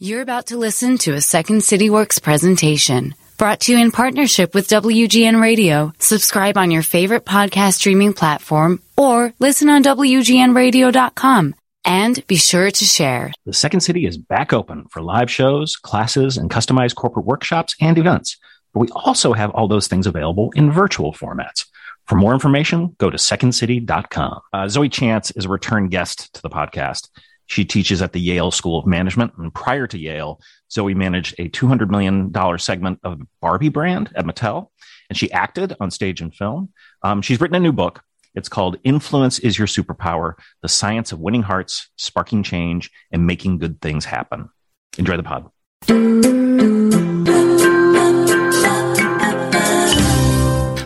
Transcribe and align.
You're 0.00 0.22
about 0.22 0.46
to 0.46 0.56
listen 0.56 0.96
to 0.98 1.14
a 1.14 1.20
Second 1.20 1.64
City 1.64 1.90
Works 1.90 2.20
presentation 2.20 3.16
brought 3.36 3.58
to 3.62 3.72
you 3.72 3.78
in 3.78 3.90
partnership 3.90 4.54
with 4.54 4.68
WGN 4.68 5.42
Radio. 5.42 5.92
Subscribe 5.98 6.56
on 6.56 6.70
your 6.70 6.84
favorite 6.84 7.24
podcast 7.24 7.74
streaming 7.74 8.12
platform 8.12 8.80
or 8.96 9.34
listen 9.40 9.68
on 9.68 9.82
WGNradio.com. 9.82 11.56
And 11.84 12.26
be 12.28 12.36
sure 12.36 12.70
to 12.70 12.84
share. 12.84 13.32
The 13.44 13.52
Second 13.52 13.80
City 13.80 14.06
is 14.06 14.16
back 14.16 14.52
open 14.52 14.86
for 14.88 15.02
live 15.02 15.32
shows, 15.32 15.74
classes, 15.74 16.36
and 16.36 16.48
customized 16.48 16.94
corporate 16.94 17.26
workshops 17.26 17.74
and 17.80 17.98
events. 17.98 18.36
But 18.72 18.80
we 18.82 18.88
also 18.90 19.32
have 19.32 19.50
all 19.50 19.66
those 19.66 19.88
things 19.88 20.06
available 20.06 20.52
in 20.54 20.70
virtual 20.70 21.12
formats. 21.12 21.66
For 22.06 22.14
more 22.14 22.34
information, 22.34 22.94
go 22.98 23.10
to 23.10 23.16
secondcity.com. 23.16 24.40
Uh, 24.52 24.68
Zoe 24.68 24.88
Chance 24.88 25.32
is 25.32 25.46
a 25.46 25.48
return 25.48 25.88
guest 25.88 26.32
to 26.34 26.42
the 26.42 26.50
podcast. 26.50 27.08
She 27.48 27.64
teaches 27.64 28.00
at 28.02 28.12
the 28.12 28.20
Yale 28.20 28.50
School 28.50 28.78
of 28.78 28.86
Management. 28.86 29.32
And 29.38 29.52
prior 29.52 29.86
to 29.86 29.98
Yale, 29.98 30.40
Zoe 30.70 30.94
managed 30.94 31.34
a 31.38 31.48
$200 31.48 31.88
million 31.90 32.32
segment 32.58 33.00
of 33.02 33.20
Barbie 33.40 33.70
brand 33.70 34.12
at 34.14 34.26
Mattel. 34.26 34.68
And 35.08 35.16
she 35.16 35.32
acted 35.32 35.74
on 35.80 35.90
stage 35.90 36.20
and 36.20 36.34
film. 36.34 36.70
Um, 37.02 37.22
she's 37.22 37.40
written 37.40 37.56
a 37.56 37.60
new 37.60 37.72
book. 37.72 38.02
It's 38.34 38.50
called 38.50 38.76
Influence 38.84 39.38
is 39.38 39.58
Your 39.58 39.66
Superpower 39.66 40.34
The 40.60 40.68
Science 40.68 41.10
of 41.10 41.20
Winning 41.20 41.42
Hearts, 41.42 41.88
Sparking 41.96 42.42
Change, 42.42 42.90
and 43.10 43.26
Making 43.26 43.58
Good 43.58 43.80
Things 43.80 44.04
Happen. 44.04 44.50
Enjoy 44.98 45.16
the 45.16 45.22
pod. 45.22 45.50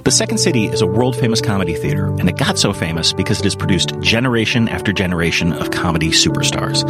The 0.05 0.11
Second 0.11 0.39
City 0.39 0.67
is 0.67 0.81
a 0.81 0.87
world 0.87 1.15
famous 1.15 1.41
comedy 1.41 1.75
theater, 1.75 2.07
and 2.07 2.29
it 2.29 2.37
got 2.37 2.59
so 2.59 2.73
famous 2.73 3.13
because 3.13 3.39
it 3.39 3.45
has 3.45 3.55
produced 3.55 3.97
generation 4.01 4.69
after 4.69 4.93
generation 4.93 5.53
of 5.53 5.71
comedy 5.71 6.09
superstars. 6.09 6.85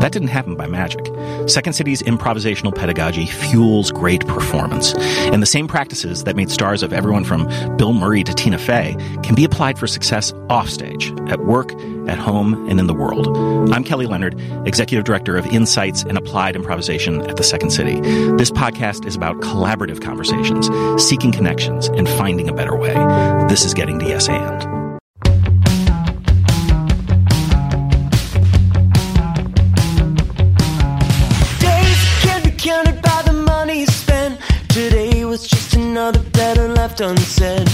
That 0.00 0.12
didn't 0.12 0.28
happen 0.28 0.54
by 0.54 0.66
magic. 0.66 1.00
Second 1.48 1.72
City's 1.72 2.02
improvisational 2.02 2.74
pedagogy 2.74 3.24
fuels 3.24 3.90
great 3.90 4.26
performance, 4.26 4.92
and 4.94 5.40
the 5.40 5.46
same 5.46 5.66
practices 5.66 6.24
that 6.24 6.36
made 6.36 6.50
stars 6.50 6.82
of 6.82 6.92
everyone 6.92 7.24
from 7.24 7.46
Bill 7.78 7.94
Murray 7.94 8.22
to 8.22 8.34
Tina 8.34 8.58
Fey 8.58 8.94
can 9.22 9.34
be 9.34 9.44
applied 9.44 9.78
for 9.78 9.86
success 9.86 10.34
offstage, 10.50 11.10
at 11.28 11.40
work, 11.40 11.72
at 12.06 12.18
home, 12.18 12.68
and 12.68 12.78
in 12.78 12.86
the 12.86 12.94
world. 12.94 13.28
I'm 13.72 13.82
Kelly 13.84 14.06
Leonard, 14.06 14.38
Executive 14.66 15.04
Director 15.04 15.38
of 15.38 15.46
Insights 15.46 16.02
and 16.02 16.18
Applied 16.18 16.54
Improvisation 16.54 17.22
at 17.30 17.36
the 17.36 17.44
Second 17.44 17.70
City. 17.70 18.00
This 18.36 18.50
podcast 18.50 19.06
is 19.06 19.16
about 19.16 19.40
collaborative 19.40 20.02
conversations, 20.02 20.68
seeking 21.02 21.32
connections, 21.32 21.88
and 21.88 22.06
finding 22.06 22.48
a 22.48 22.57
better 22.58 22.76
way. 22.76 22.94
This 23.48 23.64
is 23.64 23.72
getting 23.72 24.00
to 24.00 24.06
yes 24.06 24.28
and. 24.28 24.60
Days 31.60 32.00
can't 32.24 32.44
be 32.44 32.50
counted 32.50 33.00
by 33.00 33.22
the 33.28 33.32
money 33.32 33.86
spent. 33.86 34.40
Today 34.68 35.24
was 35.24 35.46
just 35.46 35.74
another 35.74 36.22
better 36.40 36.66
left 36.66 37.00
unsaid. 37.00 37.66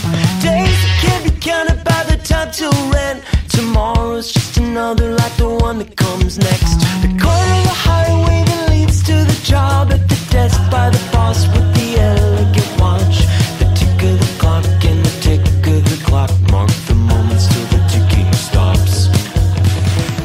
Days 0.42 0.80
can't 1.02 1.24
be 1.24 1.32
counted 1.40 1.82
by 1.82 2.02
the 2.10 2.18
time 2.22 2.50
till 2.52 2.76
rent. 2.92 3.24
Tomorrow's 3.48 4.30
just 4.32 4.58
another 4.58 5.14
like 5.14 5.34
the 5.38 5.48
one 5.48 5.78
that 5.78 5.96
comes 5.96 6.36
next. 6.36 6.76
The 7.00 7.12
corner 7.24 7.54
of 7.60 7.64
the 7.72 7.78
highway 7.88 8.44
that 8.48 8.68
leads 8.68 9.02
to 9.04 9.14
the 9.32 9.40
job 9.44 9.92
at 9.92 10.06
the 10.10 10.18
desk 10.30 10.60
by 10.70 10.90
the 10.90 11.02
boss 11.10 11.46
with 11.46 11.73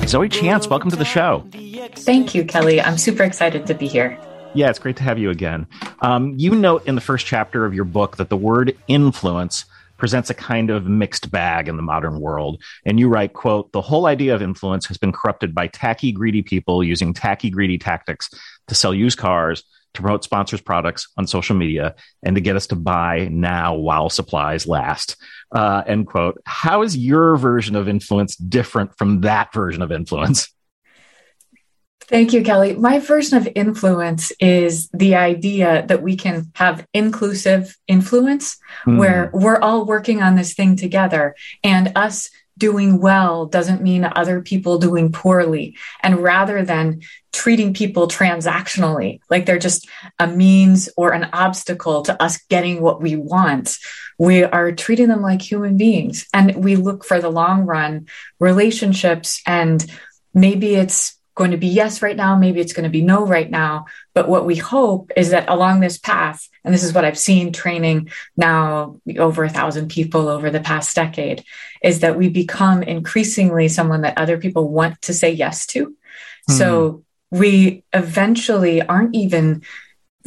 Zoe 0.09 0.27
Chance, 0.27 0.69
welcome 0.69 0.89
to 0.89 0.95
the 0.95 1.05
show. 1.05 1.45
Thank 1.93 2.33
you, 2.33 2.43
Kelly. 2.43 2.81
I'm 2.81 2.97
super 2.97 3.21
excited 3.21 3.67
to 3.67 3.75
be 3.75 3.87
here. 3.87 4.19
Yeah, 4.55 4.71
it's 4.71 4.79
great 4.79 4.97
to 4.97 5.03
have 5.03 5.19
you 5.19 5.29
again. 5.29 5.67
Um, 6.01 6.33
you 6.35 6.55
note 6.55 6.87
in 6.87 6.95
the 6.95 7.01
first 7.01 7.27
chapter 7.27 7.63
of 7.63 7.75
your 7.75 7.85
book 7.85 8.17
that 8.17 8.29
the 8.29 8.35
word 8.35 8.75
influence 8.87 9.65
presents 9.97 10.31
a 10.31 10.33
kind 10.33 10.71
of 10.71 10.87
mixed 10.87 11.29
bag 11.29 11.67
in 11.67 11.75
the 11.75 11.83
modern 11.83 12.19
world. 12.19 12.59
And 12.87 12.99
you 12.99 13.07
write, 13.07 13.33
quote, 13.33 13.71
the 13.71 13.81
whole 13.81 14.07
idea 14.07 14.33
of 14.33 14.41
influence 14.41 14.87
has 14.87 14.97
been 14.97 15.11
corrupted 15.11 15.53
by 15.53 15.67
tacky, 15.67 16.11
greedy 16.11 16.41
people 16.41 16.83
using 16.83 17.13
tacky, 17.13 17.51
greedy 17.51 17.77
tactics 17.77 18.31
to 18.67 18.73
sell 18.73 18.95
used 18.95 19.19
cars, 19.19 19.63
to 19.93 20.01
promote 20.01 20.23
sponsors' 20.23 20.61
products 20.61 21.07
on 21.17 21.27
social 21.27 21.55
media, 21.55 21.95
and 22.23 22.35
to 22.35 22.41
get 22.41 22.55
us 22.55 22.67
to 22.67 22.75
buy 22.75 23.27
now 23.31 23.75
while 23.75 24.09
supplies 24.09 24.67
last. 24.67 25.15
Uh, 25.51 25.83
end 25.87 26.07
quote. 26.07 26.39
How 26.45 26.83
is 26.83 26.95
your 26.95 27.35
version 27.37 27.75
of 27.75 27.87
influence 27.87 28.35
different 28.35 28.97
from 28.97 29.21
that 29.21 29.53
version 29.53 29.81
of 29.81 29.91
influence? 29.91 30.47
Thank 32.01 32.33
you, 32.33 32.43
Kelly. 32.43 32.73
My 32.75 32.97
version 32.97 33.37
of 33.37 33.47
influence 33.53 34.31
is 34.39 34.89
the 34.93 35.15
idea 35.15 35.85
that 35.87 36.01
we 36.01 36.15
can 36.15 36.51
have 36.55 36.87
inclusive 36.91 37.77
influence 37.87 38.57
Hmm. 38.83 38.97
where 38.97 39.29
we're 39.33 39.59
all 39.59 39.85
working 39.85 40.23
on 40.23 40.35
this 40.35 40.55
thing 40.55 40.75
together 40.75 41.35
and 41.63 41.91
us 41.95 42.31
doing 42.59 42.99
well 42.99 43.47
doesn't 43.47 43.81
mean 43.81 44.03
other 44.03 44.41
people 44.41 44.77
doing 44.77 45.11
poorly. 45.11 45.75
And 46.03 46.21
rather 46.21 46.63
than 46.63 47.01
treating 47.31 47.73
people 47.73 48.07
transactionally, 48.07 49.19
like 49.29 49.45
they're 49.45 49.57
just 49.57 49.87
a 50.19 50.27
means 50.27 50.89
or 50.95 51.11
an 51.11 51.29
obstacle 51.33 52.03
to 52.03 52.21
us 52.21 52.37
getting 52.49 52.81
what 52.81 53.01
we 53.01 53.15
want, 53.15 53.77
we 54.17 54.43
are 54.43 54.71
treating 54.71 55.07
them 55.07 55.21
like 55.21 55.41
human 55.41 55.77
beings. 55.77 56.27
And 56.33 56.63
we 56.63 56.75
look 56.75 57.03
for 57.05 57.19
the 57.19 57.29
long 57.29 57.65
run 57.65 58.07
relationships 58.39 59.41
and 59.47 59.83
maybe 60.33 60.75
it's 60.75 61.18
going 61.39 61.51
to 61.51 61.57
be 61.57 61.67
yes 61.67 62.01
right 62.01 62.17
now, 62.17 62.35
maybe 62.35 62.59
it's 62.59 62.73
going 62.73 62.83
to 62.83 62.89
be 62.89 63.01
no 63.01 63.25
right 63.25 63.49
now. 63.49 63.85
But 64.13 64.27
what 64.27 64.45
we 64.45 64.57
hope 64.57 65.09
is 65.15 65.29
that 65.29 65.49
along 65.49 65.79
this 65.79 65.97
path, 65.97 66.45
and 66.65 66.73
this 66.73 66.83
is 66.83 66.91
what 66.93 67.05
I've 67.05 67.17
seen 67.17 67.53
training 67.53 68.11
now 68.35 68.99
over 69.17 69.45
a 69.45 69.49
thousand 69.49 69.87
people 69.89 70.27
over 70.27 70.49
the 70.49 70.59
past 70.59 70.93
decade, 70.93 71.45
is 71.81 72.01
that 72.01 72.17
we 72.17 72.27
become 72.27 72.83
increasingly 72.83 73.69
someone 73.69 74.01
that 74.01 74.17
other 74.17 74.37
people 74.37 74.67
want 74.67 75.01
to 75.03 75.13
say 75.13 75.31
yes 75.31 75.65
to. 75.67 75.95
Hmm. 76.47 76.53
So 76.53 77.03
we 77.31 77.85
eventually 77.93 78.81
aren't 78.81 79.15
even 79.15 79.63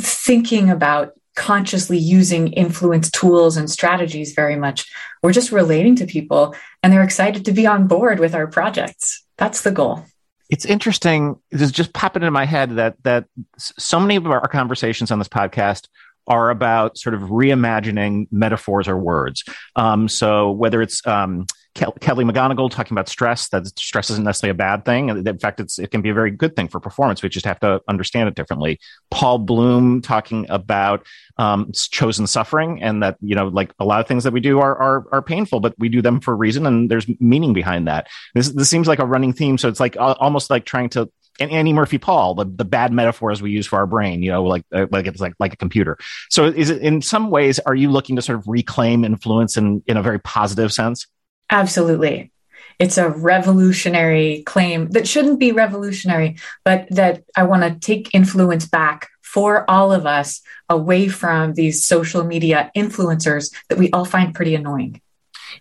thinking 0.00 0.70
about 0.70 1.12
consciously 1.34 1.98
using 1.98 2.54
influence 2.54 3.10
tools 3.10 3.58
and 3.58 3.70
strategies 3.70 4.32
very 4.32 4.56
much. 4.56 4.90
We're 5.22 5.32
just 5.32 5.52
relating 5.52 5.96
to 5.96 6.06
people 6.06 6.54
and 6.82 6.90
they're 6.90 7.02
excited 7.02 7.44
to 7.44 7.52
be 7.52 7.66
on 7.66 7.86
board 7.86 8.18
with 8.18 8.34
our 8.34 8.46
projects. 8.46 9.22
That's 9.36 9.60
the 9.60 9.72
goal. 9.72 10.06
It's 10.52 10.66
interesting. 10.66 11.36
It's 11.50 11.72
just 11.72 11.94
popping 11.94 12.22
into 12.22 12.30
my 12.30 12.44
head 12.44 12.72
that 12.76 13.02
that 13.04 13.24
so 13.56 13.98
many 13.98 14.16
of 14.16 14.26
our 14.26 14.46
conversations 14.48 15.10
on 15.10 15.18
this 15.18 15.26
podcast 15.26 15.88
are 16.26 16.50
about 16.50 16.98
sort 16.98 17.14
of 17.14 17.22
reimagining 17.22 18.26
metaphors 18.30 18.86
or 18.86 18.98
words. 18.98 19.44
Um, 19.76 20.08
so 20.08 20.50
whether 20.50 20.82
it's 20.82 21.04
um, 21.06 21.46
Kel- 21.74 21.92
Kelly 21.92 22.24
McGonigal 22.24 22.70
talking 22.70 22.94
about 22.94 23.08
stress, 23.08 23.48
that 23.48 23.66
stress 23.78 24.10
isn't 24.10 24.24
necessarily 24.24 24.50
a 24.50 24.54
bad 24.54 24.84
thing. 24.84 25.10
And 25.10 25.26
In 25.26 25.38
fact, 25.38 25.60
it's, 25.60 25.78
it 25.78 25.90
can 25.90 26.02
be 26.02 26.10
a 26.10 26.14
very 26.14 26.30
good 26.30 26.54
thing 26.54 26.68
for 26.68 26.80
performance. 26.80 27.22
We 27.22 27.28
just 27.28 27.46
have 27.46 27.60
to 27.60 27.80
understand 27.88 28.28
it 28.28 28.34
differently. 28.34 28.78
Paul 29.10 29.38
Bloom 29.38 30.02
talking 30.02 30.46
about 30.50 31.06
um, 31.38 31.72
chosen 31.72 32.26
suffering 32.26 32.82
and 32.82 33.02
that, 33.02 33.16
you 33.20 33.34
know, 33.34 33.48
like 33.48 33.72
a 33.78 33.84
lot 33.84 34.00
of 34.00 34.06
things 34.06 34.24
that 34.24 34.32
we 34.32 34.40
do 34.40 34.60
are, 34.60 34.76
are, 34.76 35.04
are 35.12 35.22
painful, 35.22 35.60
but 35.60 35.74
we 35.78 35.88
do 35.88 36.02
them 36.02 36.20
for 36.20 36.32
a 36.32 36.36
reason 36.36 36.66
and 36.66 36.90
there's 36.90 37.06
meaning 37.20 37.52
behind 37.52 37.88
that. 37.88 38.08
This, 38.34 38.48
this 38.48 38.68
seems 38.68 38.86
like 38.86 38.98
a 38.98 39.06
running 39.06 39.32
theme. 39.32 39.56
So 39.56 39.68
it's 39.68 39.80
like 39.80 39.96
uh, 39.96 40.14
almost 40.20 40.50
like 40.50 40.64
trying 40.64 40.90
to 40.90 41.10
and 41.40 41.50
Annie 41.50 41.72
Murphy 41.72 41.98
Paul, 41.98 42.34
the, 42.34 42.44
the 42.44 42.64
bad 42.64 42.92
metaphors 42.92 43.40
we 43.40 43.50
use 43.50 43.66
for 43.66 43.78
our 43.78 43.86
brain, 43.86 44.22
you 44.22 44.30
know, 44.30 44.44
like 44.44 44.64
uh, 44.72 44.86
like 44.90 45.06
it's 45.06 45.20
like 45.20 45.34
like 45.38 45.52
a 45.52 45.56
computer. 45.56 45.96
So 46.28 46.44
is 46.44 46.70
it 46.70 46.82
in 46.82 47.00
some 47.00 47.30
ways 47.30 47.58
are 47.60 47.74
you 47.74 47.90
looking 47.90 48.16
to 48.16 48.22
sort 48.22 48.38
of 48.38 48.46
reclaim 48.46 49.04
influence 49.04 49.56
in 49.56 49.82
in 49.86 49.96
a 49.96 50.02
very 50.02 50.18
positive 50.20 50.72
sense? 50.72 51.06
Absolutely. 51.52 52.32
It's 52.78 52.98
a 52.98 53.10
revolutionary 53.10 54.42
claim 54.44 54.88
that 54.88 55.06
shouldn't 55.06 55.38
be 55.38 55.52
revolutionary, 55.52 56.36
but 56.64 56.88
that 56.90 57.22
I 57.36 57.44
want 57.44 57.62
to 57.62 57.78
take 57.78 58.12
influence 58.14 58.66
back 58.66 59.08
for 59.22 59.70
all 59.70 59.92
of 59.92 60.06
us 60.06 60.40
away 60.68 61.08
from 61.08 61.54
these 61.54 61.84
social 61.84 62.24
media 62.24 62.70
influencers 62.76 63.54
that 63.68 63.78
we 63.78 63.90
all 63.90 64.04
find 64.04 64.34
pretty 64.34 64.54
annoying. 64.54 65.00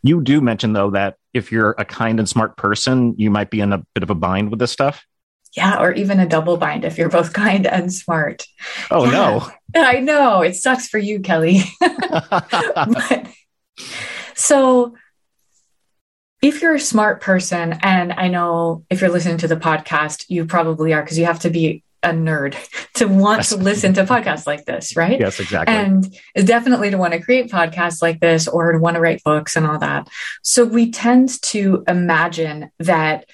You 0.02 0.22
do 0.22 0.42
mention 0.42 0.74
though 0.74 0.92
that 0.92 1.18
if 1.34 1.52
you're 1.52 1.76
a 1.78 1.86
kind 1.86 2.20
and 2.20 2.28
smart 2.28 2.58
person, 2.58 3.14
you 3.18 3.30
might 3.30 3.50
be 3.50 3.60
in 3.60 3.74
a 3.74 3.86
bit 3.94 4.04
of 4.04 4.10
a 4.10 4.16
bind 4.16 4.50
with 4.50 4.60
this 4.60 4.72
stuff. 4.72 5.06
Yeah, 5.56 5.82
or 5.82 5.92
even 5.92 6.22
a 6.22 6.28
double 6.28 6.56
bind 6.56 6.86
if 6.86 6.98
you're 6.98 7.10
both 7.10 7.34
kind 7.46 7.68
and 7.68 7.94
smart. 7.94 8.46
Oh 8.90 9.06
Yeah. 9.06 9.12
I 9.76 10.00
know 10.00 10.42
it 10.42 10.56
sucks 10.56 10.88
for 10.88 10.98
you, 10.98 11.20
Kelly. 11.20 11.62
but 11.80 13.28
so 14.34 14.96
if 16.42 16.62
you're 16.62 16.76
a 16.76 16.80
smart 16.80 17.22
person, 17.22 17.74
and 17.84 18.14
I 18.14 18.28
know 18.28 18.84
if 18.90 19.02
you're 19.02 19.10
listening 19.12 19.38
to 19.40 19.48
the 19.48 19.56
podcast, 19.58 20.26
you 20.28 20.46
probably 20.46 20.94
are 20.94 21.02
because 21.04 21.20
you 21.20 21.26
have 21.26 21.40
to 21.42 21.50
be 21.50 21.84
a 22.04 22.10
nerd 22.10 22.56
to 22.96 23.06
want 23.08 23.40
Yes. 23.40 23.50
to 23.50 23.58
listen 23.58 23.94
to 23.94 24.06
podcasts 24.06 24.48
like 24.48 24.66
this, 24.66 24.96
right? 24.96 25.20
yes, 25.20 25.40
exactly. 25.40 25.76
And 25.76 26.18
definitely 26.48 26.90
to 26.90 26.98
want 26.98 27.14
to 27.14 27.22
create 27.22 27.52
podcasts 27.52 28.02
like 28.02 28.20
this 28.20 28.48
or 28.48 28.72
to 28.72 28.80
want 28.80 28.96
to 28.96 29.02
write 29.02 29.24
books 29.24 29.56
and 29.56 29.68
all 29.68 29.78
that. 29.80 30.08
So 30.42 30.66
we 30.66 30.92
tend 30.92 31.40
to 31.44 31.84
imagine 31.88 32.72
that 32.80 33.26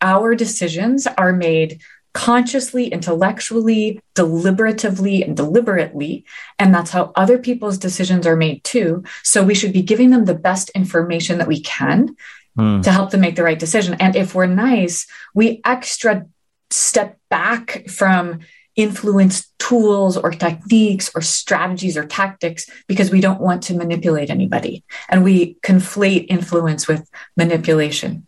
our 0.00 0.34
decisions 0.34 1.06
are 1.06 1.32
made 1.34 1.80
consciously, 2.14 2.88
intellectually, 2.88 4.00
deliberatively, 4.14 5.24
and 5.24 5.36
deliberately. 5.36 6.24
And 6.58 6.74
that's 6.74 6.90
how 6.90 7.12
other 7.16 7.38
people's 7.38 7.78
decisions 7.78 8.26
are 8.26 8.36
made 8.36 8.62
too. 8.64 9.04
So 9.22 9.42
we 9.42 9.54
should 9.54 9.72
be 9.72 9.82
giving 9.82 10.10
them 10.10 10.26
the 10.26 10.34
best 10.34 10.70
information 10.70 11.38
that 11.38 11.48
we 11.48 11.60
can 11.60 12.16
mm. 12.56 12.82
to 12.82 12.92
help 12.92 13.10
them 13.10 13.20
make 13.20 13.36
the 13.36 13.42
right 13.42 13.58
decision. 13.58 13.94
And 13.98 14.14
if 14.14 14.34
we're 14.34 14.46
nice, 14.46 15.06
we 15.34 15.60
extra 15.64 16.26
step 16.70 17.18
back 17.30 17.88
from 17.88 18.40
influence 18.74 19.52
tools 19.58 20.16
or 20.16 20.30
techniques 20.30 21.10
or 21.14 21.20
strategies 21.20 21.96
or 21.96 22.06
tactics 22.06 22.66
because 22.86 23.10
we 23.10 23.20
don't 23.20 23.40
want 23.40 23.62
to 23.64 23.74
manipulate 23.74 24.30
anybody. 24.30 24.82
And 25.08 25.22
we 25.24 25.56
conflate 25.62 26.26
influence 26.28 26.88
with 26.88 27.08
manipulation. 27.36 28.26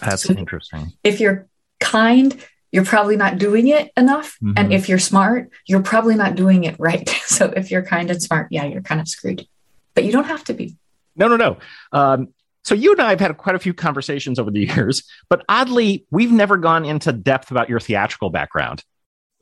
That's 0.00 0.24
so 0.24 0.34
interesting. 0.34 0.92
If 1.02 1.20
you're 1.20 1.48
kind, 1.80 2.36
you're 2.74 2.84
probably 2.84 3.16
not 3.16 3.38
doing 3.38 3.68
it 3.68 3.92
enough. 3.96 4.36
Mm-hmm. 4.42 4.54
And 4.56 4.72
if 4.72 4.88
you're 4.88 4.98
smart, 4.98 5.48
you're 5.64 5.80
probably 5.80 6.16
not 6.16 6.34
doing 6.34 6.64
it 6.64 6.74
right. 6.80 7.08
so 7.24 7.52
if 7.56 7.70
you're 7.70 7.84
kind 7.84 8.10
and 8.10 8.20
smart, 8.20 8.48
yeah, 8.50 8.64
you're 8.64 8.82
kind 8.82 9.00
of 9.00 9.06
screwed. 9.06 9.46
But 9.94 10.02
you 10.02 10.10
don't 10.10 10.24
have 10.24 10.42
to 10.44 10.54
be. 10.54 10.76
No, 11.14 11.28
no, 11.28 11.36
no. 11.36 11.58
Um, 11.92 12.34
so 12.64 12.74
you 12.74 12.90
and 12.90 13.00
I 13.00 13.10
have 13.10 13.20
had 13.20 13.36
quite 13.36 13.54
a 13.54 13.60
few 13.60 13.74
conversations 13.74 14.40
over 14.40 14.50
the 14.50 14.66
years, 14.74 15.04
but 15.28 15.44
oddly, 15.48 16.04
we've 16.10 16.32
never 16.32 16.56
gone 16.56 16.84
into 16.84 17.12
depth 17.12 17.52
about 17.52 17.68
your 17.68 17.78
theatrical 17.78 18.30
background. 18.30 18.82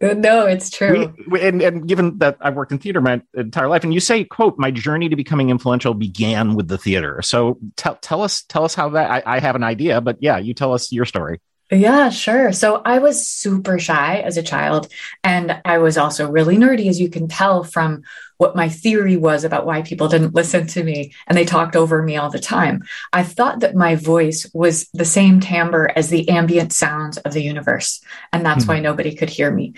Uh, 0.03 0.13
no, 0.13 0.45
it's 0.45 0.69
true. 0.69 1.15
We, 1.27 1.41
and, 1.41 1.63
and, 1.63 1.89
given 1.89 2.19
that 2.19 2.37
I've 2.41 2.55
worked 2.55 2.73
in 2.73 2.81
theater 2.81 3.01
my 3.01 3.23
entire 3.33 3.69
life, 3.69 3.85
and 3.85 3.95
you 3.95 4.01
say, 4.01 4.25
"quote 4.25 4.59
My 4.59 4.73
journey 4.73 5.09
to 5.09 5.15
becoming 5.15 5.49
influential 5.49 5.95
began 5.95 6.55
with 6.55 6.67
the 6.67 6.77
theater." 6.77 7.23
So 7.23 7.59
tell 7.77 7.95
tell 8.03 8.21
us 8.21 8.43
tell 8.43 8.65
us 8.65 8.75
how 8.75 8.89
that. 8.91 9.11
I, 9.11 9.37
I 9.37 9.39
have 9.39 9.55
an 9.55 9.63
idea, 9.63 10.01
but 10.01 10.19
yeah, 10.21 10.39
you 10.39 10.55
tell 10.55 10.73
us 10.75 10.91
your 10.91 11.05
story. 11.05 11.39
Yeah, 11.73 12.11
sure. 12.11 12.53
So 12.53 12.83
I 12.85 12.99
was 12.99 13.27
super 13.27 13.79
shy 13.79 14.21
as 14.21 14.37
a 14.37 14.43
child. 14.43 14.89
And 15.25 15.59
I 15.65 15.79
was 15.79 15.97
also 15.97 16.31
really 16.31 16.57
nerdy, 16.57 16.89
as 16.89 17.01
you 17.01 17.09
can 17.09 17.29
tell 17.29 17.65
from 17.65 18.03
what 18.37 18.55
my 18.55 18.69
theory 18.69 19.17
was 19.17 19.43
about 19.43 19.65
why 19.65 19.81
people 19.81 20.09
didn't 20.09 20.35
listen 20.35 20.67
to 20.67 20.85
me 20.85 21.15
and 21.27 21.39
they 21.39 21.47
talked 21.47 21.75
over 21.75 22.03
me 22.03 22.19
all 22.19 22.29
the 22.29 22.39
time. 22.39 22.83
I 23.15 23.23
thought 23.23 23.61
that 23.61 23.75
my 23.75 23.95
voice 23.95 24.51
was 24.53 24.87
the 24.93 25.07
same 25.07 25.41
timbre 25.41 25.91
as 25.97 26.11
the 26.11 26.29
ambient 26.29 26.75
sounds 26.75 27.17
of 27.19 27.33
the 27.33 27.43
universe. 27.43 28.03
And 28.35 28.45
that's 28.45 28.65
mm-hmm. 28.65 28.73
why 28.73 28.81
nobody 28.81 29.15
could 29.15 29.31
hear 29.31 29.51
me. 29.51 29.73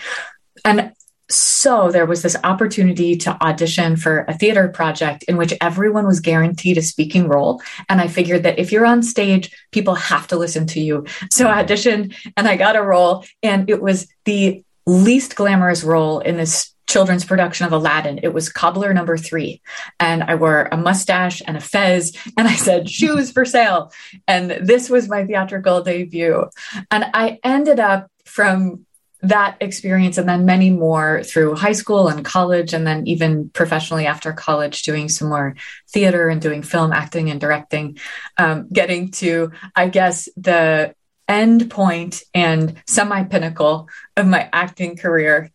And 0.65 0.91
so 1.29 1.89
there 1.91 2.05
was 2.05 2.21
this 2.21 2.35
opportunity 2.43 3.15
to 3.17 3.43
audition 3.43 3.95
for 3.95 4.25
a 4.27 4.37
theater 4.37 4.67
project 4.67 5.23
in 5.23 5.37
which 5.37 5.53
everyone 5.59 6.05
was 6.05 6.19
guaranteed 6.19 6.77
a 6.77 6.81
speaking 6.81 7.27
role. 7.27 7.61
And 7.89 7.99
I 7.99 8.07
figured 8.07 8.43
that 8.43 8.59
if 8.59 8.71
you're 8.71 8.85
on 8.85 9.01
stage, 9.01 9.51
people 9.71 9.95
have 9.95 10.27
to 10.27 10.37
listen 10.37 10.67
to 10.67 10.79
you. 10.79 11.05
So 11.31 11.47
I 11.47 11.63
auditioned 11.63 12.15
and 12.37 12.47
I 12.47 12.55
got 12.57 12.75
a 12.75 12.83
role. 12.83 13.25
And 13.41 13.69
it 13.69 13.81
was 13.81 14.07
the 14.25 14.63
least 14.85 15.35
glamorous 15.35 15.83
role 15.83 16.19
in 16.19 16.37
this 16.37 16.73
children's 16.87 17.25
production 17.25 17.65
of 17.65 17.73
Aladdin. 17.73 18.19
It 18.21 18.33
was 18.33 18.49
cobbler 18.49 18.93
number 18.93 19.17
three. 19.17 19.61
And 19.99 20.23
I 20.23 20.35
wore 20.35 20.69
a 20.71 20.77
mustache 20.77 21.41
and 21.47 21.57
a 21.57 21.59
fez 21.59 22.15
and 22.37 22.47
I 22.47 22.55
said, 22.55 22.89
shoes 22.89 23.31
for 23.31 23.45
sale. 23.45 23.91
And 24.27 24.51
this 24.51 24.89
was 24.89 25.09
my 25.09 25.25
theatrical 25.25 25.81
debut. 25.81 26.45
And 26.91 27.05
I 27.13 27.39
ended 27.43 27.79
up 27.79 28.11
from 28.25 28.85
that 29.29 29.57
experience 29.59 30.17
and 30.17 30.29
then 30.29 30.45
many 30.45 30.69
more 30.69 31.23
through 31.23 31.55
high 31.55 31.71
school 31.71 32.07
and 32.07 32.23
college 32.23 32.73
and 32.73 32.85
then 32.85 33.07
even 33.07 33.49
professionally 33.49 34.05
after 34.05 34.31
college 34.33 34.83
doing 34.83 35.09
some 35.09 35.29
more 35.29 35.55
theater 35.89 36.29
and 36.29 36.41
doing 36.41 36.61
film 36.61 36.93
acting 36.93 37.29
and 37.29 37.41
directing 37.41 37.97
um, 38.37 38.67
getting 38.71 39.09
to 39.11 39.51
i 39.75 39.87
guess 39.87 40.29
the 40.37 40.93
end 41.27 41.71
point 41.71 42.21
and 42.33 42.75
semi 42.87 43.23
pinnacle 43.23 43.89
of 44.15 44.27
my 44.27 44.47
acting 44.53 44.95
career 44.95 45.49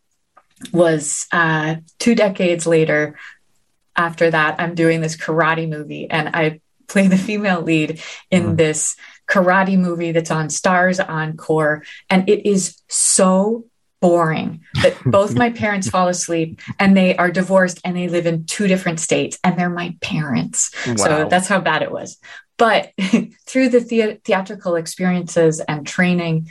was 0.73 1.27
uh, 1.33 1.77
two 1.99 2.15
decades 2.15 2.67
later 2.67 3.19
after 3.95 4.31
that 4.31 4.57
i'm 4.59 4.75
doing 4.75 5.01
this 5.01 5.17
karate 5.17 5.69
movie 5.69 6.11
and 6.11 6.29
i 6.35 6.61
play 6.89 7.07
the 7.07 7.19
female 7.19 7.61
lead 7.61 8.03
in 8.31 8.45
mm. 8.45 8.57
this 8.57 8.97
karate 9.31 9.79
movie 9.79 10.13
that's 10.13 10.31
on 10.31 10.49
Starz 10.49 11.01
Encore. 11.07 11.85
And 12.11 12.29
it 12.29 12.49
is 12.49 12.81
so 12.89 13.65
boring 14.01 14.63
that 14.83 14.97
both 15.07 15.37
my 15.37 15.51
parents 15.51 15.89
fall 15.89 16.09
asleep 16.09 16.61
and 16.79 16.97
they 16.97 17.17
are 17.17 17.31
divorced 17.31 17.81
and 17.85 17.97
they 17.97 18.09
live 18.09 18.27
in 18.27 18.45
two 18.45 18.67
different 18.67 18.99
states 18.99 19.39
and 19.45 19.59
they're 19.59 19.71
my 19.71 19.97
parents. 20.01 20.75
Wow. 20.87 20.97
So 20.97 21.29
that's 21.29 21.49
how 21.49 21.61
bad 21.61 21.83
it 21.83 21.93
was. 21.93 22.19
But 22.57 22.93
through 23.47 23.71
the, 23.71 23.81
the- 23.81 24.21
theatrical 24.25 24.75
experiences 24.77 25.61
and 25.61 25.87
training, 25.87 26.51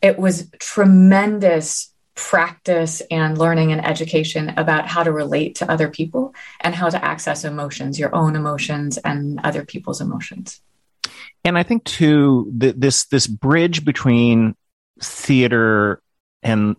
it 0.00 0.18
was 0.18 0.50
tremendous 0.58 1.90
practice 2.14 3.02
and 3.10 3.36
learning 3.36 3.72
and 3.72 3.84
education 3.84 4.50
about 4.56 4.86
how 4.86 5.02
to 5.02 5.10
relate 5.10 5.56
to 5.56 5.68
other 5.68 5.88
people 5.88 6.32
and 6.60 6.72
how 6.72 6.88
to 6.88 7.04
access 7.04 7.44
emotions, 7.44 7.98
your 7.98 8.14
own 8.14 8.36
emotions 8.36 8.98
and 8.98 9.40
other 9.42 9.64
people's 9.64 10.00
emotions 10.00 10.60
and 11.44 11.58
I 11.58 11.62
think 11.62 11.84
too 11.84 12.50
this 12.54 13.06
this 13.06 13.26
bridge 13.26 13.84
between 13.84 14.56
theater 15.00 16.02
and 16.42 16.76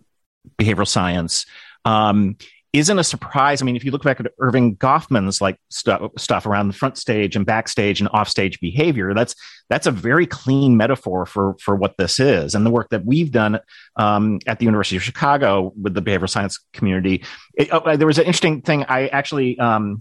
behavioral 0.58 0.88
science 0.88 1.46
um, 1.84 2.36
isn't 2.72 2.98
a 2.98 3.04
surprise. 3.04 3.62
I 3.62 3.64
mean, 3.64 3.76
if 3.76 3.84
you 3.84 3.90
look 3.90 4.02
back 4.02 4.20
at 4.20 4.26
Erving 4.38 4.76
Goffman's 4.76 5.40
like 5.40 5.58
stuff 5.70 6.10
stuff 6.18 6.46
around 6.46 6.68
the 6.68 6.74
front 6.74 6.98
stage 6.98 7.36
and 7.36 7.46
backstage 7.46 8.00
and 8.00 8.08
offstage 8.08 8.60
behavior, 8.60 9.14
that's 9.14 9.34
that's 9.70 9.86
a 9.86 9.90
very 9.90 10.26
clean 10.26 10.76
metaphor 10.76 11.26
for 11.26 11.56
for 11.60 11.74
what 11.74 11.96
this 11.96 12.18
is. 12.20 12.54
And 12.54 12.66
the 12.66 12.70
work 12.70 12.90
that 12.90 13.04
we've 13.04 13.30
done 13.30 13.60
um, 13.96 14.40
at 14.46 14.58
the 14.58 14.64
University 14.64 14.96
of 14.96 15.02
Chicago 15.02 15.72
with 15.80 15.94
the 15.94 16.02
behavioral 16.02 16.28
science 16.28 16.58
community, 16.72 17.24
it, 17.54 17.68
oh, 17.72 17.96
there 17.96 18.06
was 18.06 18.18
an 18.18 18.24
interesting 18.24 18.62
thing. 18.62 18.84
I 18.88 19.08
actually 19.08 19.58
um, 19.58 19.98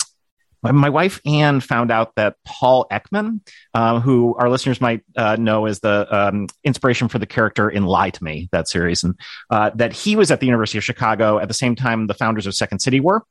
my 0.64 0.90
wife 0.90 1.22
Anne 1.26 1.60
found 1.60 1.92
out 1.92 2.16
that 2.16 2.36
Paul 2.46 2.88
Ekman, 2.92 3.42
uh, 3.74 4.00
who 4.00 4.36
our 4.36 4.50
listeners 4.50 4.82
might 4.82 5.02
uh, 5.16 5.36
know 5.36 5.66
as 5.66 5.80
the 5.80 6.08
um, 6.16 6.48
inspiration 6.64 7.08
for 7.08 7.20
the 7.20 7.26
character 7.26 7.70
in 7.70 7.86
Lie 7.86 8.12
to 8.12 8.24
Me, 8.24 8.50
that 8.52 8.68
series, 8.68 9.04
and 9.04 9.16
uh, 9.50 9.72
that 9.76 9.94
he 9.94 10.16
was 10.16 10.32
at 10.32 10.40
the 10.40 10.46
University 10.46 10.78
of 10.78 10.84
Chicago 10.84 11.40
at 11.40 11.48
the 11.48 11.54
same 11.54 11.76
time 11.76 12.08
the 12.08 12.14
founders 12.14 12.48
of 12.48 12.56
Second 12.56 12.80
City 12.80 13.00
were. 13.00 13.24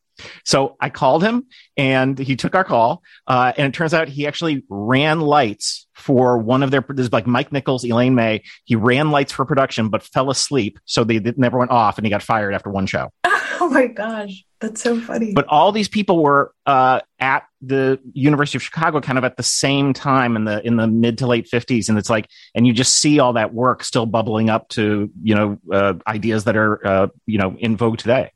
So 0.44 0.76
I 0.80 0.90
called 0.90 1.22
him 1.24 1.46
and 1.76 2.18
he 2.18 2.36
took 2.36 2.54
our 2.54 2.64
call. 2.64 3.02
Uh, 3.26 3.52
and 3.56 3.68
it 3.68 3.76
turns 3.76 3.94
out 3.94 4.08
he 4.08 4.26
actually 4.26 4.64
ran 4.68 5.20
lights 5.20 5.86
for 5.94 6.38
one 6.38 6.62
of 6.62 6.70
their, 6.70 6.84
this 6.88 7.06
is 7.06 7.12
like 7.12 7.26
Mike 7.26 7.52
Nichols, 7.52 7.84
Elaine 7.84 8.14
May. 8.14 8.42
He 8.64 8.76
ran 8.76 9.10
lights 9.10 9.32
for 9.32 9.44
production, 9.44 9.88
but 9.88 10.02
fell 10.02 10.30
asleep. 10.30 10.78
So 10.84 11.04
they 11.04 11.18
never 11.36 11.58
went 11.58 11.70
off 11.70 11.98
and 11.98 12.06
he 12.06 12.10
got 12.10 12.22
fired 12.22 12.54
after 12.54 12.70
one 12.70 12.86
show. 12.86 13.10
Oh 13.64 13.68
my 13.70 13.86
gosh. 13.86 14.44
That's 14.60 14.82
so 14.82 15.00
funny. 15.00 15.32
But 15.32 15.46
all 15.48 15.72
these 15.72 15.88
people 15.88 16.22
were 16.22 16.54
uh, 16.66 17.00
at 17.18 17.44
the 17.62 17.98
University 18.12 18.58
of 18.58 18.62
Chicago 18.62 19.00
kind 19.00 19.16
of 19.16 19.24
at 19.24 19.36
the 19.36 19.42
same 19.42 19.94
time 19.94 20.36
in 20.36 20.44
the 20.44 20.64
in 20.66 20.76
the 20.76 20.86
mid 20.86 21.18
to 21.18 21.26
late 21.26 21.48
50s 21.50 21.88
and 21.88 21.98
it's 21.98 22.10
like 22.10 22.28
and 22.54 22.66
you 22.66 22.72
just 22.72 22.94
see 22.96 23.18
all 23.18 23.34
that 23.34 23.54
work 23.54 23.82
still 23.82 24.06
bubbling 24.06 24.50
up 24.50 24.68
to, 24.70 25.10
you 25.22 25.34
know, 25.34 25.58
uh, 25.72 25.94
ideas 26.06 26.44
that 26.44 26.56
are 26.56 26.86
uh, 26.86 27.06
you 27.26 27.38
know, 27.38 27.56
in 27.58 27.76
vogue 27.76 27.98
today. 27.98 28.32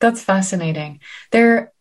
That's 0.00 0.22
fascinating. 0.22 1.00
There 1.32 1.72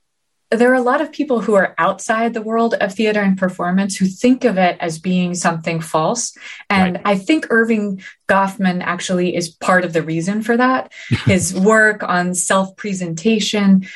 there 0.50 0.72
are 0.72 0.75
a 0.75 0.82
lot 0.82 1.01
of 1.01 1.12
people 1.12 1.42
who 1.42 1.56
are 1.56 1.75
outside 1.77 2.34
the 2.34 2.42
world 2.42 2.74
of 2.75 2.94
theater 2.94 3.22
and 3.22 3.38
performance 3.38 3.98
who 3.98 4.06
think 4.06 4.46
of 4.46 4.58
it 4.58 4.77
as 4.80 4.98
being 4.98 5.36
something 5.36 5.82
false. 5.82 6.38
And 6.70 6.96
right. 6.96 7.01
I 7.06 7.18
think 7.18 7.48
Erving 7.48 8.01
Goffman 8.30 8.82
actually 8.82 9.36
is 9.36 9.50
part 9.50 9.84
of 9.84 9.92
the 9.92 10.01
reason 10.01 10.42
for 10.42 10.56
that. 10.56 10.94
His 11.25 11.54
work 11.54 12.01
on 12.01 12.34
self 12.34 12.75
presentation 12.77 13.88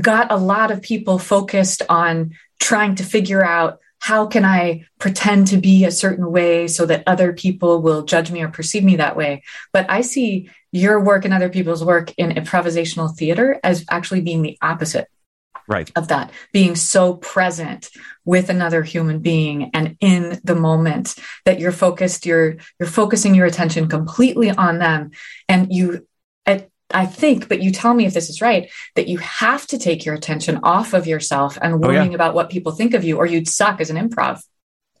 got 0.00 0.30
a 0.30 0.36
lot 0.36 0.70
of 0.70 0.82
people 0.82 1.18
focused 1.18 1.82
on 1.88 2.34
trying 2.60 2.94
to 2.94 3.02
figure 3.02 3.44
out 3.44 3.80
how 3.98 4.26
can 4.26 4.44
I 4.44 4.84
pretend 4.98 5.48
to 5.48 5.56
be 5.56 5.84
a 5.84 5.90
certain 5.90 6.30
way 6.30 6.68
so 6.68 6.86
that 6.86 7.02
other 7.06 7.32
people 7.32 7.80
will 7.82 8.02
judge 8.02 8.30
me 8.30 8.42
or 8.42 8.48
perceive 8.48 8.84
me 8.84 8.96
that 8.96 9.16
way? 9.16 9.42
But 9.72 9.86
I 9.88 10.02
see 10.02 10.50
your 10.70 11.00
work 11.00 11.24
and 11.24 11.32
other 11.32 11.48
people's 11.48 11.82
work 11.82 12.12
in 12.18 12.30
improvisational 12.30 13.16
theater 13.16 13.58
as 13.64 13.84
actually 13.90 14.20
being 14.20 14.42
the 14.42 14.58
opposite 14.60 15.08
right. 15.68 15.90
of 15.96 16.08
that 16.08 16.30
being 16.52 16.76
so 16.76 17.14
present 17.14 17.90
with 18.24 18.50
another 18.50 18.82
human 18.82 19.20
being 19.20 19.70
and 19.74 19.96
in 20.00 20.40
the 20.44 20.54
moment 20.54 21.16
that 21.44 21.60
you're 21.60 21.72
focused 21.72 22.26
you're 22.26 22.56
you're 22.78 22.88
focusing 22.88 23.34
your 23.34 23.46
attention 23.46 23.88
completely 23.88 24.50
on 24.50 24.78
them. 24.78 25.10
And 25.48 25.72
you 25.72 26.06
I, 26.46 26.68
I 26.90 27.06
think 27.06 27.48
but 27.48 27.62
you 27.62 27.70
tell 27.70 27.94
me 27.94 28.06
if 28.06 28.14
this 28.14 28.30
is 28.30 28.40
right 28.40 28.70
that 28.94 29.08
you 29.08 29.18
have 29.18 29.66
to 29.68 29.78
take 29.78 30.04
your 30.04 30.14
attention 30.14 30.60
off 30.62 30.92
of 30.92 31.06
yourself 31.06 31.58
and 31.60 31.80
worrying 31.80 32.08
oh, 32.08 32.10
yeah. 32.10 32.14
about 32.14 32.34
what 32.34 32.50
people 32.50 32.72
think 32.72 32.94
of 32.94 33.04
you 33.04 33.18
or 33.18 33.26
you'd 33.26 33.48
suck 33.48 33.80
as 33.80 33.90
an 33.90 33.96
improv 33.96 34.42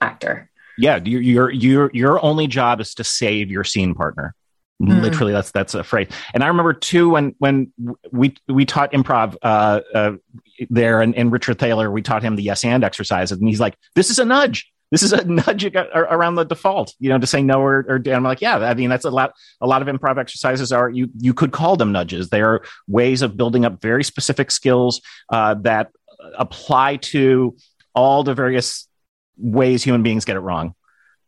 actor. 0.00 0.50
Yeah 0.78 0.96
your 1.04 1.20
your 1.20 1.50
your 1.50 1.90
your 1.92 2.24
only 2.24 2.46
job 2.46 2.80
is 2.80 2.94
to 2.94 3.04
save 3.04 3.50
your 3.50 3.64
scene 3.64 3.94
partner 3.94 4.34
Mm. 4.82 5.02
Literally, 5.02 5.32
that's 5.32 5.52
that's 5.52 5.74
a 5.74 5.84
phrase. 5.84 6.08
And 6.32 6.42
I 6.42 6.48
remember 6.48 6.72
too 6.72 7.10
when 7.10 7.34
when 7.38 7.72
we 8.10 8.34
we 8.48 8.64
taught 8.64 8.92
improv 8.92 9.36
uh, 9.42 9.80
uh, 9.94 10.12
there, 10.68 11.00
and, 11.00 11.14
and 11.14 11.30
Richard 11.30 11.58
Thaler, 11.58 11.90
we 11.90 12.02
taught 12.02 12.22
him 12.22 12.34
the 12.34 12.42
yes 12.42 12.64
and 12.64 12.82
exercises, 12.82 13.38
and 13.38 13.48
he's 13.48 13.60
like, 13.60 13.76
"This 13.94 14.10
is 14.10 14.18
a 14.18 14.24
nudge. 14.24 14.70
this 14.90 15.02
is 15.04 15.12
a 15.12 15.24
nudge 15.28 15.64
around 15.74 16.34
the 16.34 16.44
default, 16.44 16.92
you 16.98 17.08
know, 17.08 17.18
to 17.18 17.26
say 17.26 17.40
no 17.42 17.60
or, 17.60 17.86
or 17.88 18.02
I'm 18.06 18.24
like, 18.24 18.40
yeah, 18.40 18.58
I 18.58 18.74
mean, 18.74 18.90
that's 18.90 19.04
a 19.04 19.10
lot. 19.10 19.34
A 19.60 19.66
lot 19.66 19.80
of 19.80 19.88
improv 19.88 20.18
exercises 20.18 20.72
are 20.72 20.90
you 20.90 21.08
you 21.18 21.34
could 21.34 21.52
call 21.52 21.76
them 21.76 21.92
nudges. 21.92 22.30
They 22.30 22.42
are 22.42 22.64
ways 22.88 23.22
of 23.22 23.36
building 23.36 23.64
up 23.64 23.80
very 23.80 24.02
specific 24.02 24.50
skills 24.50 25.00
uh, 25.30 25.54
that 25.62 25.92
apply 26.36 26.96
to 26.96 27.56
all 27.94 28.24
the 28.24 28.34
various 28.34 28.88
ways 29.36 29.84
human 29.84 30.02
beings 30.02 30.24
get 30.24 30.36
it 30.36 30.40
wrong 30.40 30.74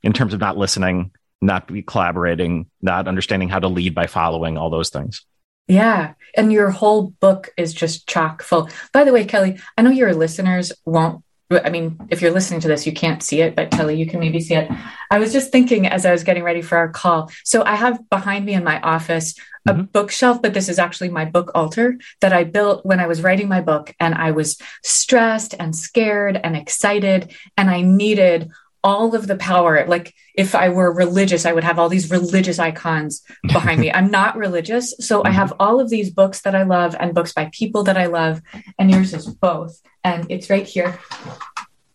in 0.02 0.12
terms 0.12 0.34
of 0.34 0.40
not 0.40 0.56
listening, 0.56 1.12
not 1.46 1.66
be 1.68 1.82
collaborating, 1.82 2.66
not 2.82 3.08
understanding 3.08 3.48
how 3.48 3.58
to 3.58 3.68
lead 3.68 3.94
by 3.94 4.06
following 4.06 4.58
all 4.58 4.68
those 4.68 4.90
things. 4.90 5.24
Yeah. 5.68 6.14
And 6.36 6.52
your 6.52 6.70
whole 6.70 7.10
book 7.20 7.50
is 7.56 7.72
just 7.72 8.06
chock 8.06 8.42
full. 8.42 8.68
By 8.92 9.04
the 9.04 9.12
way, 9.12 9.24
Kelly, 9.24 9.58
I 9.76 9.82
know 9.82 9.90
your 9.90 10.14
listeners 10.14 10.72
won't 10.84 11.22
I 11.48 11.70
mean, 11.70 11.96
if 12.10 12.20
you're 12.20 12.32
listening 12.32 12.58
to 12.60 12.68
this, 12.68 12.86
you 12.86 12.92
can't 12.92 13.22
see 13.22 13.40
it, 13.40 13.54
but 13.54 13.70
Kelly, 13.70 13.94
you 13.96 14.06
can 14.06 14.18
maybe 14.18 14.40
see 14.40 14.54
it. 14.54 14.68
I 15.12 15.20
was 15.20 15.32
just 15.32 15.52
thinking 15.52 15.86
as 15.86 16.04
I 16.04 16.10
was 16.10 16.24
getting 16.24 16.42
ready 16.42 16.60
for 16.60 16.76
our 16.76 16.88
call. 16.88 17.30
So 17.44 17.62
I 17.62 17.76
have 17.76 18.08
behind 18.10 18.44
me 18.44 18.54
in 18.54 18.64
my 18.64 18.80
office 18.80 19.38
a 19.68 19.72
mm-hmm. 19.72 19.82
bookshelf, 19.82 20.42
but 20.42 20.54
this 20.54 20.68
is 20.68 20.80
actually 20.80 21.08
my 21.08 21.24
book 21.24 21.52
altar 21.54 21.98
that 22.20 22.32
I 22.32 22.42
built 22.42 22.84
when 22.84 22.98
I 22.98 23.06
was 23.06 23.22
writing 23.22 23.48
my 23.48 23.60
book. 23.60 23.94
And 24.00 24.14
I 24.14 24.32
was 24.32 24.58
stressed 24.82 25.54
and 25.58 25.74
scared 25.74 26.40
and 26.42 26.56
excited, 26.56 27.32
and 27.56 27.70
I 27.70 27.80
needed 27.80 28.50
all 28.82 29.14
of 29.14 29.26
the 29.26 29.36
power. 29.36 29.84
Like 29.86 30.14
if 30.34 30.54
I 30.54 30.68
were 30.68 30.92
religious, 30.92 31.44
I 31.44 31.52
would 31.52 31.64
have 31.64 31.78
all 31.78 31.88
these 31.88 32.10
religious 32.10 32.58
icons 32.58 33.22
behind 33.42 33.80
me. 33.80 33.92
I'm 33.94 34.10
not 34.10 34.36
religious. 34.36 34.94
So 35.00 35.22
I 35.22 35.28
mm-hmm. 35.28 35.36
have 35.36 35.52
all 35.58 35.80
of 35.80 35.90
these 35.90 36.10
books 36.10 36.42
that 36.42 36.54
I 36.54 36.62
love 36.62 36.96
and 36.98 37.14
books 37.14 37.32
by 37.32 37.50
people 37.52 37.84
that 37.84 37.96
I 37.96 38.06
love. 38.06 38.42
And 38.78 38.90
yours 38.90 39.12
is 39.12 39.26
both 39.26 39.80
and 40.04 40.26
it's 40.30 40.48
right 40.50 40.66
here. 40.66 40.98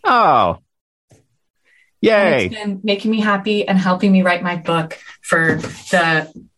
Oh, 0.04 0.58
yay! 2.02 2.46
And 2.46 2.54
it's 2.54 2.56
been 2.56 2.80
making 2.84 3.12
me 3.12 3.22
happy 3.22 3.68
and 3.68 3.78
helping 3.78 4.12
me 4.12 4.22
write 4.22 4.44
my 4.44 4.56
book 4.58 5.00
for 5.22 5.56
the. 5.92 6.51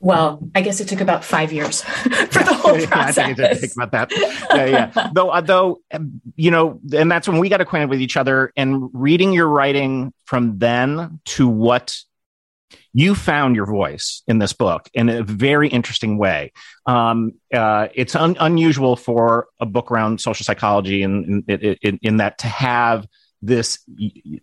Well, 0.00 0.48
I 0.54 0.62
guess 0.62 0.80
it 0.80 0.88
took 0.88 1.00
about 1.00 1.24
five 1.24 1.52
years 1.52 1.82
for 1.82 2.44
the 2.44 2.54
whole 2.54 2.78
process. 2.86 3.18
I 3.18 3.34
think 3.34 3.60
think 3.60 3.72
about 3.76 3.90
that. 3.92 4.12
Yeah, 4.50 4.64
yeah. 4.64 5.10
though, 5.12 5.30
uh, 5.30 5.40
though, 5.40 5.80
um, 5.92 6.20
you 6.36 6.50
know, 6.50 6.80
and 6.94 7.10
that's 7.10 7.28
when 7.28 7.38
we 7.38 7.48
got 7.48 7.60
acquainted 7.60 7.90
with 7.90 8.00
each 8.00 8.16
other. 8.16 8.52
And 8.56 8.90
reading 8.92 9.32
your 9.32 9.48
writing 9.48 10.12
from 10.24 10.58
then 10.58 11.20
to 11.26 11.48
what 11.48 11.96
you 12.92 13.14
found 13.14 13.56
your 13.56 13.66
voice 13.66 14.22
in 14.26 14.38
this 14.38 14.52
book 14.52 14.88
in 14.94 15.08
a 15.08 15.22
very 15.22 15.68
interesting 15.68 16.18
way. 16.18 16.52
Um, 16.86 17.34
uh, 17.52 17.88
it's 17.94 18.14
un- 18.14 18.36
unusual 18.40 18.96
for 18.96 19.48
a 19.60 19.66
book 19.66 19.90
around 19.90 20.20
social 20.20 20.44
psychology 20.44 21.02
in, 21.02 21.44
in, 21.48 21.76
in, 21.82 21.98
in 22.02 22.16
that 22.18 22.38
to 22.38 22.46
have 22.46 23.06
this 23.42 23.78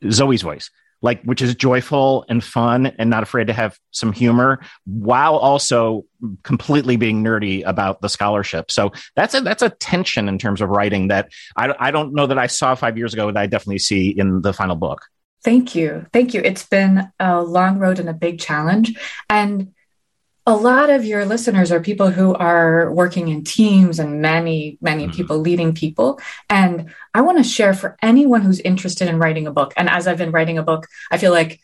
Zoe's 0.10 0.42
voice, 0.42 0.70
like 1.06 1.22
which 1.22 1.40
is 1.40 1.54
joyful 1.54 2.26
and 2.30 2.44
fun 2.44 2.88
and 2.98 3.12
not 3.12 3.22
afraid 3.22 3.46
to 3.46 3.54
have 3.54 3.78
some 3.92 4.12
humor 4.12 4.60
while 4.86 5.36
also 5.36 6.04
completely 6.42 6.98
being 6.98 7.24
nerdy 7.24 7.64
about 7.64 8.02
the 8.02 8.10
scholarship. 8.10 8.72
So 8.72 8.92
that's 9.16 9.36
a 9.36 9.42
that's 9.42 9.62
a 9.62 9.70
tension 9.70 10.28
in 10.28 10.40
terms 10.40 10.62
of 10.62 10.70
writing 10.70 11.10
that 11.10 11.32
I, 11.56 11.76
I 11.80 11.92
don't 11.92 12.16
know 12.16 12.26
that 12.26 12.40
I 12.40 12.48
saw 12.48 12.74
five 12.74 12.98
years 12.98 13.14
ago 13.14 13.32
that 13.32 13.40
I 13.40 13.46
definitely 13.46 13.78
see 13.78 14.10
in 14.10 14.42
the 14.42 14.52
final 14.52 14.76
book. 14.76 15.06
Thank 15.44 15.76
you. 15.76 16.08
Thank 16.12 16.34
you. 16.34 16.42
It's 16.44 16.66
been 16.66 17.08
a 17.20 17.44
long 17.44 17.78
road 17.78 18.00
and 18.00 18.10
a 18.10 18.14
big 18.14 18.40
challenge. 18.40 19.00
And 19.30 19.75
a 20.48 20.56
lot 20.56 20.90
of 20.92 21.04
your 21.04 21.26
listeners 21.26 21.72
are 21.72 21.80
people 21.80 22.12
who 22.12 22.36
are 22.36 22.92
working 22.92 23.30
in 23.30 23.44
teams 23.44 23.98
and 23.98 24.22
many, 24.22 24.78
many 24.80 25.06
mm-hmm. 25.06 25.16
people 25.16 25.40
leading 25.40 25.74
people. 25.74 26.20
And 26.50 26.94
I 27.14 27.22
want 27.22 27.40
to 27.40 27.44
share 27.44 27.74
for 27.74 27.98
anyone 28.02 28.42
who's 28.42 28.60
interested 28.60 29.08
in 29.08 29.18
writing 29.18 29.48
a 29.48 29.52
book. 29.52 29.74
And 29.76 29.90
as 29.90 30.08
I've 30.08 30.20
been 30.20 30.32
writing 30.32 30.60
a 30.60 30.64
book, 30.64 30.88
I 31.10 31.18
feel 31.18 31.32
like 31.32 31.60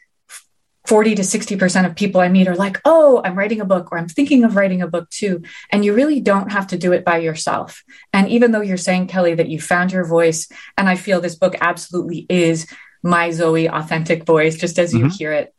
40 0.88 1.14
to 1.16 1.22
60% 1.22 1.86
of 1.86 1.96
people 1.96 2.22
I 2.22 2.28
meet 2.28 2.48
are 2.48 2.56
like, 2.56 2.82
oh, 2.84 3.22
I'm 3.24 3.38
writing 3.38 3.62
a 3.62 3.66
book 3.66 3.92
or 3.92 4.00
I'm 4.00 4.08
thinking 4.08 4.44
of 4.44 4.56
writing 4.56 4.82
a 4.82 4.88
book 4.88 5.10
too. 5.12 5.44
And 5.70 5.86
you 5.86 5.94
really 5.94 6.20
don't 6.20 6.52
have 6.52 6.68
to 6.68 6.78
do 6.78 6.92
it 6.92 7.06
by 7.06 7.20
yourself. 7.20 7.84
And 8.14 8.30
even 8.30 8.52
though 8.52 8.62
you're 8.62 8.78
saying, 8.78 9.08
Kelly, 9.08 9.36
that 9.36 9.48
you 9.48 9.62
found 9.62 9.92
your 9.92 10.06
voice, 10.06 10.48
and 10.76 10.90
I 10.90 10.96
feel 10.96 11.22
this 11.22 11.36
book 11.36 11.56
absolutely 11.62 12.26
is 12.30 12.66
my 13.04 13.30
Zoe 13.30 13.70
authentic 13.70 14.26
voice, 14.26 14.58
just 14.58 14.80
as 14.80 14.92
you 14.92 15.02
mm-hmm. 15.02 15.10
hear 15.10 15.34
it. 15.34 15.54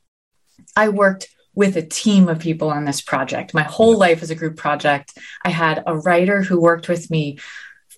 I 0.77 0.89
worked 0.89 1.29
with 1.55 1.77
a 1.77 1.83
team 1.83 2.29
of 2.29 2.39
people 2.39 2.71
on 2.71 2.85
this 2.85 3.01
project. 3.01 3.55
My 3.55 3.63
whole 3.63 3.99
life 3.99 4.23
is 4.23 4.31
a 4.31 4.35
group 4.35 4.57
project. 4.57 5.19
I 5.45 5.51
had 5.51 5.83
a 5.87 5.97
writer 5.97 6.43
who 6.43 6.61
worked 6.61 6.89
with 6.89 7.11
me 7.11 7.39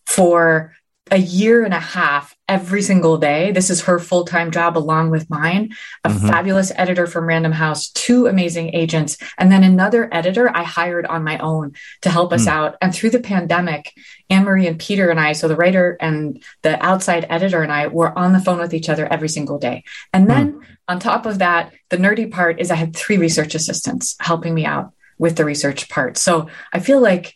for 0.07 0.75
a 1.11 1.19
year 1.19 1.65
and 1.65 1.75
a 1.75 1.81
half 1.81 2.35
every 2.49 2.81
single 2.81 3.19
day. 3.19 3.53
This 3.53 3.69
is 3.69 3.83
her 3.83 3.99
full 3.99 4.25
time 4.25 4.51
job 4.51 4.79
along 4.79 5.11
with 5.11 5.29
mine. 5.29 5.75
A 6.03 6.09
mm-hmm. 6.09 6.29
fabulous 6.29 6.73
editor 6.77 7.07
from 7.07 7.27
Random 7.27 7.53
House, 7.53 7.91
two 7.91 8.27
amazing 8.27 8.75
agents, 8.75 9.19
and 9.37 9.53
then 9.53 9.65
another 9.65 10.09
editor 10.13 10.51
I 10.55 10.63
hired 10.63 11.05
on 11.05 11.23
my 11.23 11.39
own 11.39 11.75
to 12.03 12.11
help 12.11 12.33
us 12.33 12.47
mm. 12.47 12.49
out. 12.49 12.77
And 12.81 12.95
through 12.95 13.11
the 13.11 13.21
pandemic, 13.21 13.93
Anne 14.31 14.45
Marie 14.45 14.67
and 14.67 14.79
Peter 14.79 15.11
and 15.11 15.21
I, 15.21 15.33
so 15.33 15.47
the 15.47 15.57
writer 15.57 15.99
and 16.01 16.43
the 16.63 16.83
outside 16.83 17.27
editor 17.29 17.63
and 17.63 17.73
I 17.73 17.89
were 17.89 18.19
on 18.19 18.33
the 18.33 18.41
phone 18.41 18.59
with 18.59 18.73
each 18.73 18.89
other 18.89 19.07
every 19.07 19.29
single 19.29 19.59
day. 19.59 19.85
And 20.13 20.29
then 20.29 20.55
mm. 20.55 20.65
on 20.89 21.01
top 21.01 21.27
of 21.27 21.39
that, 21.41 21.73
the 21.91 21.99
nerdy 21.99 22.31
part 22.31 22.61
is 22.61 22.71
I 22.71 22.77
had 22.77 22.97
three 22.97 23.19
research 23.19 23.55
assistants 23.55 24.17
helping 24.21 24.55
me 24.55 24.65
out 24.65 24.93
with 25.19 25.37
the 25.37 25.45
research 25.45 25.91
part. 25.91 26.17
So 26.17 26.49
I 26.73 26.81
feel 26.81 27.01
like 27.01 27.35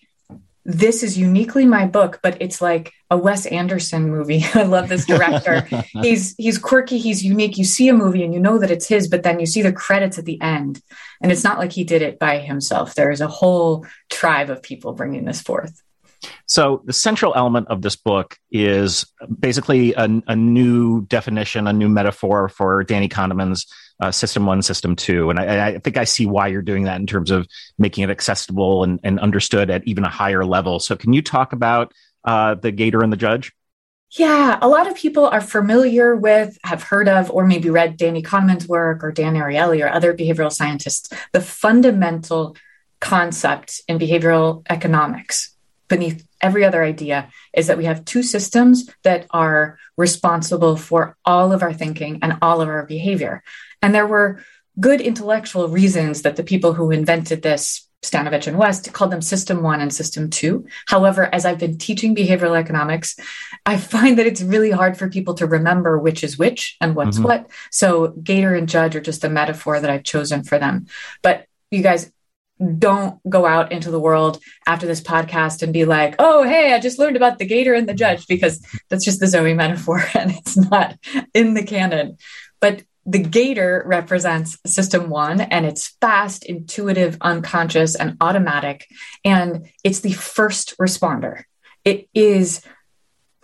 this 0.69 1.03
is 1.03 1.17
uniquely 1.17 1.65
my 1.65 1.87
book, 1.87 2.21
but 2.23 2.37
it's 2.43 2.61
like 2.61 2.93
a 3.11 3.17
Wes 3.17 3.47
Anderson 3.47 4.11
movie. 4.11 4.45
I 4.55 4.65
love 4.65 4.91
this 4.91 5.07
director. 5.07 5.63
he's 6.03 6.37
he's 6.37 6.59
quirky, 6.59 6.99
he's 6.99 7.25
unique. 7.25 7.57
You 7.57 7.65
see 7.65 7.89
a 7.89 7.95
movie 7.95 8.23
and 8.23 8.35
you 8.35 8.39
know 8.39 8.59
that 8.59 8.71
it's 8.71 8.87
his, 8.87 9.09
but 9.09 9.23
then 9.23 9.41
you 9.41 9.47
see 9.47 9.63
the 9.63 9.73
credits 9.73 10.19
at 10.19 10.27
the 10.27 10.39
end. 10.43 10.83
And 11.23 11.33
it's 11.33 11.43
not 11.43 11.59
like 11.59 11.73
he 11.73 11.85
did 11.85 12.03
it 12.03 12.19
by 12.19 12.39
himself. 12.39 12.95
There 12.95 13.11
is 13.11 13.23
a 13.23 13.29
whole 13.29 13.87
tribe 14.11 14.51
of 14.51 14.63
people 14.63 14.93
bringing 14.93 15.25
this 15.25 15.41
forth. 15.41 15.83
So 16.47 16.83
the 16.85 16.93
central 16.93 17.35
element 17.35 17.69
of 17.69 17.83
this 17.83 17.97
book 17.97 18.39
is 18.51 19.07
basically 19.39 19.95
a, 19.95 20.09
a 20.27 20.37
new 20.37 21.03
definition, 21.03 21.67
a 21.67 21.73
new 21.73 21.89
metaphor 21.89 22.49
for 22.49 22.83
Danny 22.85 23.09
Kahneman's 23.09 23.67
uh, 24.01 24.11
system 24.11 24.47
one, 24.47 24.63
system 24.63 24.97
two. 24.97 25.31
And 25.31 25.41
I, 25.41 25.69
I, 25.69 25.79
think 25.79 25.97
I 25.97 26.05
see 26.05 26.27
why 26.27 26.49
you're 26.49 26.63
doing 26.63 26.85
that 26.85 27.01
in 27.01 27.07
terms 27.07 27.31
of 27.31 27.47
making 27.79 28.05
it 28.05 28.11
accessible 28.11 28.85
and, 28.85 29.01
and 29.03 29.19
understood 29.19 29.71
at 29.71 29.87
even 29.87 30.05
a 30.05 30.09
higher 30.09 30.45
level. 30.45 30.79
So 30.79 30.97
can 30.97 31.13
you 31.13 31.23
talk 31.23 31.53
about 31.53 31.93
uh, 32.25 32.55
the 32.55 32.71
gator 32.71 33.03
and 33.03 33.13
the 33.13 33.17
judge? 33.17 33.53
Yeah, 34.13 34.59
a 34.63 34.69
lot 34.69 34.87
of 34.87 34.95
people 34.95 35.27
are 35.27 35.41
familiar 35.41 36.17
with, 36.17 36.57
have 36.65 36.83
heard 36.83 37.09
of, 37.09 37.31
or 37.31 37.47
maybe 37.47 37.69
read 37.69 37.99
Danny 37.99 38.23
Kahneman's 38.23 38.67
work 38.67 39.05
or 39.05 39.13
Dan 39.13 39.35
Ariely 39.35 39.85
or 39.85 39.91
other 39.91 40.15
behavioral 40.15 40.53
scientists. 40.53 41.11
The 41.33 41.43
fundamental 41.43 42.57
concept 43.01 43.83
in 43.87 43.99
behavioral 43.99 44.65
economics 44.71 45.55
beneath 45.89 46.27
every 46.41 46.65
other 46.65 46.83
idea 46.85 47.31
is 47.53 47.67
that 47.67 47.79
we 47.79 47.87
have 47.87 48.05
two 48.05 48.23
systems 48.23 48.89
that 49.03 49.27
are 49.31 49.79
responsible 49.97 50.77
for 50.77 51.17
all 51.25 51.53
of 51.53 51.63
our 51.63 51.73
thinking 51.73 52.21
and 52.23 52.39
all 52.43 52.61
of 52.61 52.69
our 52.69 52.87
behavior. 52.87 53.43
And 53.83 53.95
there 53.95 54.07
were 54.07 54.43
good 54.79 55.01
intellectual 55.01 55.69
reasons 55.69 56.23
that 56.23 56.37
the 56.37 56.45
people 56.45 56.73
who 56.73 56.91
invented 56.91 57.43
this, 57.43 57.89
Stanovich 58.03 58.47
and 58.47 58.57
West, 58.57 58.93
called 58.93 59.11
them 59.11 59.23
system 59.23 59.63
one 59.63 59.81
and 59.81 59.93
system 59.93 60.31
two. 60.31 60.67
However, 60.87 61.29
as 61.35 61.45
I've 61.45 61.59
been 61.59 61.79
teaching 61.79 62.15
behavioral 62.15 62.57
economics, 62.57 63.17
I 63.67 63.77
find 63.77 64.19
that 64.19 64.27
it's 64.27 64.41
really 64.41 64.71
hard 64.71 64.97
for 64.97 65.09
people 65.09 65.35
to 65.35 65.47
remember 65.47 65.99
which 65.99 66.23
is 66.23 66.39
which 66.39 66.77
and 66.81 66.95
what's 66.95 67.17
mm-hmm. 67.17 67.27
what. 67.27 67.51
So 67.73 68.09
Gator 68.23 68.55
and 68.55 68.69
Judge 68.69 68.95
are 68.95 69.01
just 69.01 69.25
a 69.25 69.29
metaphor 69.29 69.81
that 69.81 69.91
I've 69.91 70.05
chosen 70.05 70.45
for 70.45 70.59
them. 70.61 70.87
But 71.23 71.47
you 71.73 71.83
guys, 71.83 72.13
don't 72.79 73.21
go 73.29 73.47
out 73.47 73.71
into 73.73 73.91
the 73.91 74.01
world 74.01 74.41
after 74.67 74.87
this 74.87 75.01
podcast 75.01 75.63
and 75.63 75.73
be 75.73 75.85
like, 75.85 76.17
oh, 76.19 76.43
hey, 76.43 76.75
I 76.75 76.81
just 76.81 76.99
learned 76.99 77.17
about 77.17 77.39
the 77.39 77.47
gator 77.47 77.75
and 77.75 77.89
the 77.89 77.95
judge, 77.95 78.27
because 78.27 78.65
that's 78.89 79.05
just 79.05 79.21
the 79.21 79.27
Zoe 79.27 79.55
metaphor 79.55 80.05
and 80.15 80.33
it's 80.33 80.57
not 80.57 80.99
in 81.35 81.55
the 81.55 81.63
canon. 81.63 82.17
But 82.61 82.83
the 83.07 83.21
gator 83.21 83.83
represents 83.87 84.59
system 84.67 85.09
one 85.09 85.41
and 85.41 85.65
it's 85.65 85.97
fast, 86.01 86.45
intuitive, 86.45 87.17
unconscious, 87.23 87.95
and 87.95 88.17
automatic. 88.21 88.87
And 89.25 89.71
it's 89.83 90.01
the 90.01 90.13
first 90.13 90.77
responder. 90.79 91.45
It 91.85 92.09
is, 92.13 92.63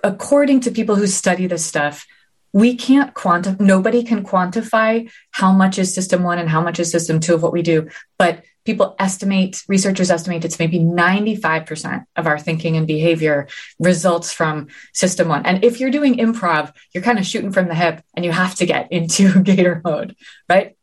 according 0.02 0.60
to 0.60 0.70
people 0.70 0.96
who 0.96 1.06
study 1.06 1.46
this 1.46 1.64
stuff, 1.64 2.04
we 2.52 2.76
can't 2.76 3.14
quantify, 3.14 3.58
nobody 3.58 4.04
can 4.04 4.22
quantify 4.22 5.10
how 5.30 5.50
much 5.50 5.78
is 5.78 5.94
system 5.94 6.22
one 6.22 6.38
and 6.38 6.48
how 6.48 6.60
much 6.60 6.78
is 6.78 6.90
system 6.90 7.18
two 7.18 7.34
of 7.34 7.42
what 7.42 7.52
we 7.52 7.62
do. 7.62 7.88
But 8.18 8.44
people 8.64 8.96
estimate, 8.98 9.62
researchers 9.68 10.10
estimate 10.10 10.44
it's 10.44 10.58
maybe 10.58 10.78
95% 10.78 12.04
of 12.16 12.26
our 12.26 12.38
thinking 12.38 12.76
and 12.76 12.86
behavior 12.86 13.48
results 13.78 14.32
from 14.32 14.68
system 14.92 15.28
one. 15.28 15.44
And 15.44 15.64
if 15.64 15.80
you're 15.80 15.90
doing 15.90 16.16
improv, 16.16 16.72
you're 16.92 17.02
kind 17.02 17.18
of 17.18 17.26
shooting 17.26 17.52
from 17.52 17.68
the 17.68 17.74
hip 17.74 18.02
and 18.14 18.24
you 18.24 18.32
have 18.32 18.54
to 18.56 18.66
get 18.66 18.90
into 18.90 19.42
gator 19.42 19.80
mode, 19.84 20.16
right? 20.48 20.76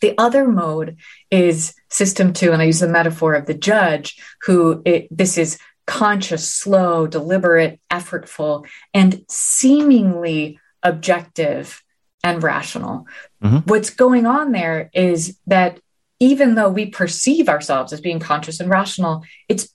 The 0.00 0.14
other 0.18 0.46
mode 0.46 0.98
is 1.30 1.74
system 1.88 2.32
two. 2.32 2.52
And 2.52 2.60
I 2.60 2.66
use 2.66 2.80
the 2.80 2.88
metaphor 2.88 3.34
of 3.34 3.46
the 3.46 3.54
judge 3.54 4.20
who 4.42 4.82
it, 4.84 5.08
this 5.10 5.38
is 5.38 5.58
conscious, 5.86 6.50
slow, 6.50 7.06
deliberate, 7.06 7.80
effortful, 7.90 8.66
and 8.92 9.24
seemingly 9.28 10.58
objective 10.82 11.82
and 12.22 12.42
rational. 12.42 13.06
Mm-hmm. 13.42 13.58
What's 13.58 13.90
going 13.90 14.26
on 14.26 14.52
there 14.52 14.90
is 14.92 15.38
that 15.46 15.80
even 16.20 16.54
though 16.54 16.70
we 16.70 16.86
perceive 16.86 17.48
ourselves 17.48 17.92
as 17.92 18.00
being 18.00 18.20
conscious 18.20 18.60
and 18.60 18.70
rational, 18.70 19.24
it's 19.48 19.68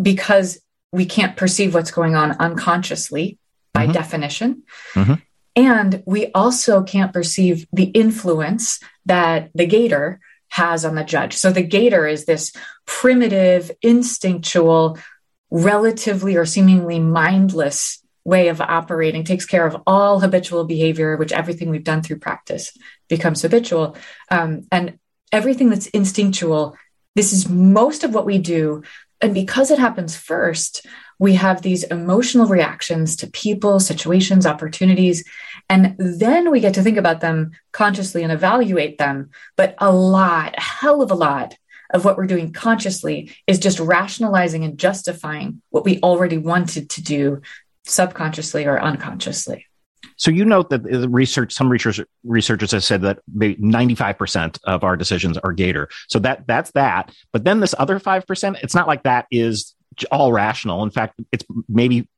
because 0.00 0.60
we 0.92 1.06
can't 1.06 1.36
perceive 1.36 1.74
what's 1.74 1.90
going 1.90 2.14
on 2.14 2.32
unconsciously 2.32 3.38
by 3.72 3.84
mm-hmm. 3.84 3.92
definition. 3.92 4.62
Mm-hmm. 4.94 5.14
And 5.54 6.02
we 6.06 6.32
also 6.32 6.82
can't 6.82 7.12
perceive 7.12 7.66
the 7.72 7.84
influence 7.84 8.80
that 9.06 9.50
the 9.54 9.66
gator 9.66 10.20
has 10.48 10.84
on 10.84 10.94
the 10.94 11.04
judge. 11.04 11.34
So 11.34 11.50
the 11.50 11.62
gator 11.62 12.06
is 12.06 12.24
this 12.24 12.52
primitive, 12.86 13.70
instinctual, 13.82 14.98
relatively 15.50 16.36
or 16.36 16.46
seemingly 16.46 16.98
mindless 16.98 18.02
way 18.24 18.48
of 18.48 18.60
operating, 18.60 19.24
takes 19.24 19.44
care 19.44 19.66
of 19.66 19.82
all 19.86 20.20
habitual 20.20 20.64
behavior, 20.64 21.16
which 21.16 21.32
everything 21.32 21.70
we've 21.70 21.84
done 21.84 22.02
through 22.02 22.18
practice 22.18 22.76
becomes 23.08 23.42
habitual. 23.42 23.96
Um, 24.30 24.66
and 24.70 24.98
everything 25.32 25.70
that's 25.70 25.86
instinctual, 25.88 26.76
this 27.16 27.32
is 27.32 27.48
most 27.48 28.04
of 28.04 28.14
what 28.14 28.26
we 28.26 28.38
do. 28.38 28.82
And 29.20 29.34
because 29.34 29.70
it 29.70 29.78
happens 29.78 30.16
first, 30.16 30.86
we 31.18 31.34
have 31.34 31.62
these 31.62 31.84
emotional 31.84 32.46
reactions 32.46 33.16
to 33.16 33.30
people, 33.30 33.78
situations, 33.78 34.46
opportunities, 34.46 35.24
and 35.68 35.94
then 35.98 36.50
we 36.50 36.60
get 36.60 36.74
to 36.74 36.82
think 36.82 36.96
about 36.96 37.20
them 37.20 37.52
consciously 37.70 38.22
and 38.22 38.32
evaluate 38.32 38.98
them. 38.98 39.30
But 39.56 39.76
a 39.78 39.92
lot, 39.92 40.54
a 40.56 40.60
hell 40.60 41.00
of 41.00 41.10
a 41.10 41.14
lot 41.16 41.54
of 41.92 42.04
what 42.04 42.16
we're 42.16 42.26
doing 42.26 42.52
consciously 42.52 43.36
is 43.46 43.58
just 43.58 43.78
rationalizing 43.78 44.64
and 44.64 44.78
justifying 44.78 45.62
what 45.70 45.84
we 45.84 46.00
already 46.00 46.38
wanted 46.38 46.90
to 46.90 47.02
do 47.02 47.42
subconsciously 47.84 48.64
or 48.64 48.80
unconsciously. 48.80 49.66
So 50.16 50.30
you 50.30 50.44
note 50.44 50.70
that 50.70 50.82
the 50.82 51.08
research, 51.08 51.52
some 51.52 51.68
researchers 51.68 52.06
researchers 52.24 52.72
have 52.72 52.84
said 52.84 53.02
that 53.02 53.20
ninety 53.34 53.94
five 53.94 54.18
percent 54.18 54.58
of 54.64 54.84
our 54.84 54.96
decisions 54.96 55.38
are 55.38 55.52
Gator. 55.52 55.88
So 56.08 56.18
that 56.20 56.46
that's 56.46 56.70
that. 56.72 57.14
But 57.32 57.44
then 57.44 57.60
this 57.60 57.74
other 57.78 57.98
five 57.98 58.26
percent, 58.26 58.58
it's 58.62 58.74
not 58.74 58.86
like 58.86 59.04
that 59.04 59.26
is 59.30 59.74
all 60.10 60.32
rational. 60.32 60.82
In 60.82 60.90
fact, 60.90 61.20
it's 61.32 61.44
maybe 61.68 62.08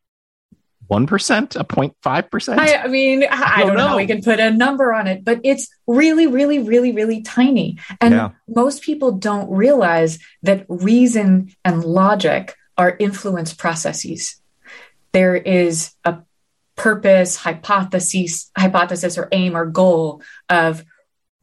one 0.86 1.06
percent, 1.06 1.56
a 1.56 1.64
0.5 1.64 2.30
percent. 2.30 2.60
I, 2.60 2.86
mean, 2.88 3.24
I, 3.24 3.26
I 3.30 3.58
don't, 3.58 3.68
don't 3.68 3.76
know. 3.76 3.88
know. 3.90 3.96
We 3.96 4.06
can 4.06 4.22
put 4.22 4.40
a 4.40 4.50
number 4.50 4.92
on 4.92 5.06
it, 5.06 5.24
but 5.24 5.40
it's 5.42 5.68
really, 5.86 6.26
really, 6.26 6.58
really, 6.58 6.92
really 6.92 7.22
tiny. 7.22 7.78
And 8.00 8.14
yeah. 8.14 8.30
most 8.48 8.82
people 8.82 9.12
don't 9.12 9.50
realize 9.50 10.18
that 10.42 10.66
reason 10.68 11.54
and 11.64 11.84
logic 11.84 12.54
are 12.76 12.96
influence 12.98 13.54
processes. 13.54 14.40
There 15.12 15.36
is 15.36 15.92
a 16.04 16.18
purpose, 16.76 17.36
hypothesis, 17.36 18.50
hypothesis 18.56 19.16
or 19.18 19.28
aim 19.32 19.56
or 19.56 19.66
goal 19.66 20.22
of 20.48 20.84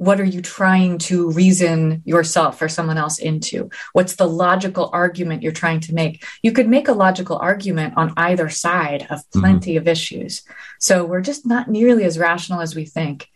what 0.02 0.20
are 0.20 0.26
you 0.26 0.42
trying 0.42 0.98
to 0.98 1.30
reason 1.30 2.02
yourself 2.06 2.60
or 2.60 2.68
someone 2.68 2.98
else 2.98 3.20
into? 3.20 3.70
What's 3.94 4.16
the 4.16 4.28
logical 4.28 4.90
argument 4.92 5.44
you're 5.44 5.52
trying 5.52 5.80
to 5.82 5.94
make? 5.94 6.26
You 6.42 6.54
could 6.54 6.68
make 6.68 6.88
a 6.88 6.94
logical 6.94 7.38
argument 7.38 7.94
on 7.98 8.12
either 8.18 8.50
side 8.50 9.04
of 9.12 9.20
mm-hmm. 9.20 9.42
plenty 9.42 9.72
mm-hmm. 9.74 9.82
of 9.82 9.88
issues. 9.88 10.42
So 10.80 11.06
we're 11.06 11.22
just 11.22 11.46
not 11.46 11.70
nearly 11.70 12.04
as 12.04 12.18
rational 12.18 12.62
as 12.62 12.76
we 12.76 12.86
think. 12.86 13.30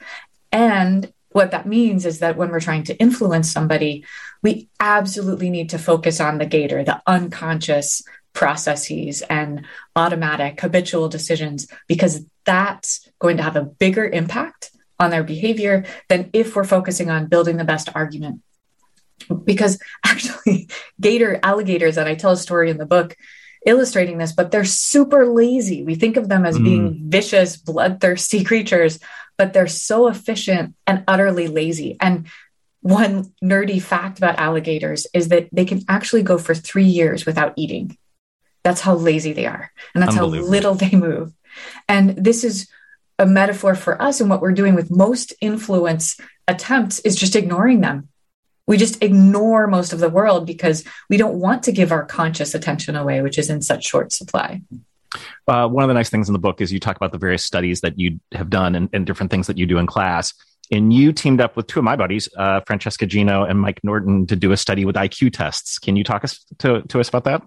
And 0.51 1.13
what 1.29 1.51
that 1.51 1.67
means 1.67 2.03
is 2.03 2.19
that 2.19 2.35
when 2.35 2.49
we're 2.49 2.59
trying 2.59 2.85
to 2.85 2.97
influence 2.97 3.51
somebody, 3.51 4.03
we 4.41 4.67
absolutely 4.79 5.51
need 5.51 5.69
to 5.69 5.77
focus 5.77 6.19
on 6.19 6.39
the 6.39 6.47
gator, 6.47 6.83
the 6.83 6.99
unconscious 7.05 8.01
processes 8.35 9.23
and 9.23 9.65
automatic 9.95 10.61
habitual 10.61 11.09
decisions, 11.09 11.67
because 11.87 12.23
that's 12.45 13.09
going 13.19 13.37
to 13.37 13.43
have 13.43 13.55
a 13.55 13.63
bigger 13.63 14.05
impact 14.05 14.69
on 14.99 15.09
their 15.09 15.23
behavior 15.23 15.85
than 16.09 16.29
if 16.33 16.55
we're 16.55 16.63
focusing 16.63 17.09
on 17.09 17.27
building 17.27 17.57
the 17.57 17.63
best 17.63 17.89
argument. 17.95 18.41
Because 19.43 19.79
actually, 20.05 20.69
gator 21.01 21.39
alligators, 21.41 21.97
and 21.97 22.07
I 22.07 22.15
tell 22.15 22.31
a 22.31 22.37
story 22.37 22.69
in 22.69 22.77
the 22.77 22.85
book 22.85 23.15
illustrating 23.65 24.19
this, 24.19 24.31
but 24.31 24.51
they're 24.51 24.63
super 24.63 25.25
lazy. 25.25 25.83
We 25.83 25.95
think 25.95 26.17
of 26.17 26.29
them 26.29 26.45
as 26.45 26.57
mm. 26.57 26.63
being 26.63 27.09
vicious, 27.09 27.57
bloodthirsty 27.57 28.43
creatures, 28.49 28.99
but 29.37 29.53
they're 29.53 29.67
so 29.67 30.07
efficient 30.07 30.75
and 30.85 31.03
utterly 31.07 31.47
lazy. 31.47 31.97
And 31.99 32.27
one 32.81 33.33
nerdy 33.43 33.81
fact 33.81 34.19
about 34.19 34.37
alligators 34.37 35.07
is 35.13 35.29
that 35.29 35.49
they 35.51 35.65
can 35.65 35.81
actually 35.89 36.21
go 36.21 36.37
for 36.37 36.53
three 36.53 36.85
years 36.85 37.25
without 37.25 37.53
eating. 37.57 37.97
That's 38.65 38.81
how 38.81 38.95
lazy 38.95 39.31
they 39.31 39.45
are. 39.45 39.71
And 39.93 40.01
that's 40.01 40.15
how 40.15 40.25
little 40.25 40.73
they 40.73 40.89
move. 40.89 41.31
And 41.87 42.09
this 42.17 42.43
is 42.43 42.67
a 43.19 43.25
metaphor 43.27 43.75
for 43.75 44.01
us 44.01 44.19
and 44.19 44.27
what 44.27 44.41
we're 44.41 44.53
doing 44.53 44.73
with 44.73 44.89
most 44.89 45.33
influence 45.39 46.19
attempts 46.47 46.97
is 46.99 47.15
just 47.15 47.35
ignoring 47.35 47.81
them. 47.81 48.09
We 48.65 48.77
just 48.77 49.03
ignore 49.03 49.67
most 49.67 49.93
of 49.93 49.99
the 49.99 50.09
world 50.09 50.47
because 50.47 50.83
we 51.11 51.17
don't 51.17 51.39
want 51.39 51.61
to 51.63 51.71
give 51.71 51.91
our 51.91 52.03
conscious 52.05 52.55
attention 52.55 52.95
away, 52.95 53.21
which 53.21 53.37
is 53.37 53.51
in 53.51 53.61
such 53.61 53.85
short 53.85 54.11
supply. 54.11 54.63
Uh, 55.47 55.67
one 55.67 55.83
of 55.83 55.87
the 55.87 55.93
nice 55.93 56.09
things 56.09 56.27
in 56.27 56.33
the 56.33 56.39
book 56.39 56.59
is 56.59 56.73
you 56.73 56.79
talk 56.79 56.95
about 56.95 57.11
the 57.11 57.19
various 57.19 57.43
studies 57.43 57.81
that 57.81 57.99
you 57.99 58.19
have 58.31 58.49
done 58.49 58.73
and, 58.73 58.89
and 58.93 59.05
different 59.05 59.31
things 59.31 59.45
that 59.45 59.59
you 59.59 59.67
do 59.67 59.77
in 59.77 59.85
class. 59.85 60.33
And 60.71 60.91
you 60.91 61.13
teamed 61.13 61.39
up 61.39 61.55
with 61.55 61.67
two 61.67 61.77
of 61.77 61.85
my 61.85 61.95
buddies, 61.95 62.27
uh, 62.35 62.61
Francesca 62.65 63.05
Gino 63.05 63.43
and 63.43 63.59
Mike 63.59 63.79
Norton, 63.83 64.25
to 64.25 64.35
do 64.35 64.51
a 64.51 64.57
study 64.57 64.85
with 64.85 64.95
IQ 64.95 65.33
tests. 65.33 65.77
Can 65.77 65.95
you 65.95 66.03
talk 66.03 66.23
us 66.23 66.43
to, 66.57 66.81
to 66.81 66.99
us 66.99 67.07
about 67.07 67.25
that? 67.25 67.43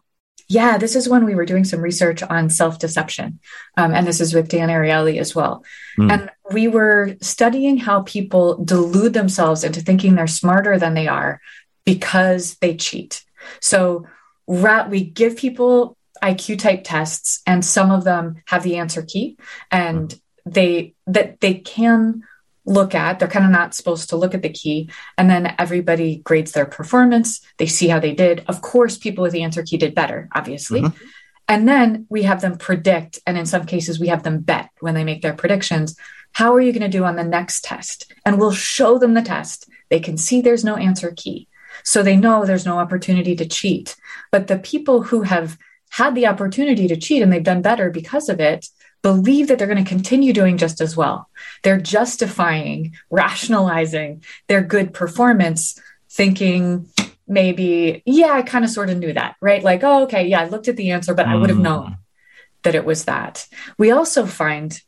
Yeah, 0.46 0.79
this 0.79 0.96
is 0.96 1.09
when 1.09 1.24
we 1.24 1.35
were 1.35 1.44
doing 1.44 1.64
some 1.64 1.81
research 1.81 2.22
on 2.22 2.48
self 2.48 2.79
deception. 2.79 3.40
Um, 3.77 3.92
and 3.92 4.07
this 4.07 4.20
is 4.20 4.33
with 4.33 4.48
Dan 4.48 4.68
Ariely 4.68 5.18
as 5.18 5.35
well. 5.35 5.64
Mm. 5.98 6.12
And 6.12 6.31
we 6.53 6.68
were 6.68 7.16
studying 7.20 7.77
how 7.77 8.03
people 8.03 8.62
delude 8.64 9.12
themselves 9.12 9.64
into 9.64 9.81
thinking 9.81 10.14
they're 10.14 10.27
smarter 10.27 10.79
than 10.79 10.94
they 10.94 11.09
are 11.09 11.40
because 11.85 12.55
they 12.57 12.77
cheat. 12.77 13.24
So 13.61 14.07
we 14.46 15.05
give 15.05 15.37
people 15.37 15.96
IQ 16.22 16.59
type 16.59 16.83
tests, 16.85 17.42
and 17.46 17.64
some 17.64 17.90
of 17.90 18.05
them 18.05 18.42
have 18.46 18.62
the 18.62 18.77
answer 18.77 19.03
key, 19.03 19.37
and 19.70 20.09
mm. 20.09 20.20
they 20.46 20.94
that 21.07 21.40
they 21.40 21.55
can 21.55 22.22
look 22.68 22.94
at. 22.94 23.18
They're 23.18 23.28
kind 23.28 23.44
of 23.44 23.50
not 23.50 23.74
supposed 23.74 24.11
to 24.11 24.16
look 24.16 24.35
at 24.35 24.42
the 24.42 24.50
key. 24.50 24.90
And 25.16 25.28
then 25.28 25.54
everybody 25.59 26.18
grades 26.18 26.52
their 26.52 26.66
performance. 26.66 27.40
They 27.57 27.66
see 27.66 27.88
how 27.88 27.98
they 27.98 28.14
did. 28.14 28.44
Of 28.46 28.61
course, 28.61 28.98
people 28.98 29.22
with 29.22 29.33
the 29.33 29.42
answer 29.42 29.62
key 29.62 29.78
did 29.78 29.94
better, 29.94 30.28
obviously. 30.35 30.83
Mm-hmm. 30.83 31.04
And 31.48 31.66
then 31.66 32.07
we 32.11 32.24
have 32.24 32.42
them 32.42 32.59
predict. 32.59 33.20
And 33.26 33.38
in 33.38 33.46
some 33.46 33.64
cases, 33.64 33.98
we 33.98 34.09
have 34.09 34.22
them 34.22 34.40
bet 34.40 34.68
when 34.81 34.94
they 34.94 35.04
make 35.04 35.22
their 35.22 35.33
predictions. 35.33 35.96
How 36.33 36.54
are 36.54 36.61
you 36.61 36.72
going 36.72 36.83
to 36.83 36.98
do 36.98 37.04
on 37.04 37.16
the 37.16 37.24
next 37.24 37.64
test? 37.64 38.12
And 38.26 38.38
we'll 38.38 38.52
show 38.52 38.98
them 38.98 39.14
the 39.14 39.22
test. 39.22 39.68
They 39.88 39.98
can 39.98 40.18
see 40.18 40.40
there's 40.40 40.64
no 40.64 40.76
answer 40.76 41.12
key. 41.16 41.48
So 41.85 42.02
they 42.02 42.16
know 42.16 42.44
there's 42.44 42.66
no 42.66 42.78
opportunity 42.78 43.35
to 43.37 43.46
cheat. 43.46 43.96
But 44.31 44.46
the 44.46 44.59
people 44.59 45.02
who 45.02 45.22
have 45.22 45.57
had 45.90 46.14
the 46.14 46.26
opportunity 46.26 46.87
to 46.88 46.96
cheat 46.96 47.22
and 47.22 47.33
they've 47.33 47.42
done 47.42 47.62
better 47.62 47.88
because 47.90 48.28
of 48.28 48.40
it, 48.40 48.68
believe 49.02 49.48
that 49.48 49.58
they're 49.58 49.68
going 49.68 49.82
to 49.82 49.88
continue 49.88 50.32
doing 50.32 50.58
just 50.58 50.80
as 50.80 50.96
well. 50.96 51.28
They're 51.62 51.80
justifying, 51.80 52.96
rationalizing 53.11 54.24
their 54.48 54.62
good 54.62 54.92
performance, 54.92 55.80
thinking 56.11 56.88
maybe, 57.26 58.02
yeah, 58.06 58.32
I 58.32 58.42
kind 58.42 58.64
of 58.64 58.70
sort 58.70 58.90
of 58.90 58.98
knew 58.98 59.12
that, 59.12 59.37
right? 59.40 59.62
Like, 59.62 59.84
oh, 59.84 60.04
okay, 60.04 60.26
yeah, 60.26 60.40
I 60.40 60.48
looked 60.48 60.68
at 60.68 60.76
the 60.76 60.90
answer, 60.90 61.14
but 61.14 61.26
mm. 61.26 61.30
I 61.30 61.37
would 61.37 61.50
have 61.50 61.58
known 61.58 61.98
that 62.62 62.74
it 62.74 62.84
was 62.84 63.04
that. 63.04 63.46
We 63.76 63.90
also 63.90 64.26
find 64.26 64.80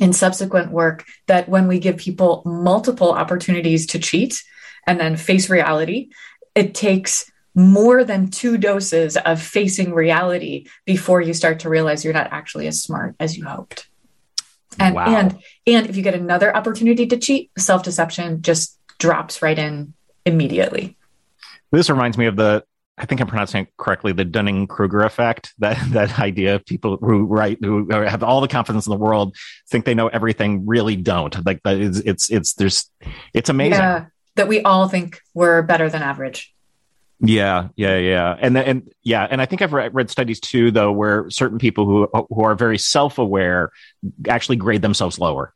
in 0.00 0.12
subsequent 0.12 0.72
work 0.72 1.04
that 1.26 1.48
when 1.48 1.68
we 1.68 1.78
give 1.78 1.96
people 1.96 2.42
multiple 2.44 3.12
opportunities 3.12 3.86
to 3.88 3.98
cheat 3.98 4.42
and 4.86 4.98
then 4.98 5.16
face 5.16 5.48
reality, 5.48 6.10
it 6.54 6.74
takes 6.74 7.30
more 7.54 8.04
than 8.04 8.28
two 8.28 8.56
doses 8.56 9.16
of 9.16 9.40
facing 9.40 9.92
reality 9.92 10.66
before 10.86 11.20
you 11.20 11.34
start 11.34 11.60
to 11.60 11.68
realize 11.68 12.04
you're 12.04 12.14
not 12.14 12.32
actually 12.32 12.66
as 12.66 12.82
smart 12.82 13.14
as 13.20 13.36
you 13.36 13.44
hoped. 13.44 13.88
And 14.78 14.94
wow. 14.94 15.06
and 15.06 15.38
and 15.66 15.86
if 15.88 15.96
you 15.96 16.02
get 16.02 16.14
another 16.14 16.54
opportunity 16.56 17.06
to 17.06 17.18
cheat, 17.18 17.50
self-deception 17.58 18.42
just 18.42 18.78
drops 18.98 19.42
right 19.42 19.58
in 19.58 19.92
immediately. 20.24 20.96
This 21.70 21.90
reminds 21.90 22.16
me 22.16 22.26
of 22.26 22.36
the 22.36 22.64
I 22.98 23.06
think 23.06 23.20
I'm 23.20 23.26
pronouncing 23.26 23.62
it 23.62 23.76
correctly, 23.78 24.12
the 24.12 24.24
Dunning 24.24 24.66
Kruger 24.66 25.02
effect. 25.02 25.54
That 25.58 25.78
that 25.92 26.18
idea 26.18 26.54
of 26.54 26.64
people 26.64 26.98
who 26.98 27.24
write 27.24 27.58
who 27.60 27.88
have 27.90 28.22
all 28.22 28.40
the 28.40 28.48
confidence 28.48 28.86
in 28.86 28.90
the 28.90 28.96
world 28.96 29.36
think 29.70 29.84
they 29.84 29.94
know 29.94 30.08
everything 30.08 30.66
really 30.66 30.96
don't. 30.96 31.44
Like 31.44 31.62
that 31.64 31.78
is 31.78 32.00
it's 32.00 32.30
it's 32.30 32.54
there's 32.54 32.90
it's 33.34 33.48
amazing. 33.48 33.80
Yeah, 33.80 34.06
that 34.36 34.48
we 34.48 34.62
all 34.62 34.88
think 34.88 35.20
we're 35.34 35.62
better 35.62 35.88
than 35.88 36.02
average. 36.02 36.54
Yeah, 37.24 37.68
yeah, 37.76 37.98
yeah, 37.98 38.36
and 38.38 38.58
and 38.58 38.92
yeah, 39.04 39.26
and 39.30 39.40
I 39.40 39.46
think 39.46 39.62
I've 39.62 39.72
read, 39.72 39.94
read 39.94 40.10
studies 40.10 40.40
too, 40.40 40.72
though, 40.72 40.90
where 40.90 41.30
certain 41.30 41.58
people 41.58 41.86
who 41.86 42.08
who 42.28 42.42
are 42.42 42.56
very 42.56 42.78
self 42.78 43.18
aware 43.18 43.70
actually 44.28 44.56
grade 44.56 44.82
themselves 44.82 45.20
lower. 45.20 45.54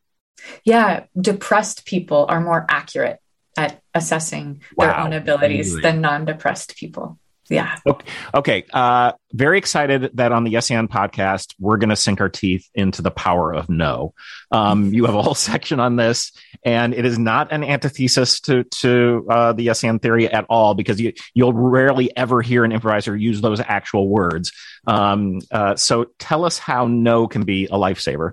Yeah, 0.64 1.06
depressed 1.20 1.84
people 1.84 2.26
are 2.28 2.40
more 2.40 2.64
accurate 2.68 3.18
at 3.56 3.82
assessing 3.94 4.62
wow. 4.76 4.86
their 4.86 4.98
own 4.98 5.12
abilities 5.12 5.70
really? 5.70 5.82
than 5.82 6.00
non 6.00 6.24
depressed 6.24 6.76
people. 6.76 7.18
Yeah. 7.48 7.76
Okay. 7.86 8.06
okay. 8.34 8.64
Uh, 8.72 9.12
very 9.32 9.58
excited 9.58 10.10
that 10.14 10.32
on 10.32 10.44
the 10.44 10.50
Yes 10.50 10.70
and 10.70 10.88
podcast, 10.90 11.54
we're 11.58 11.76
going 11.76 11.90
to 11.90 11.96
sink 11.96 12.20
our 12.20 12.28
teeth 12.28 12.68
into 12.74 13.02
the 13.02 13.10
power 13.10 13.54
of 13.54 13.68
no. 13.68 14.14
Um, 14.50 14.92
you 14.92 15.04
have 15.04 15.14
a 15.14 15.22
whole 15.22 15.34
section 15.50 15.80
on 15.80 15.96
this, 15.96 16.32
and 16.64 16.94
it 16.94 17.04
is 17.04 17.18
not 17.18 17.52
an 17.52 17.62
antithesis 17.62 18.40
to 18.40 18.64
to 18.64 19.26
uh, 19.30 19.52
the 19.52 19.64
Yes 19.64 19.84
and 19.84 20.00
theory 20.00 20.28
at 20.28 20.46
all, 20.48 20.74
because 20.74 21.00
you 21.00 21.12
you'll 21.34 21.52
rarely 21.52 22.14
ever 22.16 22.42
hear 22.42 22.64
an 22.64 22.72
improviser 22.72 23.16
use 23.16 23.40
those 23.40 23.60
actual 23.60 24.08
words. 24.08 24.52
Um, 24.86 25.40
uh, 25.50 25.76
so 25.76 26.06
tell 26.18 26.44
us 26.44 26.58
how 26.58 26.86
no 26.86 27.28
can 27.28 27.44
be 27.44 27.66
a 27.66 27.76
lifesaver. 27.76 28.32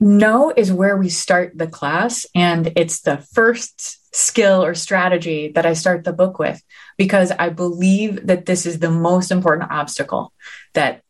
No 0.00 0.52
is 0.56 0.72
where 0.72 0.96
we 0.96 1.10
start 1.10 1.52
the 1.56 1.66
class, 1.66 2.24
and 2.34 2.72
it's 2.74 3.02
the 3.02 3.18
first 3.18 3.98
skill 4.14 4.64
or 4.64 4.74
strategy 4.74 5.52
that 5.52 5.66
I 5.66 5.74
start 5.74 6.04
the 6.04 6.12
book 6.12 6.38
with 6.38 6.62
because 6.96 7.30
I 7.30 7.50
believe 7.50 8.26
that 8.26 8.46
this 8.46 8.66
is 8.66 8.78
the 8.78 8.90
most 8.90 9.30
important 9.30 9.70
obstacle 9.70 10.32
that 10.72 11.02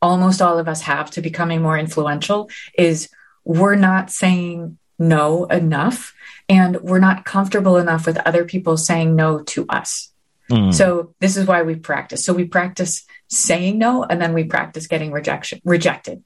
almost 0.00 0.40
all 0.40 0.58
of 0.58 0.68
us 0.68 0.82
have 0.82 1.10
to 1.12 1.22
becoming 1.22 1.62
more 1.62 1.78
influential 1.78 2.48
is 2.78 3.08
we're 3.44 3.74
not 3.74 4.10
saying 4.10 4.78
no 4.98 5.46
enough 5.46 6.14
and 6.48 6.80
we're 6.82 6.98
not 6.98 7.24
comfortable 7.24 7.76
enough 7.76 8.06
with 8.06 8.18
other 8.18 8.44
people 8.44 8.76
saying 8.76 9.16
no 9.16 9.40
to 9.42 9.66
us. 9.68 10.12
Mm. 10.50 10.72
So 10.72 11.14
this 11.20 11.36
is 11.36 11.46
why 11.46 11.62
we 11.62 11.74
practice. 11.74 12.24
So 12.24 12.32
we 12.32 12.44
practice 12.44 13.04
saying 13.28 13.78
no 13.78 14.04
and 14.04 14.20
then 14.20 14.32
we 14.32 14.44
practice 14.44 14.86
getting 14.86 15.10
rejection 15.10 15.60
rejected 15.64 16.22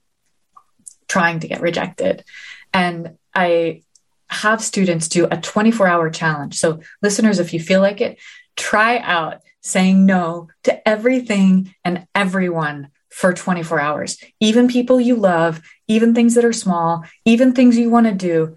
trying 1.10 1.40
to 1.40 1.48
get 1.48 1.60
rejected. 1.60 2.24
And 2.72 3.18
I 3.34 3.82
have 4.28 4.62
students 4.62 5.08
do 5.08 5.26
a 5.28 5.36
24 5.36 5.88
hour 5.88 6.08
challenge. 6.08 6.56
So, 6.56 6.80
listeners, 7.02 7.40
if 7.40 7.52
you 7.52 7.60
feel 7.60 7.80
like 7.80 8.00
it, 8.00 8.18
try 8.56 8.98
out 8.98 9.42
saying 9.60 10.06
no 10.06 10.48
to 10.62 10.88
everything 10.88 11.74
and 11.84 12.06
everyone 12.14 12.88
for 13.10 13.34
24 13.34 13.80
hours, 13.80 14.18
even 14.38 14.68
people 14.68 15.00
you 15.00 15.16
love, 15.16 15.60
even 15.88 16.14
things 16.14 16.36
that 16.36 16.44
are 16.44 16.52
small, 16.52 17.04
even 17.24 17.52
things 17.52 17.76
you 17.76 17.90
want 17.90 18.06
to 18.06 18.14
do. 18.14 18.56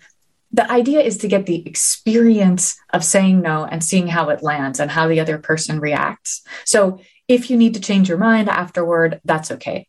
The 0.52 0.72
idea 0.72 1.00
is 1.00 1.18
to 1.18 1.28
get 1.28 1.48
the 1.48 1.68
experience 1.68 2.78
of 2.94 3.04
saying 3.04 3.42
no 3.42 3.66
and 3.66 3.84
seeing 3.84 4.08
how 4.08 4.30
it 4.30 4.44
lands 4.44 4.80
and 4.80 4.92
how 4.92 5.08
the 5.08 5.20
other 5.20 5.40
person 5.40 5.80
reacts. 5.80 6.44
So, 6.66 7.00
if 7.28 7.50
you 7.50 7.58
need 7.58 7.74
to 7.74 7.80
change 7.80 8.10
your 8.10 8.20
mind 8.20 8.48
afterward, 8.48 9.22
that's 9.26 9.50
okay. 9.50 9.88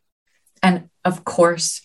And 0.63 0.89
of 1.05 1.25
course, 1.27 1.83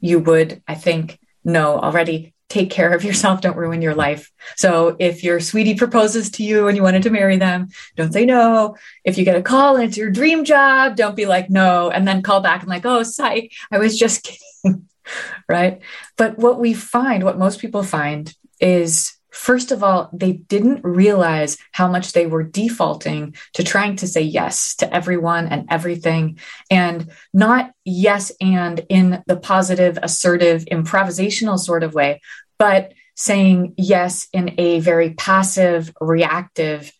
you 0.00 0.18
would, 0.18 0.62
I 0.66 0.74
think, 0.74 1.18
know 1.44 1.78
already 1.78 2.34
take 2.48 2.70
care 2.70 2.92
of 2.92 3.04
yourself. 3.04 3.40
Don't 3.40 3.56
ruin 3.56 3.80
your 3.80 3.94
life. 3.94 4.30
So 4.56 4.96
if 4.98 5.22
your 5.22 5.38
sweetie 5.40 5.76
proposes 5.76 6.30
to 6.32 6.42
you 6.42 6.66
and 6.66 6.76
you 6.76 6.82
wanted 6.82 7.04
to 7.04 7.10
marry 7.10 7.36
them, 7.36 7.68
don't 7.96 8.12
say 8.12 8.26
no. 8.26 8.76
If 9.04 9.16
you 9.18 9.24
get 9.24 9.36
a 9.36 9.42
call 9.42 9.76
and 9.76 9.84
it's 9.84 9.96
your 9.96 10.10
dream 10.10 10.44
job, 10.44 10.96
don't 10.96 11.14
be 11.14 11.26
like, 11.26 11.48
no, 11.48 11.90
and 11.90 12.06
then 12.06 12.22
call 12.22 12.40
back 12.40 12.60
and 12.62 12.68
like, 12.68 12.84
oh, 12.84 13.04
psych, 13.04 13.52
I 13.70 13.78
was 13.78 13.96
just 13.98 14.24
kidding. 14.64 14.88
right. 15.48 15.80
But 16.16 16.38
what 16.38 16.58
we 16.58 16.74
find, 16.74 17.24
what 17.24 17.38
most 17.38 17.60
people 17.60 17.82
find 17.82 18.34
is 18.60 19.16
First 19.32 19.70
of 19.70 19.82
all, 19.82 20.10
they 20.12 20.32
didn't 20.32 20.84
realize 20.84 21.56
how 21.72 21.88
much 21.88 22.12
they 22.12 22.26
were 22.26 22.42
defaulting 22.42 23.34
to 23.54 23.62
trying 23.62 23.96
to 23.96 24.06
say 24.06 24.22
yes 24.22 24.74
to 24.76 24.92
everyone 24.92 25.46
and 25.46 25.66
everything, 25.70 26.38
and 26.70 27.10
not 27.32 27.72
yes 27.84 28.32
and 28.40 28.84
in 28.88 29.22
the 29.26 29.36
positive, 29.36 29.98
assertive, 30.02 30.64
improvisational 30.66 31.58
sort 31.58 31.82
of 31.82 31.94
way, 31.94 32.20
but 32.58 32.92
saying 33.14 33.74
yes 33.76 34.28
in 34.32 34.54
a 34.58 34.80
very 34.80 35.10
passive, 35.14 35.92
reactive, 36.00 36.92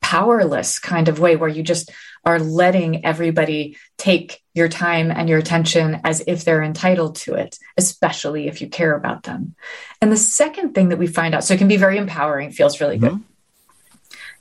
powerless 0.00 0.78
kind 0.78 1.08
of 1.08 1.20
way 1.20 1.36
where 1.36 1.48
you 1.48 1.62
just 1.62 1.90
are 2.28 2.38
letting 2.38 3.06
everybody 3.06 3.78
take 3.96 4.42
your 4.52 4.68
time 4.68 5.10
and 5.10 5.30
your 5.30 5.38
attention 5.38 5.98
as 6.04 6.22
if 6.26 6.44
they're 6.44 6.62
entitled 6.62 7.16
to 7.16 7.32
it, 7.32 7.58
especially 7.78 8.48
if 8.48 8.60
you 8.60 8.68
care 8.68 8.94
about 8.94 9.22
them. 9.22 9.54
And 10.02 10.12
the 10.12 10.18
second 10.18 10.74
thing 10.74 10.90
that 10.90 10.98
we 10.98 11.06
find 11.06 11.34
out, 11.34 11.42
so 11.42 11.54
it 11.54 11.58
can 11.58 11.68
be 11.68 11.78
very 11.78 11.96
empowering, 11.96 12.50
feels 12.50 12.82
really 12.82 12.98
good. 12.98 13.12
Mm-hmm. 13.12 13.22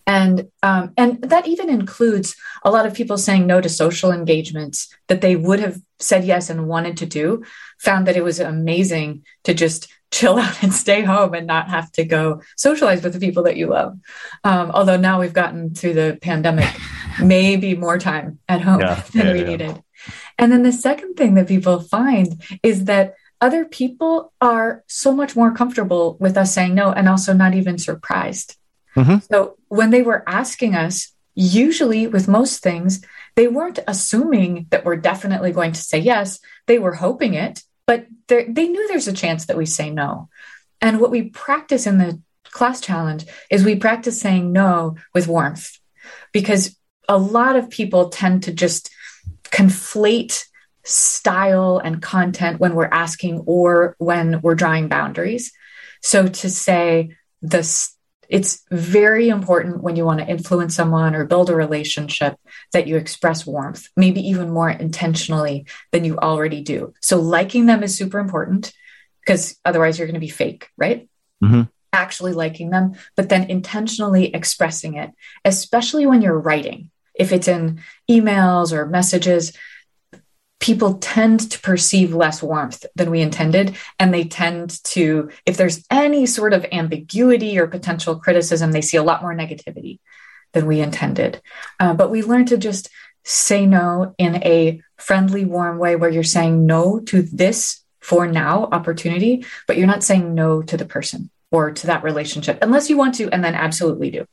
And 0.05 0.51
um, 0.61 0.91
and 0.97 1.21
that 1.21 1.47
even 1.47 1.69
includes 1.69 2.35
a 2.61 2.71
lot 2.71 2.85
of 2.85 2.93
people 2.93 3.17
saying 3.17 3.47
no 3.47 3.61
to 3.61 3.69
social 3.69 4.11
engagements 4.11 4.93
that 5.07 5.21
they 5.21 5.37
would 5.37 5.61
have 5.61 5.81
said 5.99 6.25
yes 6.25 6.49
and 6.49 6.67
wanted 6.67 6.97
to 6.97 7.05
do. 7.05 7.45
Found 7.79 8.07
that 8.07 8.17
it 8.17 8.23
was 8.23 8.41
amazing 8.41 9.23
to 9.45 9.53
just 9.53 9.87
chill 10.11 10.37
out 10.37 10.63
and 10.63 10.73
stay 10.73 11.01
home 11.01 11.33
and 11.33 11.47
not 11.47 11.69
have 11.69 11.91
to 11.93 12.05
go 12.05 12.41
socialize 12.55 13.03
with 13.03 13.13
the 13.13 13.19
people 13.19 13.43
that 13.43 13.57
you 13.57 13.67
love. 13.67 13.97
Um, 14.43 14.71
although 14.71 14.97
now 14.97 15.19
we've 15.19 15.33
gotten 15.33 15.73
through 15.73 15.93
the 15.93 16.17
pandemic, 16.21 16.73
maybe 17.21 17.75
more 17.75 17.97
time 17.97 18.39
at 18.47 18.61
home 18.61 18.81
yeah, 18.81 19.03
than 19.13 19.27
yeah, 19.27 19.33
we 19.33 19.39
yeah. 19.39 19.45
needed. 19.45 19.83
And 20.37 20.51
then 20.51 20.63
the 20.63 20.71
second 20.71 21.15
thing 21.15 21.33
that 21.35 21.47
people 21.47 21.79
find 21.79 22.41
is 22.63 22.85
that 22.85 23.15
other 23.41 23.65
people 23.65 24.33
are 24.41 24.83
so 24.87 25.13
much 25.13 25.35
more 25.35 25.51
comfortable 25.51 26.17
with 26.19 26.37
us 26.37 26.53
saying 26.53 26.73
no 26.73 26.91
and 26.91 27.07
also 27.07 27.33
not 27.33 27.53
even 27.53 27.77
surprised. 27.77 28.55
Mm-hmm. 28.95 29.19
So 29.31 29.57
when 29.67 29.91
they 29.91 30.01
were 30.01 30.27
asking 30.27 30.75
us, 30.75 31.13
usually 31.35 32.07
with 32.07 32.27
most 32.27 32.63
things, 32.63 33.05
they 33.35 33.47
weren't 33.47 33.79
assuming 33.87 34.65
that 34.71 34.83
we're 34.83 34.97
definitely 34.97 35.51
going 35.51 35.71
to 35.73 35.81
say 35.81 35.99
yes. 35.99 36.39
They 36.65 36.79
were 36.79 36.95
hoping 36.95 37.35
it, 37.35 37.61
but 37.87 38.05
they 38.27 38.45
knew 38.45 38.87
there's 38.87 39.07
a 39.07 39.13
chance 39.13 39.45
that 39.45 39.57
we 39.57 39.65
say 39.65 39.89
no. 39.89 40.29
And 40.81 40.99
what 40.99 41.09
we 41.09 41.29
practice 41.29 41.87
in 41.87 41.97
the 41.97 42.21
class 42.43 42.81
challenge 42.81 43.25
is 43.49 43.63
we 43.63 43.75
practice 43.75 44.21
saying 44.21 44.51
no 44.51 44.97
with 45.13 45.27
warmth 45.27 45.79
because 46.31 46.77
a 47.09 47.17
lot 47.17 47.55
of 47.55 47.69
people 47.69 48.09
tend 48.09 48.43
to 48.43 48.51
just 48.51 48.91
conflate 49.45 50.43
style 50.83 51.79
and 51.83 52.01
content 52.01 52.59
when 52.59 52.75
we're 52.75 52.85
asking 52.85 53.39
or 53.45 53.95
when 53.97 54.41
we're 54.41 54.55
drawing 54.55 54.87
boundaries. 54.87 55.51
So 56.01 56.27
to 56.27 56.49
say 56.49 57.15
this 57.41 57.96
it's 58.29 58.63
very 58.71 59.29
important 59.29 59.81
when 59.81 59.95
you 59.95 60.05
want 60.05 60.19
to 60.19 60.27
influence 60.27 60.75
someone 60.75 61.15
or 61.15 61.25
build 61.25 61.49
a 61.49 61.55
relationship 61.55 62.37
that 62.73 62.87
you 62.87 62.97
express 62.97 63.45
warmth, 63.45 63.87
maybe 63.95 64.27
even 64.29 64.49
more 64.49 64.69
intentionally 64.69 65.65
than 65.91 66.03
you 66.03 66.17
already 66.17 66.61
do. 66.61 66.93
So 67.01 67.19
liking 67.19 67.65
them 67.65 67.83
is 67.83 67.97
super 67.97 68.19
important 68.19 68.73
because 69.21 69.57
otherwise 69.63 69.97
you're 69.97 70.07
going 70.07 70.15
to 70.15 70.19
be 70.19 70.29
fake, 70.29 70.69
right? 70.77 71.09
Mm-hmm. 71.43 71.63
Actually 71.93 72.33
liking 72.33 72.69
them, 72.69 72.95
but 73.15 73.29
then 73.29 73.49
intentionally 73.49 74.33
expressing 74.33 74.95
it, 74.95 75.11
especially 75.45 76.05
when 76.05 76.21
you're 76.21 76.39
writing. 76.39 76.91
If 77.13 77.31
it's 77.31 77.47
in 77.47 77.81
emails 78.09 78.71
or 78.71 78.85
messages, 78.85 79.53
people 80.59 80.95
tend 80.95 81.51
to 81.51 81.59
perceive 81.59 82.13
less 82.13 82.41
warmth 82.41 82.85
than 82.95 83.11
we 83.11 83.21
intended. 83.21 83.75
And 83.99 84.13
they 84.13 84.23
tend 84.23 84.83
to, 84.85 85.29
if 85.45 85.57
there's 85.57 85.85
any 85.91 86.25
sort 86.25 86.53
of 86.53 86.65
ambiguity 86.71 87.59
or 87.59 87.67
potential 87.67 88.19
criticism, 88.19 88.71
they 88.71 88.81
see 88.81 88.97
a 88.97 89.03
lot 89.03 89.21
more 89.21 89.35
negativity 89.35 89.99
than 90.53 90.65
we 90.65 90.81
intended. 90.81 91.41
Uh, 91.79 91.93
but 91.93 92.09
we 92.09 92.23
learn 92.23 92.45
to 92.47 92.57
just 92.57 92.89
say 93.23 93.65
no 93.65 94.15
in 94.17 94.35
a 94.37 94.81
friendly, 94.97 95.45
warm 95.45 95.77
way 95.77 95.95
where 95.95 96.09
you're 96.09 96.23
saying 96.23 96.65
no 96.65 96.99
to 97.01 97.21
this 97.21 97.83
for 97.99 98.25
now 98.25 98.69
opportunity, 98.71 99.45
but 99.67 99.77
you're 99.77 99.85
not 99.85 100.03
saying 100.03 100.33
no 100.33 100.61
to 100.61 100.77
the 100.77 100.85
person 100.85 101.29
or 101.51 101.71
to 101.71 101.87
that 101.87 102.03
relationship 102.03 102.57
unless 102.61 102.89
you 102.89 102.97
want 102.97 103.15
to, 103.15 103.29
and 103.29 103.43
then 103.43 103.53
absolutely 103.53 104.09
do. 104.09 104.25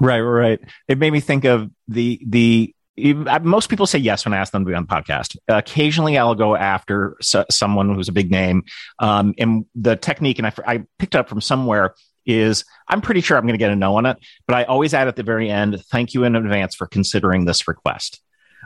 Right, 0.00 0.20
right. 0.20 0.60
It 0.86 0.98
made 0.98 1.12
me 1.12 1.20
think 1.20 1.44
of 1.44 1.70
the 1.88 2.20
the 2.26 2.74
most 2.96 3.68
people 3.68 3.86
say 3.86 3.98
yes 3.98 4.24
when 4.24 4.34
I 4.34 4.38
ask 4.38 4.52
them 4.52 4.64
to 4.64 4.68
be 4.68 4.74
on 4.74 4.84
the 4.84 4.88
podcast. 4.88 5.36
Occasionally, 5.48 6.18
I'll 6.18 6.34
go 6.34 6.54
after 6.54 7.16
someone 7.20 7.94
who's 7.94 8.08
a 8.08 8.12
big 8.12 8.30
name. 8.30 8.64
Um, 8.98 9.34
and 9.38 9.64
the 9.74 9.96
technique, 9.96 10.38
and 10.38 10.46
I, 10.46 10.52
I 10.66 10.84
picked 10.98 11.16
up 11.16 11.28
from 11.28 11.40
somewhere, 11.40 11.94
is 12.26 12.64
I'm 12.88 13.00
pretty 13.00 13.20
sure 13.20 13.36
I'm 13.36 13.44
going 13.44 13.54
to 13.54 13.58
get 13.58 13.70
a 13.70 13.76
no 13.76 13.96
on 13.96 14.06
it, 14.06 14.18
but 14.46 14.54
I 14.54 14.64
always 14.64 14.94
add 14.94 15.08
at 15.08 15.16
the 15.16 15.22
very 15.22 15.50
end, 15.50 15.82
thank 15.90 16.14
you 16.14 16.24
in 16.24 16.36
advance 16.36 16.74
for 16.74 16.86
considering 16.86 17.44
this 17.44 17.66
request. 17.66 18.20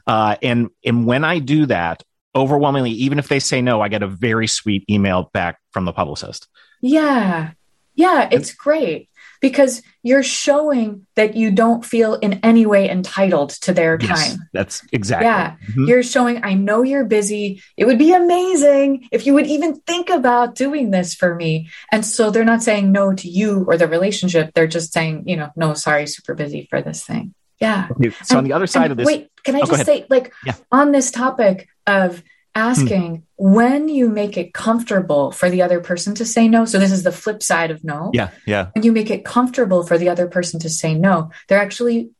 Uh, 0.06 0.36
and 0.42 0.68
and 0.84 1.06
when 1.06 1.24
I 1.24 1.38
do 1.38 1.66
that, 1.66 2.02
overwhelmingly, 2.34 2.90
even 2.90 3.18
if 3.18 3.28
they 3.28 3.38
say 3.40 3.62
no, 3.62 3.80
I 3.80 3.88
get 3.88 4.02
a 4.02 4.06
very 4.06 4.46
sweet 4.46 4.84
email 4.90 5.30
back 5.32 5.58
from 5.72 5.84
the 5.84 5.92
publicist. 5.92 6.48
Yeah, 6.82 7.52
yeah, 7.94 8.28
it's 8.30 8.52
great 8.54 9.08
because 9.40 9.82
you're 10.02 10.22
showing 10.22 11.06
that 11.16 11.36
you 11.36 11.50
don't 11.50 11.84
feel 11.84 12.14
in 12.14 12.34
any 12.42 12.66
way 12.66 12.88
entitled 12.88 13.50
to 13.50 13.72
their 13.72 13.98
yes, 14.00 14.30
time. 14.30 14.48
That's 14.52 14.82
exactly. 14.92 15.26
Yeah. 15.26 15.56
Mm-hmm. 15.70 15.84
You're 15.86 16.02
showing, 16.02 16.44
I 16.44 16.54
know 16.54 16.82
you're 16.82 17.04
busy. 17.04 17.62
It 17.76 17.86
would 17.86 17.98
be 17.98 18.12
amazing 18.12 19.08
if 19.10 19.26
you 19.26 19.34
would 19.34 19.46
even 19.46 19.80
think 19.80 20.10
about 20.10 20.54
doing 20.54 20.90
this 20.90 21.14
for 21.14 21.34
me. 21.34 21.68
And 21.90 22.04
so 22.04 22.30
they're 22.30 22.44
not 22.44 22.62
saying 22.62 22.92
no 22.92 23.12
to 23.14 23.28
you 23.28 23.64
or 23.66 23.76
the 23.76 23.88
relationship. 23.88 24.52
They're 24.54 24.66
just 24.66 24.92
saying, 24.92 25.28
you 25.28 25.36
know, 25.36 25.50
no, 25.56 25.74
sorry, 25.74 26.06
super 26.06 26.34
busy 26.34 26.66
for 26.70 26.82
this 26.82 27.04
thing. 27.04 27.34
Yeah. 27.60 27.88
Okay, 27.90 28.10
so 28.10 28.32
and, 28.32 28.38
on 28.38 28.44
the 28.44 28.52
other 28.52 28.66
side 28.66 28.90
of 28.90 28.96
this. 28.96 29.06
Wait, 29.06 29.30
can 29.42 29.56
I 29.56 29.60
oh, 29.60 29.66
just 29.66 29.86
say, 29.86 30.06
like, 30.10 30.32
yeah. 30.44 30.54
on 30.70 30.92
this 30.92 31.10
topic 31.10 31.68
of 31.86 32.22
asking 32.56 33.16
hmm. 33.16 33.22
when 33.36 33.88
you 33.88 34.08
make 34.08 34.36
it 34.36 34.54
comfortable 34.54 35.30
for 35.30 35.48
the 35.50 35.62
other 35.62 35.80
person 35.80 36.14
to 36.16 36.24
say 36.24 36.48
no. 36.48 36.64
So 36.64 36.78
this 36.78 36.90
is 36.90 37.02
the 37.02 37.12
flip 37.12 37.42
side 37.42 37.70
of 37.70 37.84
no. 37.84 38.10
Yeah. 38.14 38.30
Yeah. 38.46 38.70
When 38.74 38.82
you 38.82 38.92
make 38.92 39.10
it 39.10 39.24
comfortable 39.24 39.86
for 39.86 39.98
the 39.98 40.08
other 40.08 40.26
person 40.26 40.58
to 40.60 40.70
say 40.70 40.94
no, 40.94 41.30
they're 41.46 41.60
actually 41.60 42.10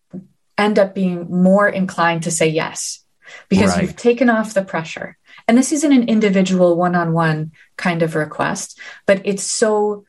end 0.59 0.79
up 0.79 0.95
being 0.95 1.31
more 1.31 1.69
inclined 1.69 2.25
to 2.25 2.31
say 2.31 2.49
yes 2.49 3.03
because 3.49 3.73
Right. 3.73 3.83
you've 3.83 3.97
taken 3.97 4.29
off 4.31 4.55
the 4.55 4.63
pressure. 4.63 5.17
And 5.49 5.57
this 5.57 5.73
isn't 5.73 5.93
an 5.93 6.09
individual 6.09 6.77
one 6.77 6.95
on 6.95 7.13
one 7.13 7.53
kind 7.77 8.03
of 8.03 8.15
request, 8.15 8.79
but 9.07 9.23
it's 9.25 9.43
so 9.43 10.05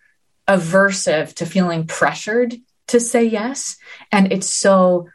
aversive 0.47 1.33
to 1.35 1.45
feeling 1.45 1.87
pressured 1.87 2.55
to 2.87 2.99
say 2.99 3.23
yes. 3.23 3.77
And 4.11 4.31
it's 4.31 4.47
so 4.47 5.09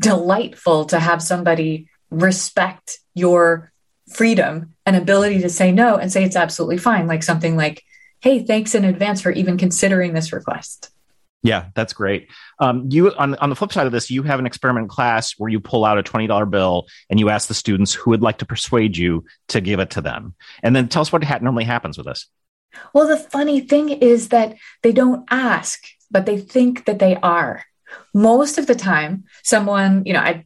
delightful 0.00 0.86
to 0.86 0.98
have 0.98 1.22
somebody 1.22 1.88
respect 2.10 2.98
your 3.14 3.72
freedom 4.10 4.74
and 4.86 4.96
ability 4.96 5.40
to 5.40 5.48
say 5.48 5.72
no 5.72 5.96
and 5.96 6.12
say 6.12 6.24
it's 6.24 6.36
absolutely 6.36 6.78
fine. 6.78 7.06
Like 7.06 7.22
something 7.22 7.56
like, 7.56 7.82
hey, 8.20 8.44
thanks 8.44 8.74
in 8.74 8.84
advance 8.84 9.20
for 9.20 9.30
even 9.30 9.56
considering 9.56 10.12
this 10.12 10.32
request. 10.32 10.90
Yeah, 11.42 11.66
that's 11.76 11.92
great. 11.92 12.28
Um, 12.58 12.88
you 12.90 13.12
on 13.14 13.36
on 13.36 13.48
the 13.48 13.54
flip 13.54 13.72
side 13.72 13.86
of 13.86 13.92
this, 13.92 14.10
you 14.10 14.24
have 14.24 14.40
an 14.40 14.46
experiment 14.46 14.88
class 14.88 15.34
where 15.38 15.48
you 15.48 15.60
pull 15.60 15.84
out 15.84 15.96
a 15.96 16.02
twenty 16.02 16.26
dollar 16.26 16.46
bill 16.46 16.88
and 17.08 17.20
you 17.20 17.28
ask 17.30 17.46
the 17.46 17.54
students 17.54 17.94
who 17.94 18.10
would 18.10 18.22
like 18.22 18.38
to 18.38 18.44
persuade 18.44 18.96
you 18.96 19.24
to 19.48 19.60
give 19.60 19.78
it 19.78 19.90
to 19.90 20.00
them, 20.00 20.34
and 20.64 20.74
then 20.74 20.88
tell 20.88 21.02
us 21.02 21.12
what 21.12 21.22
ha- 21.22 21.38
normally 21.40 21.62
happens 21.62 21.96
with 21.96 22.06
this. 22.06 22.26
Well, 22.92 23.06
the 23.06 23.16
funny 23.16 23.60
thing 23.60 23.88
is 23.88 24.30
that 24.30 24.56
they 24.82 24.92
don't 24.92 25.24
ask, 25.30 25.84
but 26.10 26.26
they 26.26 26.38
think 26.38 26.86
that 26.86 26.98
they 26.98 27.14
are. 27.16 27.64
Most 28.12 28.58
of 28.58 28.66
the 28.66 28.74
time, 28.74 29.24
someone, 29.44 30.02
you 30.04 30.14
know, 30.14 30.20
I 30.20 30.44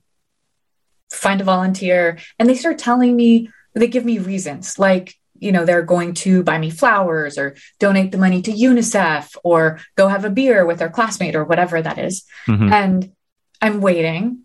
find 1.12 1.40
a 1.40 1.44
volunteer 1.44 2.18
and 2.38 2.48
they 2.48 2.54
start 2.54 2.78
telling 2.78 3.14
me, 3.14 3.50
they 3.74 3.86
give 3.86 4.04
me 4.04 4.18
reasons 4.18 4.78
like, 4.78 5.14
you 5.38 5.50
know, 5.50 5.64
they're 5.64 5.82
going 5.82 6.14
to 6.14 6.42
buy 6.42 6.58
me 6.58 6.70
flowers 6.70 7.36
or 7.36 7.56
donate 7.80 8.12
the 8.12 8.18
money 8.18 8.42
to 8.42 8.52
UNICEF 8.52 9.36
or 9.42 9.80
go 9.96 10.08
have 10.08 10.24
a 10.24 10.30
beer 10.30 10.64
with 10.64 10.78
their 10.78 10.88
classmate 10.90 11.34
or 11.34 11.44
whatever 11.44 11.80
that 11.82 11.98
is. 11.98 12.24
Mhm. 12.46 12.70
And 12.70 13.12
I'm 13.60 13.80
waiting, 13.80 14.44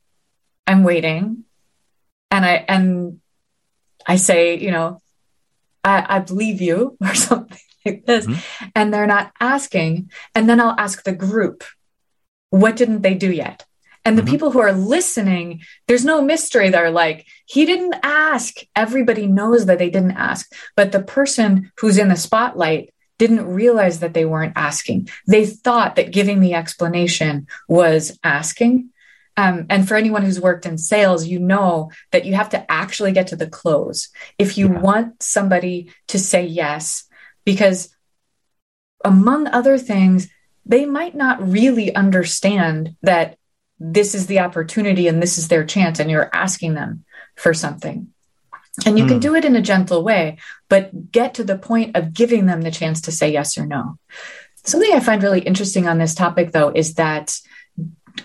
I'm 0.66 0.84
waiting. 0.84 1.44
And 2.32 2.46
I, 2.46 2.66
and 2.68 3.20
I 4.06 4.16
say, 4.16 4.58
you 4.58 4.72
know, 4.72 5.02
I, 5.84 6.18
I 6.18 6.20
believe 6.20 6.62
you 6.62 6.98
or 7.02 7.14
something 7.14 7.60
like 7.86 8.06
this. 8.06 8.26
Mhm. 8.26 8.72
And 8.76 8.94
they're 8.94 9.08
not 9.08 9.32
asking. 9.40 10.12
And 10.34 10.50
then 10.50 10.60
I'll 10.60 10.76
ask 10.78 11.04
the 11.04 11.14
group, 11.14 11.64
what 12.50 12.76
didn't 12.76 13.02
they 13.02 13.14
do 13.14 13.32
yet? 13.32 13.66
And 14.08 14.18
the 14.18 14.22
Mhm. 14.22 14.30
people 14.30 14.52
who 14.52 14.60
are 14.60 14.72
listening, 14.72 15.62
there's 15.88 16.06
no 16.06 16.22
mystery. 16.22 16.70
They're 16.70 16.90
like, 16.90 17.26
he 17.46 17.66
didn't 17.66 17.96
ask. 18.04 18.52
Everybody 18.74 19.28
knows 19.28 19.66
that 19.66 19.80
they 19.80 19.90
didn't 19.90 20.12
ask. 20.30 20.50
But 20.78 20.94
the 20.94 21.04
person 21.04 21.74
who's 21.80 21.98
in 21.98 22.08
the 22.08 22.16
spotlight 22.16 22.94
didn't 23.20 23.46
realize 23.46 24.00
that 24.00 24.14
they 24.14 24.24
weren't 24.24 24.54
asking. 24.56 25.10
They 25.28 25.46
thought 25.46 25.98
that 25.98 26.14
giving 26.14 26.40
the 26.40 26.54
explanation 26.54 27.48
was 27.68 28.18
asking. 28.24 28.92
Um, 29.36 29.66
and 29.70 29.86
for 29.86 29.96
anyone 29.96 30.24
who's 30.24 30.40
worked 30.40 30.66
in 30.66 30.78
sales, 30.78 31.28
you 31.28 31.38
know 31.38 31.92
that 32.14 32.24
you 32.24 32.34
have 32.36 32.50
to 32.52 32.72
actually 32.72 33.12
get 33.12 33.28
to 33.28 33.36
the 33.36 33.48
close. 33.48 34.08
If 34.40 34.58
you 34.58 34.68
Yeah. 34.68 34.80
want 34.80 35.22
somebody 35.22 35.92
to 36.08 36.18
say 36.18 36.46
yes, 36.46 37.04
because 37.44 37.90
among 39.04 39.48
other 39.48 39.78
things, 39.78 40.30
they 40.66 40.86
might 40.86 41.16
not 41.16 41.46
really 41.46 41.94
understand 41.94 42.96
that 43.02 43.38
this 43.80 44.16
is 44.16 44.28
the 44.28 44.40
opportunity 44.40 45.08
and 45.08 45.22
this 45.22 45.38
is 45.38 45.48
their 45.48 45.66
chance, 45.66 46.00
and 46.00 46.10
you're 46.10 46.30
asking 46.34 46.74
them 46.74 47.04
for 47.36 47.54
something. 47.54 48.08
And 48.86 48.98
you 49.00 49.06
can 49.06 49.16
Hmm. 49.16 49.22
do 49.22 49.36
it 49.36 49.46
in 49.46 49.56
a 49.56 49.62
gentle 49.62 50.04
way, 50.04 50.38
but 50.70 51.12
get 51.12 51.34
to 51.36 51.44
the 51.44 51.58
point 51.58 51.96
of 51.96 52.14
giving 52.14 52.46
them 52.46 52.62
the 52.62 52.72
chance 52.72 53.02
to 53.02 53.12
say 53.12 53.32
yes 53.32 53.58
or 53.58 53.66
no. 53.66 53.98
Something 54.64 54.94
I 54.94 55.00
find 55.00 55.24
really 55.24 55.42
interesting 55.42 55.88
on 55.88 55.98
this 55.98 56.14
topic, 56.14 56.52
though, 56.52 56.70
is 56.70 56.96
that 56.96 57.38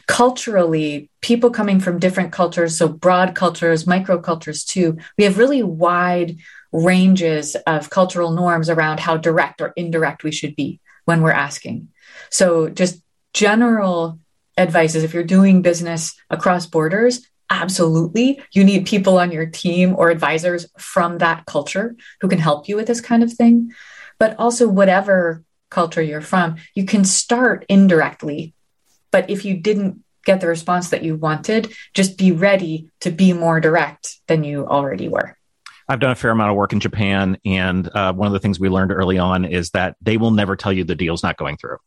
culturally, 0.07 1.11
people 1.21 1.51
coming 1.51 1.81
from 1.81 1.99
different 1.99 2.33
cultures, 2.33 2.77
so 2.77 2.89
broad 2.89 3.35
cultures, 3.35 3.85
microcultures 3.85 4.67
too, 4.67 4.97
we 5.19 5.25
have 5.25 5.39
really 5.39 5.63
wide 5.63 6.37
ranges 6.73 7.55
of 7.67 7.91
cultural 7.91 8.33
norms 8.33 8.71
around 8.71 9.01
how 9.01 9.17
direct 9.17 9.61
or 9.61 9.73
indirect 9.77 10.25
we 10.25 10.33
should 10.33 10.57
be 10.57 10.81
when 11.05 11.23
we're 11.23 11.31
asking. 11.31 11.89
So, 12.31 12.69
just 12.69 13.03
general 13.35 14.19
advice 14.57 14.95
is 14.95 15.05
if 15.05 15.15
you're 15.15 15.25
doing 15.25 15.63
business 15.63 16.15
across 16.31 16.67
borders, 16.67 17.27
absolutely, 17.51 18.43
you 18.53 18.65
need 18.65 18.87
people 18.87 19.19
on 19.19 19.33
your 19.33 19.47
team 19.47 19.95
or 19.97 20.11
advisors 20.11 20.67
from 20.79 21.19
that 21.19 21.47
culture 21.47 21.97
who 22.21 22.29
can 22.29 22.39
help 22.39 22.69
you 22.69 22.77
with 22.77 22.87
this 22.87 23.01
kind 23.01 23.23
of 23.23 23.33
thing. 23.33 23.73
But 24.19 24.37
also, 24.39 24.69
whatever 24.69 25.43
culture 25.71 26.03
you're 26.03 26.21
from, 26.21 26.57
you 26.75 26.85
can 26.85 27.05
start 27.05 27.65
indirectly. 27.69 28.55
But 29.11 29.31
if 29.31 29.45
you 29.45 29.57
didn't 29.57 30.03
get 30.25 30.41
the 30.41 30.47
response 30.47 30.91
that 30.91 31.03
you 31.03 31.17
wanted, 31.17 31.73
just 31.95 32.17
be 32.17 32.33
ready 32.33 32.89
to 33.01 33.11
be 33.11 33.33
more 33.33 33.61
direct 33.61 34.19
than 34.29 34.45
you 34.45 34.67
already 34.67 35.09
were. 35.09 35.37
I've 35.89 36.01
done 36.01 36.13
a 36.13 36.15
fair 36.15 36.31
amount 36.31 36.51
of 36.51 36.57
work 36.57 36.73
in 36.73 36.81
Japan, 36.81 37.39
and 37.45 37.89
uh, 37.89 38.13
one 38.13 38.27
of 38.27 38.33
the 38.33 38.39
things 38.39 38.61
we 38.61 38.69
learned 38.69 38.93
early 38.93 39.19
on 39.19 39.45
is 39.45 39.71
that 39.71 39.97
they 40.01 40.17
will 40.17 40.31
never 40.31 40.57
tell 40.57 40.73
you 40.73 40.85
the 40.85 40.95
deal's 40.95 41.23
not 41.23 41.37
going 41.37 41.57
through. 41.57 41.79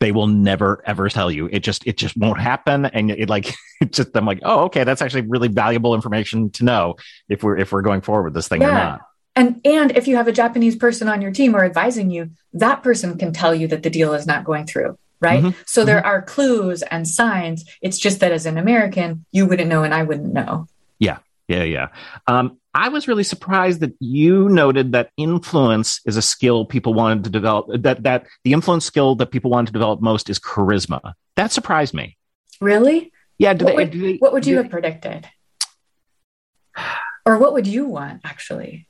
They 0.00 0.12
will 0.12 0.28
never 0.28 0.80
ever 0.86 1.08
tell 1.08 1.30
you. 1.30 1.48
It 1.50 1.60
just 1.60 1.86
it 1.86 1.96
just 1.96 2.16
won't 2.16 2.40
happen, 2.40 2.84
and 2.86 3.10
it 3.10 3.28
like 3.28 3.52
it 3.80 3.92
just 3.92 4.16
I'm 4.16 4.24
like, 4.26 4.40
oh, 4.44 4.64
okay, 4.66 4.84
that's 4.84 5.02
actually 5.02 5.22
really 5.22 5.48
valuable 5.48 5.94
information 5.94 6.50
to 6.50 6.64
know 6.64 6.96
if 7.28 7.42
we're 7.42 7.56
if 7.58 7.72
we're 7.72 7.82
going 7.82 8.00
forward 8.00 8.24
with 8.24 8.34
this 8.34 8.48
thing 8.48 8.62
or 8.62 8.68
Yeah. 8.68 8.74
not. 8.74 9.00
And 9.34 9.60
and 9.64 9.96
if 9.96 10.06
you 10.08 10.16
have 10.16 10.28
a 10.28 10.32
Japanese 10.32 10.76
person 10.76 11.08
on 11.08 11.20
your 11.22 11.30
team 11.32 11.54
or 11.54 11.64
advising 11.64 12.10
you, 12.10 12.30
that 12.54 12.82
person 12.82 13.18
can 13.18 13.32
tell 13.32 13.54
you 13.54 13.66
that 13.68 13.82
the 13.82 13.90
deal 13.90 14.12
is 14.14 14.26
not 14.26 14.44
going 14.44 14.66
through, 14.66 14.98
right? 15.20 15.42
Mhm. 15.42 15.54
So 15.66 15.84
there 15.84 16.04
are 16.04 16.22
clues 16.22 16.82
and 16.82 17.06
signs. 17.06 17.64
It's 17.82 17.98
just 17.98 18.20
that 18.20 18.32
as 18.32 18.46
an 18.46 18.58
American, 18.58 19.24
you 19.32 19.46
wouldn't 19.46 19.68
know 19.68 19.82
and 19.84 19.94
I 19.94 20.02
wouldn't 20.04 20.32
know. 20.32 20.66
Yeah. 20.98 21.18
Yeah, 21.48 21.62
yeah. 21.62 21.88
Um, 22.26 22.58
I 22.78 22.90
was 22.90 23.08
really 23.08 23.24
surprised 23.24 23.80
that 23.80 23.92
you 23.98 24.48
noted 24.48 24.92
that 24.92 25.10
influence 25.16 26.00
is 26.06 26.16
a 26.16 26.22
skill 26.22 26.64
people 26.64 26.94
wanted 26.94 27.24
to 27.24 27.30
develop. 27.30 27.66
That 27.82 28.04
that 28.04 28.26
the 28.44 28.52
influence 28.52 28.84
skill 28.84 29.16
that 29.16 29.32
people 29.32 29.50
wanted 29.50 29.66
to 29.66 29.72
develop 29.72 30.00
most 30.00 30.30
is 30.30 30.38
charisma. 30.38 31.14
That 31.34 31.50
surprised 31.50 31.92
me. 31.92 32.16
Really? 32.60 33.12
Yeah. 33.36 33.54
What 33.54 33.58
they, 33.66 33.74
would, 33.74 33.92
they- 33.92 34.16
what 34.18 34.32
would 34.32 34.46
you 34.46 34.58
have 34.58 34.70
predicted? 34.70 35.28
Or 37.26 37.38
what 37.38 37.52
would 37.52 37.66
you 37.66 37.86
want 37.86 38.20
actually? 38.24 38.87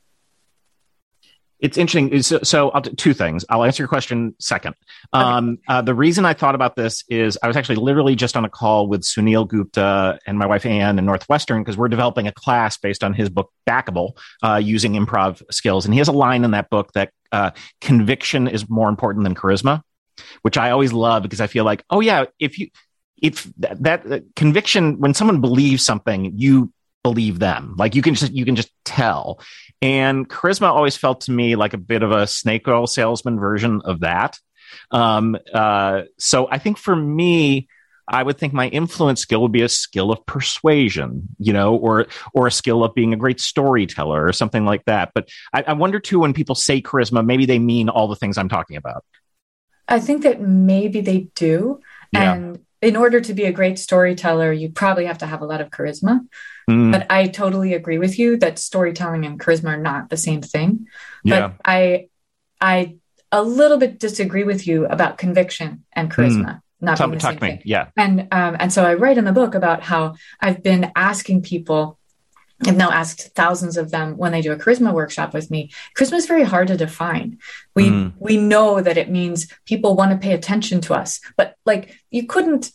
It's 1.61 1.77
interesting. 1.77 2.23
So, 2.23 2.41
so 2.43 2.71
I'll 2.71 2.81
do 2.81 2.91
two 2.93 3.15
things. 3.15 3.45
I'll 3.49 3.65
answer 3.65 3.83
your 3.83 3.89
question 3.89 4.35
second. 4.39 4.77
Um, 5.13 5.59
uh, 5.67 5.83
the 5.83 5.95
reason 5.95 6.25
I 6.25 6.33
thought 6.33 6.55
about 6.55 6.77
this 6.77 7.05
is 7.09 7.37
I 7.43 7.49
was 7.49 7.57
actually 7.57 7.77
literally 7.77 8.15
just 8.15 8.37
on 8.37 8.45
a 8.45 8.49
call 8.49 8.87
with 8.87 9.03
Sunil 9.03 9.49
Gupta 9.49 10.19
and 10.27 10.39
my 10.39 10.47
wife 10.47 10.65
Anne 10.65 10.99
in 10.99 11.05
Northwestern 11.05 11.63
because 11.63 11.77
we're 11.77 11.89
developing 11.89 12.29
a 12.29 12.33
class 12.33 12.77
based 12.77 13.03
on 13.03 13.13
his 13.13 13.29
book 13.29 13.51
Backable 13.69 14.17
uh, 14.43 14.61
using 14.63 14.93
improv 14.93 15.43
skills. 15.53 15.85
And 15.85 15.93
he 15.93 15.99
has 15.99 16.09
a 16.09 16.13
line 16.13 16.45
in 16.45 16.53
that 16.53 16.71
book 16.71 16.93
that 16.93 17.11
uh, 17.33 17.51
conviction 17.81 18.47
is 18.47 18.69
more 18.69 18.89
important 18.89 19.25
than 19.25 19.35
charisma, 19.35 19.83
which 20.43 20.57
I 20.57 20.71
always 20.71 20.93
love 20.93 21.25
because 21.25 21.41
I 21.41 21.49
feel 21.49 21.65
like, 21.65 21.85
oh 21.91 22.01
yeah, 22.01 22.27
if 22.39 22.59
you 22.59 22.69
if 23.21 23.51
that, 23.59 23.83
that 23.83 24.13
uh, 24.13 24.21
conviction 24.37 25.01
when 25.01 25.13
someone 25.13 25.41
believes 25.41 25.85
something, 25.85 26.33
you 26.37 26.73
believe 27.03 27.39
them. 27.39 27.75
Like 27.77 27.95
you 27.95 28.03
can 28.03 28.15
just 28.15 28.33
you 28.33 28.45
can 28.45 28.57
just 28.57 28.71
tell. 28.85 29.41
And 29.81 30.29
charisma 30.29 30.69
always 30.69 30.97
felt 30.97 31.23
to 31.23 31.33
me 31.33 31.57
like 31.57 31.73
a 31.73 31.79
bit 31.79 32.03
of 32.03 32.11
a 32.11 32.27
snake 32.27 32.67
oil 32.67 32.87
salesman 32.87 33.39
version 33.39 33.81
of 33.85 34.01
that. 34.01 34.39
Um, 34.91 35.37
uh, 35.55 36.03
so 36.19 36.49
I 36.51 36.59
think 36.59 36.79
for 36.79 36.95
me, 36.95 37.69
I 38.11 38.23
would 38.23 38.39
think 38.39 38.53
my 38.53 38.69
influence 38.69 39.21
skill 39.21 39.43
would 39.43 39.53
be 39.53 39.63
a 39.63 39.69
skill 39.69 40.11
of 40.11 40.25
persuasion, 40.25 41.29
you 41.39 41.53
know, 41.53 41.77
or 41.77 42.07
or 42.33 42.47
a 42.47 42.51
skill 42.51 42.83
of 42.83 42.95
being 42.95 43.13
a 43.13 43.17
great 43.17 43.39
storyteller 43.39 44.27
or 44.27 44.33
something 44.33 44.65
like 44.65 44.85
that. 44.87 45.13
But 45.15 45.29
I, 45.53 45.65
I 45.69 45.73
wonder 45.75 46.01
too 46.01 46.21
when 46.21 46.33
people 46.33 46.55
say 46.55 46.81
charisma, 46.81 47.25
maybe 47.25 47.45
they 47.45 47.59
mean 47.59 47.89
all 47.89 48.09
the 48.09 48.17
things 48.17 48.39
I'm 48.39 48.49
talking 48.49 48.77
about. 48.77 49.05
I 49.87 50.01
think 50.01 50.23
that 50.23 50.41
maybe 50.41 51.01
they 51.03 51.29
do. 51.35 51.81
Yeah. 52.13 52.35
And 52.35 52.65
in 52.81 52.97
order 52.97 53.21
to 53.21 53.35
be 53.35 53.45
a 53.45 53.53
great 53.53 53.79
storyteller, 53.79 54.53
you 54.53 54.71
probably 54.71 55.07
have 55.07 55.19
to 55.19 55.27
have 55.27 55.43
a 55.43 55.47
lot 55.47 55.61
of 55.61 55.71
charisma. 55.71 56.27
Mm, 56.71 56.93
But 56.93 57.07
I 57.11 57.27
totally 57.29 57.75
agree 57.75 57.99
with 57.99 58.19
you 58.19 58.37
that 58.39 58.59
storytelling 58.59 59.25
and 59.27 59.41
charisma 59.41 59.71
are 59.71 59.77
not 59.83 60.11
the 60.11 60.17
same 60.17 60.43
thing. 60.43 60.87
yeah. 61.25 61.49
But 61.49 61.57
I 61.65 62.09
I 62.61 62.97
a 63.33 63.43
little 63.43 63.79
bit 63.79 63.99
disagree 63.99 64.45
with 64.45 64.67
you 64.67 64.87
about 64.87 65.19
conviction 65.19 65.85
and 65.93 66.11
charisma. 66.11 66.63
Not 66.81 66.97
Talk, 66.97 67.09
being 67.09 67.19
the 67.19 67.25
same 67.25 67.35
me. 67.35 67.41
thing. 67.41 67.63
Yeah. 67.65 67.89
And 67.97 68.29
um, 68.31 68.57
and 68.61 68.73
so 68.73 68.85
I 68.85 68.95
write 68.95 69.19
in 69.19 69.25
the 69.25 69.33
book 69.33 69.55
about 69.57 69.83
how 69.83 70.15
I've 70.41 70.63
been 70.63 70.93
asking 70.95 71.43
people. 71.43 71.98
I've 72.67 72.77
now 72.77 72.91
asked 72.91 73.35
thousands 73.37 73.77
of 73.77 73.91
them 73.93 74.17
when 74.17 74.33
they 74.33 74.43
do 74.43 74.51
a 74.53 74.57
charisma 74.57 74.93
workshop 74.93 75.33
with 75.33 75.49
me. 75.51 75.71
Charisma 75.97 76.15
is 76.15 76.27
very 76.27 76.43
hard 76.43 76.69
to 76.69 76.77
define. 76.77 77.39
We 77.77 77.89
Mm. 77.91 78.13
we 78.19 78.37
know 78.37 78.81
that 78.81 78.97
it 78.99 79.09
means 79.11 79.47
people 79.65 79.95
want 79.95 80.11
to 80.11 80.19
pay 80.19 80.33
attention 80.33 80.81
to 80.83 80.95
us, 80.95 81.21
but 81.37 81.55
like 81.65 81.95
you 82.11 82.27
couldn't, 82.27 82.73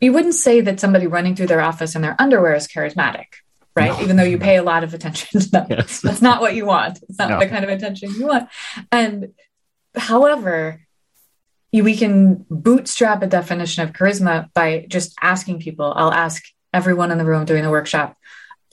you 0.00 0.12
wouldn't 0.12 0.34
say 0.34 0.60
that 0.60 0.78
somebody 0.78 1.06
running 1.08 1.34
through 1.34 1.48
their 1.48 1.60
office 1.60 1.96
in 1.96 2.02
their 2.02 2.14
underwear 2.20 2.54
is 2.54 2.68
charismatic, 2.68 3.26
right? 3.74 3.90
No. 3.90 4.00
Even 4.02 4.16
though 4.16 4.22
you 4.22 4.38
pay 4.38 4.56
a 4.56 4.62
lot 4.62 4.84
of 4.84 4.94
attention 4.94 5.40
to 5.40 5.48
them. 5.50 5.66
Yes. 5.68 6.00
That's 6.06 6.22
not 6.22 6.40
what 6.40 6.54
you 6.54 6.64
want. 6.66 7.00
It's 7.08 7.18
not 7.18 7.30
No. 7.30 7.40
the 7.40 7.48
kind 7.48 7.64
of 7.64 7.70
attention 7.70 8.12
you 8.12 8.26
want. 8.28 8.48
And 8.92 9.32
however, 9.96 10.80
we 11.72 11.96
can 11.96 12.46
bootstrap 12.48 13.22
a 13.22 13.26
definition 13.26 13.82
of 13.82 13.92
charisma 13.92 14.52
by 14.54 14.86
just 14.88 15.14
asking 15.20 15.58
people. 15.60 15.92
I'll 15.96 16.12
ask 16.12 16.42
everyone 16.72 17.10
in 17.10 17.18
the 17.18 17.24
room 17.24 17.44
doing 17.44 17.62
the 17.64 17.70
workshop 17.70 18.16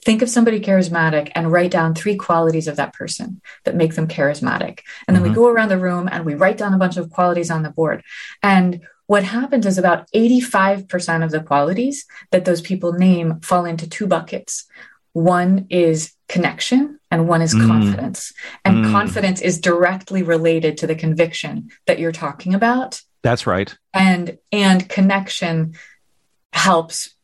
think 0.06 0.22
of 0.22 0.30
somebody 0.30 0.60
charismatic 0.60 1.32
and 1.36 1.52
write 1.52 1.72
down 1.72 1.96
three 1.96 2.16
qualities 2.16 2.68
of 2.68 2.76
that 2.78 2.94
person 2.94 3.42
that 3.64 3.76
make 3.76 3.96
them 3.96 4.08
charismatic. 4.08 4.82
And 5.08 5.16
then 5.16 5.24
mm-hmm. 5.24 5.32
we 5.32 5.36
go 5.36 5.48
around 5.48 5.70
the 5.70 5.80
room 5.80 6.08
and 6.10 6.24
we 6.24 6.36
write 6.36 6.58
down 6.58 6.74
a 6.74 6.78
bunch 6.78 6.96
of 6.96 7.10
qualities 7.10 7.50
on 7.50 7.64
the 7.64 7.72
board. 7.72 8.04
And 8.44 8.82
what 9.08 9.24
happens 9.24 9.66
is 9.66 9.78
about 9.78 10.10
85% 10.12 11.24
of 11.24 11.32
the 11.32 11.42
qualities 11.42 12.06
that 12.32 12.46
those 12.46 12.62
people 12.62 12.94
name 12.94 13.40
fall 13.42 13.66
into 13.66 13.90
two 13.90 14.08
buckets. 14.08 14.66
One 15.14 15.68
is 15.70 16.14
connection 16.28 17.00
and 17.10 17.28
one 17.28 17.42
is 17.42 17.56
mm. 17.56 17.68
confidence. 17.68 18.32
And 18.64 18.86
mm. 18.86 18.92
confidence 18.92 19.42
is 19.42 19.60
directly 19.60 20.24
related 20.24 20.78
to 20.78 20.88
the 20.88 20.96
conviction 20.96 21.72
that 21.88 22.00
you're 22.00 22.12
talking 22.12 22.54
about. 22.54 23.02
That's 23.24 23.48
right. 23.48 23.76
And 23.94 24.38
and 24.52 24.88
connection 24.88 25.74
helps 26.54 27.15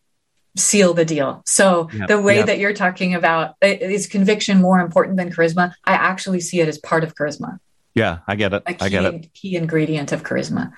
seal 0.58 0.94
the 0.94 1.06
deal. 1.06 1.42
So 1.46 1.90
yep, 1.94 2.08
the 2.08 2.22
way 2.22 2.38
yep. 2.38 2.48
that 2.48 2.60
you're 2.60 2.74
talking 2.74 3.14
about 3.14 3.56
is 3.62 4.08
conviction 4.08 4.62
more 4.62 4.80
important 4.80 5.18
than 5.18 5.32
charisma? 5.32 5.74
I 5.86 5.94
actually 5.94 6.42
see 6.42 6.60
it 6.60 6.68
as 6.68 6.78
part 6.78 7.04
of 7.04 7.16
charisma. 7.16 7.60
Yeah, 7.94 8.20
I 8.28 8.36
get 8.36 8.54
it. 8.54 8.64
I 8.66 8.90
get 8.90 9.06
it. 9.06 9.34
Key 9.34 9.56
ingredient 9.56 10.12
of 10.12 10.24
charisma. 10.24 10.72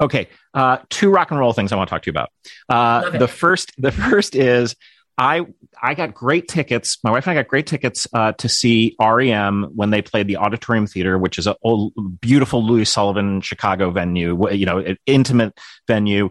Okay, 0.00 0.28
uh, 0.52 0.78
two 0.90 1.10
rock 1.10 1.30
and 1.30 1.40
roll 1.40 1.54
things 1.54 1.72
I 1.72 1.76
want 1.76 1.88
to 1.88 1.94
talk 1.94 2.02
to 2.02 2.08
you 2.08 2.12
about. 2.12 2.30
Uh, 2.68 3.16
the 3.16 3.28
first, 3.28 3.72
the 3.78 3.90
first 3.92 4.34
is 4.34 4.76
I 5.16 5.46
I 5.82 5.94
got 5.94 6.12
great 6.12 6.48
tickets. 6.48 6.98
My 7.02 7.10
wife 7.10 7.26
and 7.26 7.38
I 7.38 7.42
got 7.42 7.48
great 7.48 7.66
tickets 7.66 8.06
uh, 8.12 8.32
to 8.32 8.48
see 8.48 8.94
REM 9.00 9.70
when 9.74 9.90
they 9.90 10.02
played 10.02 10.26
the 10.26 10.36
Auditorium 10.36 10.86
Theater, 10.86 11.16
which 11.16 11.38
is 11.38 11.46
a 11.46 11.56
old, 11.62 11.94
beautiful 12.20 12.64
Louis 12.64 12.84
Sullivan 12.84 13.40
Chicago 13.40 13.90
venue. 13.90 14.50
You 14.50 14.66
know, 14.66 14.84
intimate 15.06 15.58
venue 15.86 16.28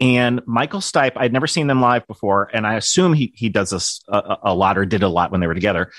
and 0.00 0.40
Michael 0.46 0.80
Stipe, 0.80 1.12
I'd 1.16 1.32
never 1.32 1.46
seen 1.46 1.66
them 1.66 1.80
live 1.80 2.06
before, 2.06 2.48
and 2.52 2.66
I 2.66 2.74
assume 2.74 3.12
he 3.12 3.32
he 3.34 3.48
does 3.48 3.70
this 3.70 4.00
a, 4.08 4.36
a, 4.44 4.54
lot 4.54 4.78
or 4.78 4.86
did 4.86 5.02
a 5.02 5.08
lot 5.08 5.32
when 5.32 5.40
they 5.40 5.46
were 5.46 5.54
together. 5.54 5.90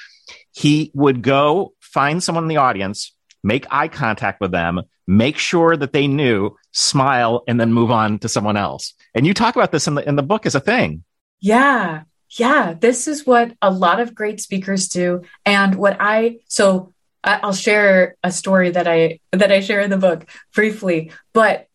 He 0.51 0.91
would 0.93 1.21
go 1.21 1.73
find 1.81 2.23
someone 2.23 2.45
in 2.45 2.47
the 2.47 2.57
audience, 2.57 3.13
make 3.43 3.65
eye 3.69 3.89
contact 3.89 4.39
with 4.39 4.51
them, 4.51 4.81
make 5.05 5.37
sure 5.37 5.75
that 5.75 5.91
they 5.91 6.07
knew, 6.07 6.55
smile, 6.71 7.43
and 7.47 7.59
then 7.59 7.73
move 7.73 7.91
on 7.91 8.19
to 8.19 8.29
someone 8.29 8.55
else. 8.55 8.93
And 9.13 9.27
you 9.27 9.33
talk 9.33 9.55
about 9.55 9.71
this 9.71 9.87
in 9.87 9.95
the 9.95 10.07
in 10.07 10.15
the 10.15 10.23
book 10.23 10.45
as 10.45 10.55
a 10.55 10.61
thing. 10.61 11.03
Yeah, 11.41 12.03
yeah. 12.31 12.75
This 12.79 13.07
is 13.07 13.25
what 13.25 13.53
a 13.61 13.71
lot 13.71 13.99
of 13.99 14.15
great 14.15 14.39
speakers 14.39 14.87
do, 14.87 15.23
and 15.45 15.75
what 15.75 15.97
I 15.99 16.37
so 16.47 16.93
I'll 17.21 17.53
share 17.53 18.15
a 18.23 18.31
story 18.31 18.71
that 18.71 18.87
I 18.87 19.19
that 19.33 19.51
I 19.51 19.59
share 19.59 19.81
in 19.81 19.89
the 19.89 19.97
book 19.97 20.25
briefly, 20.53 21.11
but 21.33 21.68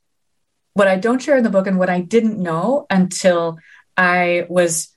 what 0.75 0.89
I 0.89 0.97
don't 0.97 1.23
share 1.23 1.37
in 1.37 1.45
the 1.45 1.51
book 1.51 1.67
and 1.67 1.79
what 1.79 1.91
I 1.91 2.01
didn't 2.01 2.39
know 2.39 2.87
until 2.91 3.59
I 3.97 4.47
was 4.49 4.95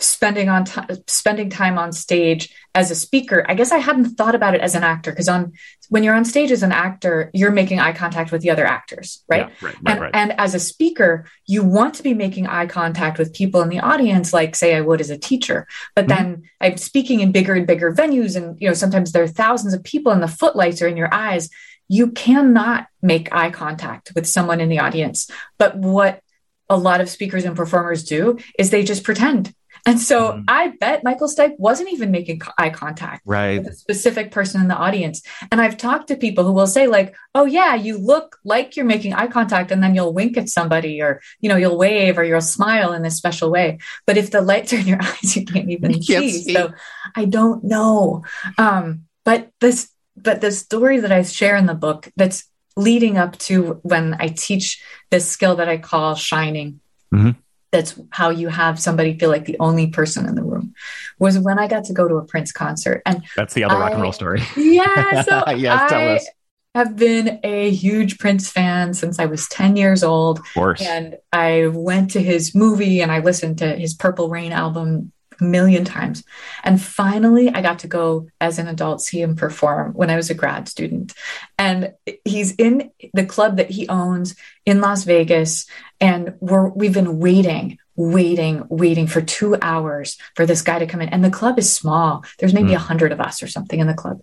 spending 0.00 0.48
on 0.48 0.64
t- 0.64 0.80
spending 1.06 1.50
time 1.50 1.76
on 1.76 1.90
stage 1.92 2.54
as 2.74 2.90
a 2.90 2.94
speaker 2.94 3.44
i 3.48 3.54
guess 3.54 3.72
i 3.72 3.78
hadn't 3.78 4.14
thought 4.14 4.34
about 4.36 4.54
it 4.54 4.60
as 4.60 4.76
an 4.76 4.84
actor 4.84 5.10
because 5.10 5.28
on 5.28 5.52
when 5.88 6.04
you're 6.04 6.14
on 6.14 6.24
stage 6.24 6.52
as 6.52 6.62
an 6.62 6.70
actor 6.70 7.30
you're 7.34 7.50
making 7.50 7.80
eye 7.80 7.92
contact 7.92 8.30
with 8.30 8.40
the 8.40 8.50
other 8.50 8.64
actors 8.64 9.24
right, 9.28 9.48
yeah, 9.48 9.66
right, 9.66 9.82
right 9.82 9.92
and, 9.92 10.00
right. 10.00 10.10
and 10.14 10.38
as 10.38 10.54
a 10.54 10.60
speaker 10.60 11.26
you 11.46 11.64
want 11.64 11.94
to 11.94 12.04
be 12.04 12.14
making 12.14 12.46
eye 12.46 12.66
contact 12.66 13.18
with 13.18 13.34
people 13.34 13.60
in 13.60 13.68
the 13.68 13.80
audience 13.80 14.32
like 14.32 14.54
say 14.54 14.76
i 14.76 14.80
would 14.80 15.00
as 15.00 15.10
a 15.10 15.18
teacher 15.18 15.66
but 15.96 16.06
mm-hmm. 16.06 16.22
then 16.22 16.42
i'm 16.60 16.76
speaking 16.76 17.18
in 17.18 17.32
bigger 17.32 17.54
and 17.54 17.66
bigger 17.66 17.92
venues 17.92 18.36
and 18.36 18.56
you 18.60 18.68
know 18.68 18.74
sometimes 18.74 19.10
there 19.10 19.24
are 19.24 19.28
thousands 19.28 19.74
of 19.74 19.82
people 19.82 20.12
and 20.12 20.22
the 20.22 20.28
footlights 20.28 20.80
are 20.80 20.88
in 20.88 20.96
your 20.96 21.12
eyes 21.12 21.50
you 21.88 22.10
cannot 22.10 22.86
make 23.02 23.34
eye 23.34 23.50
contact 23.50 24.12
with 24.14 24.26
someone 24.26 24.60
in 24.60 24.68
the 24.68 24.78
audience. 24.78 25.30
But 25.58 25.76
what 25.76 26.20
a 26.68 26.76
lot 26.76 27.00
of 27.00 27.08
speakers 27.08 27.44
and 27.44 27.56
performers 27.56 28.04
do 28.04 28.38
is 28.58 28.70
they 28.70 28.84
just 28.84 29.04
pretend. 29.04 29.54
And 29.86 30.00
so 30.00 30.32
mm. 30.32 30.44
I 30.48 30.68
bet 30.80 31.04
Michael 31.04 31.28
Stipe 31.28 31.58
wasn't 31.58 31.92
even 31.92 32.10
making 32.10 32.42
eye 32.58 32.70
contact 32.70 33.22
right. 33.24 33.58
with 33.58 33.68
a 33.68 33.76
specific 33.76 34.30
person 34.30 34.60
in 34.60 34.68
the 34.68 34.74
audience. 34.74 35.22
And 35.50 35.60
I've 35.60 35.76
talked 35.76 36.08
to 36.08 36.16
people 36.16 36.44
who 36.44 36.52
will 36.52 36.66
say, 36.66 36.86
like, 36.86 37.14
oh, 37.34 37.44
yeah, 37.44 37.74
you 37.74 37.96
look 37.96 38.38
like 38.44 38.76
you're 38.76 38.84
making 38.84 39.14
eye 39.14 39.28
contact, 39.28 39.70
and 39.70 39.82
then 39.82 39.94
you'll 39.94 40.12
wink 40.12 40.36
at 40.36 40.48
somebody 40.48 41.00
or, 41.00 41.22
you 41.40 41.48
know, 41.48 41.56
you'll 41.56 41.78
wave 41.78 42.18
or 42.18 42.24
you'll 42.24 42.40
smile 42.40 42.92
in 42.92 43.02
this 43.02 43.16
special 43.16 43.50
way. 43.50 43.78
But 44.06 44.16
if 44.16 44.30
the 44.30 44.42
lights 44.42 44.72
are 44.72 44.78
in 44.78 44.88
your 44.88 45.00
eyes, 45.00 45.36
you 45.36 45.44
can't 45.44 45.70
even 45.70 45.92
you 45.92 46.00
can't 46.00 46.24
see. 46.24 46.42
see. 46.42 46.54
So 46.54 46.72
I 47.14 47.24
don't 47.24 47.64
know. 47.64 48.24
Um, 48.58 49.04
but 49.24 49.50
this 49.60 49.90
but 50.22 50.40
the 50.40 50.52
story 50.52 51.00
that 51.00 51.12
I 51.12 51.22
share 51.22 51.56
in 51.56 51.66
the 51.66 51.74
book 51.74 52.08
that's 52.16 52.44
leading 52.76 53.18
up 53.18 53.36
to 53.38 53.80
when 53.82 54.16
I 54.18 54.28
teach 54.28 54.82
this 55.10 55.28
skill 55.28 55.56
that 55.56 55.68
I 55.68 55.78
call 55.78 56.14
shining. 56.14 56.80
Mm-hmm. 57.12 57.30
That's 57.70 58.00
how 58.10 58.30
you 58.30 58.48
have 58.48 58.80
somebody 58.80 59.18
feel 59.18 59.28
like 59.28 59.44
the 59.44 59.58
only 59.60 59.88
person 59.88 60.26
in 60.26 60.36
the 60.36 60.42
room. 60.42 60.74
Was 61.18 61.38
when 61.38 61.58
I 61.58 61.68
got 61.68 61.84
to 61.84 61.92
go 61.92 62.08
to 62.08 62.14
a 62.14 62.24
Prince 62.24 62.50
concert, 62.50 63.02
and 63.04 63.22
that's 63.36 63.52
the 63.52 63.64
other 63.64 63.74
I, 63.74 63.80
rock 63.80 63.92
and 63.92 64.02
roll 64.02 64.12
story. 64.12 64.42
Yeah, 64.56 65.22
so 65.28 65.50
yes, 65.50 65.90
tell 65.90 66.00
I 66.00 66.14
us. 66.16 66.26
have 66.74 66.96
been 66.96 67.40
a 67.44 67.70
huge 67.70 68.18
Prince 68.18 68.50
fan 68.50 68.94
since 68.94 69.18
I 69.18 69.26
was 69.26 69.46
ten 69.48 69.76
years 69.76 70.02
old. 70.02 70.38
Of 70.38 70.54
course, 70.54 70.80
and 70.80 71.18
I 71.30 71.66
went 71.66 72.12
to 72.12 72.22
his 72.22 72.54
movie 72.54 73.02
and 73.02 73.12
I 73.12 73.18
listened 73.18 73.58
to 73.58 73.76
his 73.76 73.92
Purple 73.92 74.30
Rain 74.30 74.52
album 74.52 75.12
a 75.40 75.44
million 75.44 75.84
times. 75.84 76.24
And 76.64 76.80
finally, 76.80 77.48
I 77.48 77.62
got 77.62 77.80
to 77.80 77.88
go 77.88 78.28
as 78.40 78.58
an 78.58 78.68
adult 78.68 79.00
see 79.00 79.20
him 79.20 79.36
perform 79.36 79.92
when 79.92 80.10
I 80.10 80.16
was 80.16 80.30
a 80.30 80.34
grad 80.34 80.68
student. 80.68 81.14
And 81.58 81.94
he's 82.24 82.52
in 82.52 82.90
the 83.14 83.26
club 83.26 83.56
that 83.56 83.70
he 83.70 83.88
owns 83.88 84.34
in 84.64 84.80
Las 84.80 85.04
Vegas. 85.04 85.66
And 86.00 86.34
we're, 86.40 86.68
we've 86.68 86.94
been 86.94 87.18
waiting, 87.18 87.78
waiting, 87.96 88.64
waiting 88.68 89.06
for 89.06 89.20
two 89.20 89.56
hours 89.60 90.18
for 90.34 90.46
this 90.46 90.62
guy 90.62 90.78
to 90.78 90.86
come 90.86 91.00
in. 91.00 91.08
And 91.08 91.24
the 91.24 91.30
club 91.30 91.58
is 91.58 91.72
small. 91.72 92.24
There's 92.38 92.54
maybe 92.54 92.74
a 92.74 92.78
mm. 92.78 92.82
hundred 92.82 93.12
of 93.12 93.20
us 93.20 93.42
or 93.42 93.48
something 93.48 93.80
in 93.80 93.86
the 93.86 93.94
club. 93.94 94.20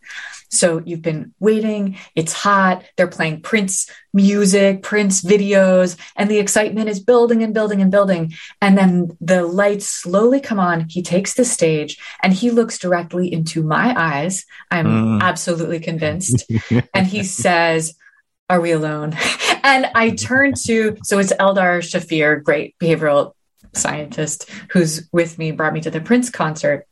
So 0.49 0.81
you've 0.85 1.01
been 1.01 1.33
waiting, 1.39 1.97
it's 2.15 2.33
hot, 2.33 2.83
they're 2.95 3.07
playing 3.07 3.41
Prince 3.41 3.89
music, 4.13 4.83
Prince 4.83 5.21
videos, 5.21 5.97
and 6.15 6.29
the 6.29 6.39
excitement 6.39 6.89
is 6.89 6.99
building 6.99 7.43
and 7.43 7.53
building 7.53 7.81
and 7.81 7.91
building. 7.91 8.33
And 8.61 8.77
then 8.77 9.17
the 9.19 9.45
lights 9.45 9.87
slowly 9.87 10.39
come 10.39 10.59
on. 10.59 10.87
He 10.89 11.01
takes 11.01 11.33
the 11.33 11.45
stage 11.45 11.97
and 12.23 12.33
he 12.33 12.51
looks 12.51 12.79
directly 12.79 13.31
into 13.31 13.63
my 13.63 13.93
eyes. 13.97 14.45
I'm 14.71 14.85
mm. 14.85 15.21
absolutely 15.21 15.79
convinced. 15.79 16.49
and 16.93 17.07
he 17.07 17.23
says, 17.23 17.95
Are 18.49 18.61
we 18.61 18.71
alone? 18.71 19.15
and 19.63 19.89
I 19.95 20.11
turn 20.11 20.53
to, 20.65 20.97
so 21.03 21.19
it's 21.19 21.33
Eldar 21.33 21.79
Shafir, 21.79 22.41
great 22.41 22.75
behavioral 22.79 23.33
scientist 23.73 24.49
who's 24.71 25.07
with 25.11 25.37
me, 25.37 25.51
brought 25.51 25.73
me 25.73 25.81
to 25.81 25.91
the 25.91 26.01
Prince 26.01 26.29
concert. 26.29 26.87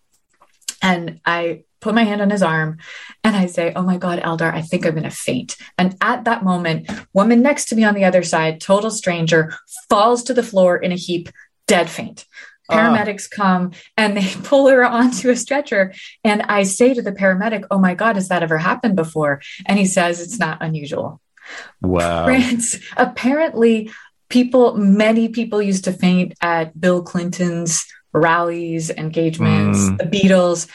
And 0.81 1.21
I 1.25 1.63
put 1.83 1.93
my 1.93 2.03
hand 2.03 2.21
on 2.21 2.29
his 2.29 2.41
arm 2.41 2.77
and 3.23 3.35
I 3.35 3.45
say, 3.45 3.73
Oh 3.75 3.83
my 3.83 3.97
God, 3.97 4.19
Eldar, 4.21 4.53
I 4.53 4.61
think 4.61 4.85
I'm 4.85 4.93
going 4.93 5.03
to 5.03 5.11
faint. 5.11 5.57
And 5.77 5.95
at 6.01 6.23
that 6.23 6.43
moment, 6.43 6.89
woman 7.13 7.41
next 7.41 7.65
to 7.65 7.75
me 7.75 7.83
on 7.83 7.93
the 7.93 8.05
other 8.05 8.23
side, 8.23 8.61
total 8.61 8.89
stranger, 8.89 9.53
falls 9.89 10.23
to 10.23 10.33
the 10.33 10.43
floor 10.43 10.77
in 10.77 10.93
a 10.93 10.95
heap, 10.95 11.29
dead 11.67 11.89
faint. 11.89 12.25
Ah. 12.69 12.75
Paramedics 12.75 13.29
come 13.29 13.71
and 13.97 14.15
they 14.15 14.33
pull 14.43 14.69
her 14.69 14.85
onto 14.85 15.29
a 15.29 15.35
stretcher. 15.35 15.93
And 16.23 16.41
I 16.43 16.63
say 16.63 16.93
to 16.93 17.01
the 17.01 17.11
paramedic, 17.11 17.65
Oh 17.69 17.79
my 17.79 17.93
God, 17.93 18.15
has 18.15 18.29
that 18.29 18.43
ever 18.43 18.57
happened 18.57 18.95
before? 18.95 19.41
And 19.65 19.77
he 19.77 19.85
says, 19.85 20.21
It's 20.21 20.39
not 20.39 20.59
unusual. 20.61 21.19
Wow. 21.81 22.23
Prince, 22.23 22.77
apparently, 22.95 23.91
people, 24.29 24.77
many 24.77 25.27
people 25.27 25.61
used 25.61 25.83
to 25.83 25.91
faint 25.91 26.33
at 26.41 26.79
Bill 26.79 27.03
Clinton's 27.03 27.85
rallies, 28.13 28.89
engagements, 28.89 29.79
mm. 29.79 29.97
the 29.97 30.05
Beatles 30.05 30.69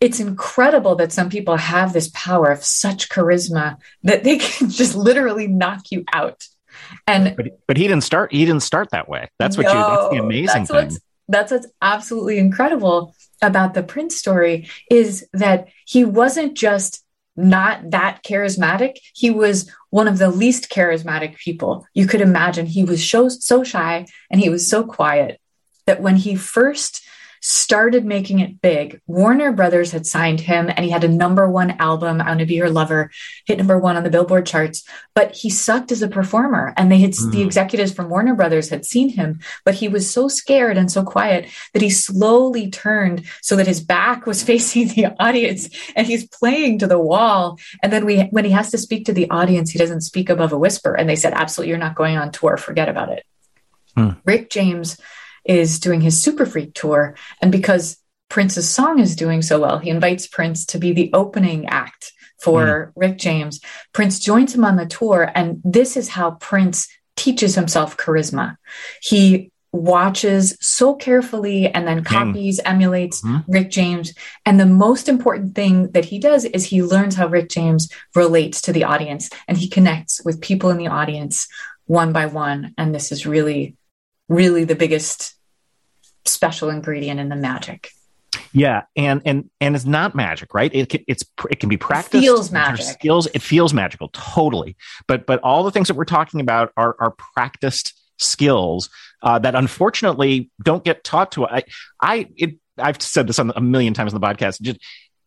it's 0.00 0.20
incredible 0.20 0.96
that 0.96 1.12
some 1.12 1.30
people 1.30 1.56
have 1.56 1.92
this 1.92 2.10
power 2.12 2.50
of 2.50 2.64
such 2.64 3.08
charisma 3.08 3.78
that 4.02 4.24
they 4.24 4.36
can 4.38 4.70
just 4.70 4.94
literally 4.94 5.46
knock 5.46 5.90
you 5.90 6.04
out. 6.12 6.46
And 7.06 7.34
but, 7.36 7.46
but 7.66 7.76
he 7.76 7.88
didn't 7.88 8.04
start 8.04 8.32
he 8.32 8.44
didn't 8.44 8.62
start 8.62 8.90
that 8.90 9.08
way. 9.08 9.28
That's 9.38 9.56
what 9.56 9.64
no, 9.64 9.72
you 9.72 9.78
that's 9.78 10.10
the 10.10 10.22
amazing 10.22 10.46
that's 10.46 10.70
thing. 10.70 10.84
What's, 10.84 11.00
that's 11.28 11.52
what's 11.52 11.66
absolutely 11.80 12.38
incredible 12.38 13.14
about 13.42 13.74
the 13.74 13.82
Prince 13.82 14.16
story 14.16 14.68
is 14.90 15.26
that 15.32 15.68
he 15.86 16.04
wasn't 16.04 16.54
just 16.54 17.02
not 17.36 17.90
that 17.90 18.22
charismatic. 18.22 18.96
He 19.14 19.30
was 19.30 19.70
one 19.90 20.08
of 20.08 20.18
the 20.18 20.30
least 20.30 20.70
charismatic 20.70 21.36
people 21.36 21.86
you 21.94 22.06
could 22.06 22.20
imagine. 22.20 22.66
He 22.66 22.84
was 22.84 23.08
so, 23.08 23.28
so 23.28 23.62
shy 23.62 24.06
and 24.30 24.40
he 24.40 24.48
was 24.48 24.68
so 24.68 24.84
quiet 24.84 25.40
that 25.86 26.00
when 26.00 26.16
he 26.16 26.34
first 26.34 27.02
started 27.48 28.04
making 28.04 28.40
it 28.40 28.60
big. 28.60 29.00
Warner 29.06 29.52
Brothers 29.52 29.92
had 29.92 30.04
signed 30.04 30.40
him 30.40 30.68
and 30.68 30.80
he 30.80 30.90
had 30.90 31.04
a 31.04 31.08
number 31.08 31.48
one 31.48 31.70
album, 31.78 32.20
I 32.20 32.26
Want 32.26 32.40
to 32.40 32.46
Be 32.46 32.54
Your 32.54 32.70
Lover, 32.70 33.12
hit 33.44 33.58
number 33.58 33.78
one 33.78 33.96
on 33.96 34.02
the 34.02 34.10
Billboard 34.10 34.46
charts, 34.46 34.82
but 35.14 35.30
he 35.30 35.48
sucked 35.48 35.92
as 35.92 36.02
a 36.02 36.08
performer. 36.08 36.74
And 36.76 36.90
they 36.90 36.98
had, 36.98 37.12
mm. 37.12 37.30
the 37.30 37.42
executives 37.42 37.92
from 37.92 38.10
Warner 38.10 38.34
Brothers 38.34 38.68
had 38.68 38.84
seen 38.84 39.10
him, 39.10 39.38
but 39.64 39.76
he 39.76 39.86
was 39.86 40.10
so 40.10 40.26
scared 40.26 40.76
and 40.76 40.90
so 40.90 41.04
quiet 41.04 41.48
that 41.72 41.82
he 41.82 41.88
slowly 41.88 42.68
turned 42.68 43.24
so 43.42 43.54
that 43.54 43.68
his 43.68 43.80
back 43.80 44.26
was 44.26 44.42
facing 44.50 44.88
the 44.88 45.06
audience 45.20 45.68
and 45.94 46.04
he's 46.04 46.26
playing 46.26 46.80
to 46.80 46.88
the 46.88 46.98
wall. 46.98 47.60
And 47.80 47.92
then 47.92 48.04
we, 48.04 48.22
when 48.22 48.44
he 48.44 48.50
has 48.50 48.72
to 48.72 48.78
speak 48.78 49.06
to 49.06 49.12
the 49.12 49.30
audience, 49.30 49.70
he 49.70 49.78
doesn't 49.78 50.00
speak 50.00 50.30
above 50.30 50.52
a 50.52 50.58
whisper. 50.58 50.94
And 50.94 51.08
they 51.08 51.14
said, 51.14 51.32
absolutely, 51.32 51.68
you're 51.68 51.78
not 51.78 51.94
going 51.94 52.16
on 52.16 52.32
tour. 52.32 52.56
Forget 52.56 52.88
about 52.88 53.12
it. 53.12 53.24
Hmm. 53.94 54.10
Rick 54.24 54.50
James 54.50 54.98
is 55.48 55.80
doing 55.80 56.00
his 56.00 56.22
Super 56.22 56.46
Freak 56.46 56.74
tour. 56.74 57.16
And 57.40 57.52
because 57.52 57.98
Prince's 58.28 58.68
song 58.68 58.98
is 58.98 59.16
doing 59.16 59.42
so 59.42 59.60
well, 59.60 59.78
he 59.78 59.90
invites 59.90 60.26
Prince 60.26 60.66
to 60.66 60.78
be 60.78 60.92
the 60.92 61.10
opening 61.12 61.66
act 61.66 62.12
for 62.40 62.64
mm. 62.64 62.92
Rick 62.96 63.18
James. 63.18 63.60
Prince 63.92 64.18
joins 64.18 64.54
him 64.54 64.64
on 64.64 64.76
the 64.76 64.86
tour, 64.86 65.30
and 65.34 65.60
this 65.64 65.96
is 65.96 66.08
how 66.08 66.32
Prince 66.32 66.88
teaches 67.16 67.54
himself 67.54 67.96
charisma. 67.96 68.56
He 69.00 69.50
watches 69.72 70.56
so 70.60 70.94
carefully 70.94 71.68
and 71.68 71.86
then 71.86 72.04
copies, 72.04 72.56
King. 72.58 72.66
emulates 72.66 73.22
mm-hmm. 73.22 73.50
Rick 73.50 73.70
James. 73.70 74.14
And 74.44 74.58
the 74.58 74.66
most 74.66 75.08
important 75.08 75.54
thing 75.54 75.90
that 75.92 76.06
he 76.06 76.18
does 76.18 76.44
is 76.44 76.64
he 76.64 76.82
learns 76.82 77.14
how 77.14 77.28
Rick 77.28 77.50
James 77.50 77.88
relates 78.14 78.62
to 78.62 78.72
the 78.72 78.84
audience 78.84 79.30
and 79.48 79.56
he 79.56 79.68
connects 79.68 80.24
with 80.24 80.40
people 80.40 80.70
in 80.70 80.78
the 80.78 80.88
audience 80.88 81.48
one 81.86 82.12
by 82.12 82.26
one. 82.26 82.74
And 82.78 82.94
this 82.94 83.12
is 83.12 83.26
really, 83.26 83.76
really 84.28 84.64
the 84.64 84.74
biggest 84.74 85.35
special 86.28 86.70
ingredient 86.70 87.20
in 87.20 87.28
the 87.28 87.36
magic. 87.36 87.90
Yeah, 88.52 88.82
and 88.96 89.22
and 89.24 89.50
and 89.60 89.76
it's 89.76 89.84
not 89.84 90.14
magic, 90.14 90.54
right? 90.54 90.70
It 90.74 90.88
can, 90.88 91.04
it's 91.06 91.24
it 91.50 91.60
can 91.60 91.68
be 91.68 91.76
practiced. 91.76 92.14
It 92.14 92.20
feels 92.20 92.50
magic. 92.50 92.86
Skills. 92.86 93.28
It 93.34 93.42
feels 93.42 93.74
magical, 93.74 94.08
totally. 94.12 94.76
But 95.06 95.26
but 95.26 95.40
all 95.40 95.62
the 95.62 95.70
things 95.70 95.88
that 95.88 95.94
we're 95.94 96.04
talking 96.04 96.40
about 96.40 96.72
are 96.76 96.96
are 96.98 97.14
practiced 97.34 97.94
skills 98.18 98.88
uh, 99.22 99.38
that 99.38 99.54
unfortunately 99.54 100.50
don't 100.62 100.84
get 100.84 101.04
taught 101.04 101.32
to. 101.32 101.46
I 101.46 101.64
I 102.00 102.28
it, 102.36 102.56
I've 102.78 103.00
said 103.00 103.26
this 103.26 103.38
on 103.38 103.52
a 103.56 103.60
million 103.60 103.94
times 103.94 104.14
on 104.14 104.20
the 104.20 104.26
podcast. 104.26 104.60
Just 104.60 104.80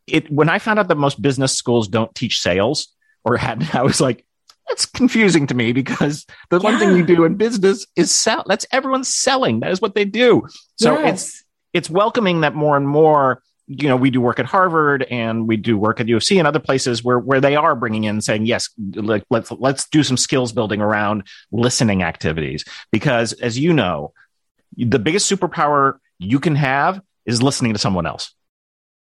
it 0.07 0.31
when 0.31 0.49
I 0.49 0.59
found 0.59 0.79
out 0.79 0.87
that 0.87 0.95
most 0.95 1.21
business 1.21 1.55
schools 1.55 1.87
don't 1.87 2.13
teach 2.15 2.41
sales 2.41 2.89
or 3.23 3.37
had, 3.37 3.67
I 3.73 3.83
was 3.83 4.01
like, 4.01 4.25
that's 4.69 4.85
confusing 4.85 5.47
to 5.47 5.53
me 5.53 5.73
because 5.73 6.25
the 6.49 6.59
yeah. 6.59 6.63
one 6.63 6.79
thing 6.79 6.95
you 6.95 7.05
do 7.05 7.25
in 7.25 7.35
business 7.35 7.85
is 7.95 8.11
sell. 8.11 8.43
That's 8.47 8.65
everyone's 8.71 9.13
selling. 9.13 9.59
That 9.59 9.71
is 9.71 9.81
what 9.81 9.95
they 9.95 10.05
do. 10.05 10.47
So 10.77 10.97
yes. 10.99 11.23
it's 11.25 11.43
it's 11.73 11.89
welcoming 11.89 12.41
that 12.41 12.55
more 12.55 12.77
and 12.77 12.87
more. 12.87 13.41
You 13.67 13.87
know, 13.87 13.97
we 13.97 14.09
do 14.09 14.19
work 14.19 14.39
at 14.39 14.45
Harvard 14.45 15.03
and 15.03 15.47
we 15.47 15.55
do 15.55 15.77
work 15.77 15.99
at 15.99 16.07
UFC 16.07 16.39
and 16.39 16.47
other 16.47 16.59
places 16.59 17.03
where 17.03 17.19
where 17.19 17.41
they 17.41 17.55
are 17.55 17.75
bringing 17.75 18.05
in 18.05 18.21
saying 18.21 18.45
yes, 18.45 18.69
like 18.95 19.23
let's 19.29 19.51
let's 19.51 19.87
do 19.89 20.03
some 20.03 20.17
skills 20.17 20.51
building 20.51 20.81
around 20.81 21.23
listening 21.51 22.01
activities 22.01 22.63
because 22.91 23.33
as 23.33 23.59
you 23.59 23.73
know, 23.73 24.13
the 24.77 24.99
biggest 24.99 25.31
superpower 25.31 25.99
you 26.17 26.39
can 26.39 26.55
have 26.55 27.01
is 27.25 27.43
listening 27.43 27.73
to 27.73 27.79
someone 27.79 28.05
else. 28.05 28.33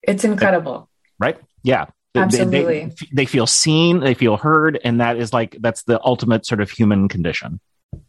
It's 0.01 0.23
incredible. 0.23 0.89
Right? 1.19 1.37
Yeah. 1.63 1.85
Absolutely. 2.17 2.79
They, 2.79 2.85
they, 2.85 3.07
they, 3.13 3.25
feel 3.25 3.47
seen, 3.47 3.99
they 3.99 4.13
feel 4.13 4.37
heard, 4.37 4.79
and 4.83 4.99
that 5.01 5.17
is 5.17 5.33
like 5.33 5.57
that's 5.59 5.83
the 5.83 5.99
ultimate 6.03 6.45
sort 6.45 6.61
of 6.61 6.69
human 6.69 7.07
condition. 7.07 7.59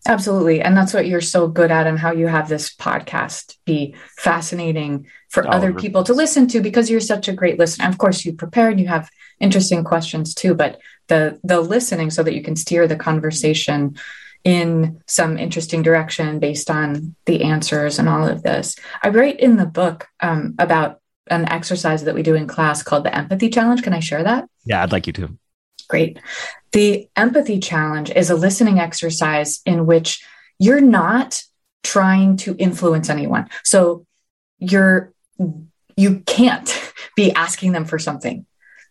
Absolutely. 0.06 0.61
And 0.61 0.76
that's 0.76 0.92
what 0.92 1.06
you're 1.06 1.20
so 1.20 1.48
good 1.48 1.70
at, 1.70 1.86
and 1.86 1.98
how 1.98 2.12
you 2.12 2.26
have 2.26 2.48
this 2.48 2.74
podcast 2.74 3.56
be 3.64 3.94
fascinating 4.16 5.06
for 5.28 5.46
oh, 5.46 5.50
other 5.50 5.72
people 5.72 6.02
to 6.04 6.14
listen 6.14 6.46
to 6.48 6.61
because 6.61 6.90
you're 6.90 7.00
such 7.00 7.28
a 7.28 7.32
great 7.32 7.59
listener. 7.59 7.88
Of 7.88 7.98
course, 7.98 8.24
you 8.24 8.32
prepare 8.32 8.70
and 8.70 8.80
you 8.80 8.88
have 8.88 9.11
interesting 9.40 9.84
questions 9.84 10.34
too, 10.34 10.54
but 10.54 10.80
the 11.09 11.38
the 11.44 11.61
listening 11.61 12.11
so 12.11 12.22
that 12.22 12.34
you 12.34 12.42
can 12.42 12.56
steer 12.56 12.86
the 12.86 12.96
conversation 12.96 13.96
in 14.44 15.02
some 15.06 15.36
interesting 15.36 15.82
direction 15.82 16.38
based 16.38 16.70
on 16.70 17.14
the 17.26 17.42
answers 17.42 17.98
and 17.98 18.09
all 18.09 18.26
of 18.26 18.42
this. 18.42 18.76
I 19.02 19.09
write 19.09 19.40
in 19.40 19.56
the 19.56 19.66
book 19.66 20.06
um, 20.20 20.54
about 20.59 21.00
an 21.31 21.49
exercise 21.49 22.05
that 22.05 22.14
we 22.14 22.22
do 22.22 22.35
in 22.35 22.47
class 22.47 22.83
called 22.83 23.05
the 23.05 23.14
empathy 23.14 23.49
challenge. 23.49 23.83
Can 23.83 23.93
I 23.93 24.01
share 24.01 24.22
that? 24.22 24.49
Yeah, 24.64 24.83
I'd 24.83 24.93
like 24.93 25.07
you 25.07 25.12
to. 25.14 25.39
Great. 25.89 26.18
The 26.72 27.09
empathy 27.16 27.59
challenge 27.61 28.11
is 28.11 28.31
a 28.31 28.37
listening 28.37 28.79
exercise 28.79 29.61
in 29.64 29.87
which 29.87 30.22
you're 30.59 30.81
not 30.81 31.43
trying 31.83 32.37
to 32.39 32.55
influence 32.57 33.09
anyone. 33.09 33.49
So 33.64 34.07
you're 34.59 35.12
you 35.97 36.20
can't 36.20 36.93
be 37.16 37.33
asking 37.33 37.72
them 37.72 37.85
for 37.85 37.99
something. 37.99 38.47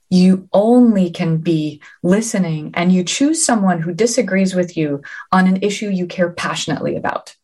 You 0.09 0.47
only 0.53 1.09
can 1.11 1.37
be 1.37 1.81
listening 2.01 2.71
and 2.75 2.91
you 2.91 3.03
choose 3.03 3.45
someone 3.45 3.81
who 3.81 3.93
disagrees 3.93 4.55
with 4.55 4.77
you 4.77 5.01
on 5.31 5.47
an 5.47 5.61
issue 5.61 5.89
you 5.89 6.07
care 6.07 6.31
passionately 6.31 6.95
about. 6.95 7.35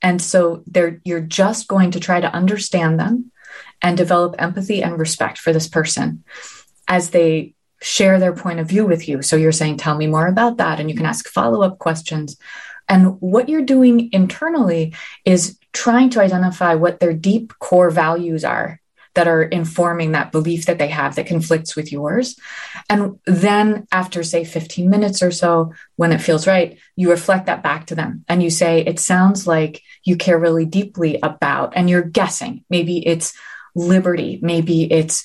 And 0.00 0.22
so 0.22 0.62
they 0.66 0.98
you're 1.04 1.20
just 1.20 1.68
going 1.68 1.92
to 1.92 2.00
try 2.00 2.20
to 2.20 2.32
understand 2.32 2.98
them 2.98 3.31
and 3.82 3.96
develop 3.96 4.36
empathy 4.38 4.82
and 4.82 4.98
respect 4.98 5.38
for 5.38 5.52
this 5.52 5.68
person 5.68 6.24
as 6.88 7.10
they 7.10 7.54
share 7.82 8.18
their 8.18 8.32
point 8.32 8.60
of 8.60 8.68
view 8.68 8.86
with 8.86 9.08
you. 9.08 9.22
So 9.22 9.36
you're 9.36 9.52
saying, 9.52 9.76
Tell 9.76 9.96
me 9.96 10.06
more 10.06 10.26
about 10.26 10.58
that. 10.58 10.80
And 10.80 10.88
you 10.88 10.96
can 10.96 11.06
ask 11.06 11.28
follow 11.28 11.62
up 11.62 11.78
questions. 11.78 12.36
And 12.88 13.20
what 13.20 13.48
you're 13.48 13.62
doing 13.62 14.10
internally 14.12 14.94
is 15.24 15.58
trying 15.72 16.10
to 16.10 16.20
identify 16.20 16.74
what 16.74 17.00
their 17.00 17.12
deep 17.12 17.58
core 17.58 17.90
values 17.90 18.44
are 18.44 18.80
that 19.14 19.28
are 19.28 19.42
informing 19.42 20.12
that 20.12 20.32
belief 20.32 20.66
that 20.66 20.78
they 20.78 20.88
have 20.88 21.16
that 21.16 21.26
conflicts 21.26 21.76
with 21.76 21.92
yours. 21.92 22.38
And 22.88 23.18
then, 23.26 23.86
after 23.92 24.22
say 24.22 24.44
15 24.44 24.88
minutes 24.88 25.22
or 25.22 25.30
so, 25.30 25.74
when 25.96 26.12
it 26.12 26.18
feels 26.18 26.46
right, 26.46 26.78
you 26.96 27.10
reflect 27.10 27.46
that 27.46 27.62
back 27.62 27.86
to 27.86 27.94
them 27.94 28.24
and 28.28 28.42
you 28.42 28.50
say, 28.50 28.80
It 28.80 29.00
sounds 29.00 29.46
like 29.46 29.82
you 30.04 30.16
care 30.16 30.38
really 30.38 30.66
deeply 30.66 31.18
about, 31.22 31.72
and 31.76 31.90
you're 31.90 32.02
guessing. 32.02 32.64
Maybe 32.70 33.06
it's 33.06 33.34
liberty, 33.74 34.38
maybe 34.42 34.90
it's 34.90 35.24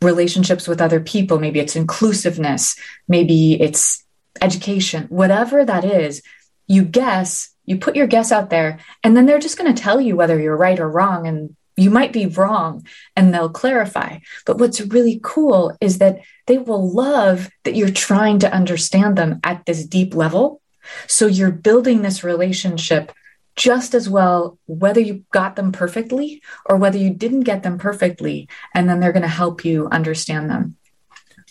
relationships 0.00 0.68
with 0.68 0.80
other 0.80 1.00
people, 1.00 1.38
maybe 1.38 1.60
it's 1.60 1.76
inclusiveness, 1.76 2.76
maybe 3.08 3.60
it's 3.60 4.04
education, 4.40 5.04
whatever 5.08 5.64
that 5.64 5.84
is, 5.84 6.22
you 6.66 6.84
guess, 6.84 7.50
you 7.64 7.78
put 7.78 7.96
your 7.96 8.06
guess 8.06 8.30
out 8.30 8.50
there, 8.50 8.78
and 9.02 9.16
then 9.16 9.26
they're 9.26 9.38
just 9.38 9.58
going 9.58 9.74
to 9.74 9.82
tell 9.82 10.00
you 10.00 10.16
whether 10.16 10.38
you're 10.38 10.56
right 10.56 10.78
or 10.78 10.88
wrong. 10.88 11.26
And 11.26 11.56
you 11.78 11.90
might 11.90 12.12
be 12.12 12.26
wrong 12.26 12.84
and 13.14 13.32
they'll 13.32 13.48
clarify. 13.48 14.18
But 14.44 14.58
what's 14.58 14.80
really 14.80 15.20
cool 15.22 15.76
is 15.80 15.98
that 15.98 16.20
they 16.46 16.58
will 16.58 16.92
love 16.92 17.48
that 17.62 17.76
you're 17.76 17.90
trying 17.90 18.40
to 18.40 18.52
understand 18.52 19.16
them 19.16 19.38
at 19.44 19.64
this 19.64 19.86
deep 19.86 20.14
level. 20.14 20.60
So 21.06 21.26
you're 21.26 21.52
building 21.52 22.02
this 22.02 22.24
relationship 22.24 23.12
just 23.58 23.92
as 23.92 24.08
well, 24.08 24.58
whether 24.66 25.00
you 25.00 25.24
got 25.32 25.56
them 25.56 25.72
perfectly 25.72 26.40
or 26.64 26.76
whether 26.76 26.96
you 26.96 27.10
didn't 27.10 27.40
get 27.40 27.64
them 27.64 27.76
perfectly. 27.76 28.48
And 28.74 28.88
then 28.88 29.00
they're 29.00 29.12
going 29.12 29.22
to 29.22 29.28
help 29.28 29.64
you 29.64 29.88
understand 29.88 30.48
them. 30.48 30.76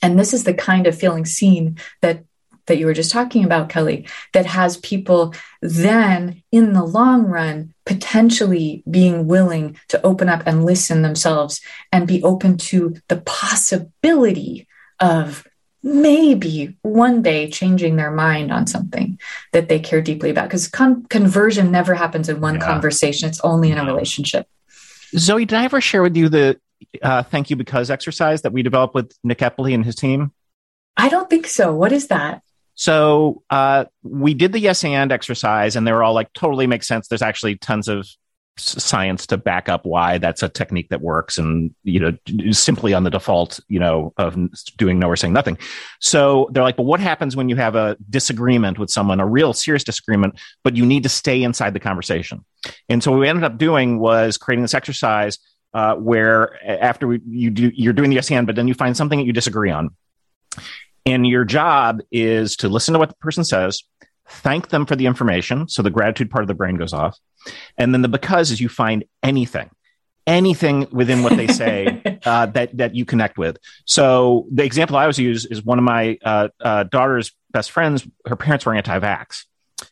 And 0.01 0.17
this 0.17 0.33
is 0.33 0.45
the 0.45 0.53
kind 0.53 0.87
of 0.87 0.97
feeling 0.97 1.25
seen 1.25 1.77
that 2.01 2.23
that 2.67 2.77
you 2.77 2.85
were 2.85 2.93
just 2.93 3.11
talking 3.11 3.45
about, 3.45 3.69
Kelly, 3.69 4.05
that 4.33 4.45
has 4.45 4.75
people 4.77 5.33
then 5.61 6.43
in 6.51 6.73
the 6.73 6.83
long 6.83 7.23
run 7.23 7.73
potentially 7.85 8.83
being 8.89 9.25
willing 9.25 9.79
to 9.87 10.05
open 10.05 10.27
up 10.27 10.43
and 10.45 10.65
listen 10.65 11.01
themselves 11.01 11.61
and 11.93 12.07
be 12.07 12.21
open 12.23 12.57
to 12.57 12.95
the 13.07 13.21
possibility 13.21 14.67
of 14.99 15.47
maybe 15.87 16.75
one 16.81 17.21
day 17.21 17.49
changing 17.49 17.95
their 17.95 18.11
mind 18.11 18.51
on 18.51 18.67
something 18.67 19.17
that 19.53 19.69
they 19.69 19.79
care 19.79 20.01
deeply 20.01 20.29
about 20.29 20.45
because 20.49 20.67
con- 20.67 21.05
conversion 21.05 21.71
never 21.71 21.93
happens 21.93 22.27
in 22.27 22.41
one 22.41 22.55
yeah. 22.55 22.65
conversation. 22.65 23.29
It's 23.29 23.39
only 23.41 23.71
in 23.71 23.77
a 23.77 23.85
relationship. 23.85 24.47
Zoe 25.15 25.45
did 25.45 25.57
i 25.57 25.63
ever 25.63 25.79
share 25.79 26.01
with 26.01 26.17
you 26.17 26.27
the 26.27 26.59
uh, 27.01 27.23
thank 27.23 27.49
you 27.49 27.55
because 27.55 27.89
exercise 27.89 28.41
that 28.41 28.51
we 28.51 28.61
developed 28.61 28.93
with 28.93 29.13
nick 29.23 29.39
epley 29.39 29.73
and 29.73 29.85
his 29.85 29.95
team? 29.95 30.33
I 30.97 31.07
don't 31.09 31.29
think 31.29 31.47
so. 31.47 31.73
What 31.73 31.91
is 31.93 32.07
that? 32.07 32.41
So 32.75 33.43
uh, 33.49 33.85
we 34.03 34.33
did 34.33 34.51
the 34.51 34.59
yes 34.59 34.83
and 34.83 35.11
exercise 35.11 35.75
and 35.75 35.87
they 35.87 35.93
were 35.93 36.03
all 36.03 36.13
like 36.13 36.33
totally 36.33 36.67
makes 36.67 36.87
sense. 36.87 37.07
There's 37.07 37.21
actually 37.21 37.55
tons 37.55 37.87
of 37.87 38.07
science 38.59 39.27
to 39.27 39.37
back 39.37 39.69
up 39.69 39.85
why 39.85 40.17
that's 40.17 40.43
a 40.43 40.49
technique 40.49 40.89
that 40.89 41.01
works 41.01 41.37
and 41.37 41.73
you 41.83 41.99
know 41.99 42.51
simply 42.51 42.93
on 42.93 43.03
the 43.03 43.09
default 43.09 43.59
you 43.67 43.79
know 43.79 44.13
of 44.17 44.37
doing 44.77 44.99
no 44.99 45.07
or 45.07 45.15
saying 45.15 45.33
nothing. 45.33 45.57
So 45.99 46.49
they're 46.51 46.63
like 46.63 46.77
but 46.77 46.83
what 46.83 46.99
happens 46.99 47.35
when 47.35 47.49
you 47.49 47.55
have 47.55 47.75
a 47.75 47.97
disagreement 48.09 48.79
with 48.79 48.89
someone 48.89 49.19
a 49.19 49.25
real 49.25 49.53
serious 49.53 49.83
disagreement 49.83 50.39
but 50.63 50.75
you 50.75 50.85
need 50.85 51.03
to 51.03 51.09
stay 51.09 51.43
inside 51.43 51.73
the 51.73 51.79
conversation? 51.79 52.43
And 52.89 53.03
so 53.03 53.11
what 53.11 53.19
we 53.19 53.27
ended 53.27 53.43
up 53.43 53.57
doing 53.57 53.99
was 53.99 54.37
creating 54.37 54.63
this 54.63 54.73
exercise 54.73 55.39
uh, 55.73 55.95
where 55.95 56.57
after 56.65 57.07
we, 57.07 57.21
you 57.27 57.49
do 57.49 57.71
you're 57.75 57.93
doing 57.93 58.09
the 58.09 58.15
yes 58.15 58.31
and 58.31 58.47
but 58.47 58.55
then 58.55 58.67
you 58.67 58.73
find 58.73 58.97
something 58.97 59.19
that 59.19 59.25
you 59.25 59.33
disagree 59.33 59.71
on. 59.71 59.91
And 61.05 61.25
your 61.25 61.45
job 61.45 62.01
is 62.11 62.57
to 62.57 62.69
listen 62.69 62.93
to 62.93 62.99
what 62.99 63.09
the 63.09 63.15
person 63.15 63.45
says 63.45 63.83
thank 64.29 64.69
them 64.69 64.85
for 64.85 64.95
the 64.95 65.05
information 65.05 65.67
so 65.67 65.81
the 65.81 65.89
gratitude 65.89 66.29
part 66.29 66.43
of 66.43 66.47
the 66.47 66.53
brain 66.53 66.75
goes 66.75 66.93
off 66.93 67.17
and 67.77 67.93
then 67.93 68.01
the 68.01 68.07
because 68.07 68.51
is 68.51 68.59
you 68.59 68.69
find 68.69 69.03
anything. 69.23 69.69
anything 70.25 70.85
within 70.91 71.23
what 71.23 71.37
they 71.37 71.47
say 71.47 72.01
uh, 72.25 72.45
that 72.47 72.75
that 72.77 72.93
you 72.93 73.05
connect 73.05 73.37
with. 73.37 73.57
So 73.85 74.45
the 74.51 74.65
example 74.65 74.97
I 74.97 75.03
always 75.03 75.17
use 75.17 75.45
is 75.45 75.63
one 75.63 75.79
of 75.79 75.85
my 75.85 76.17
uh, 76.23 76.49
uh, 76.59 76.83
daughter's 76.83 77.31
best 77.51 77.71
friends. 77.71 78.05
Her 78.25 78.35
parents 78.35 78.65
were 78.65 78.75
anti-vax, 78.75 79.45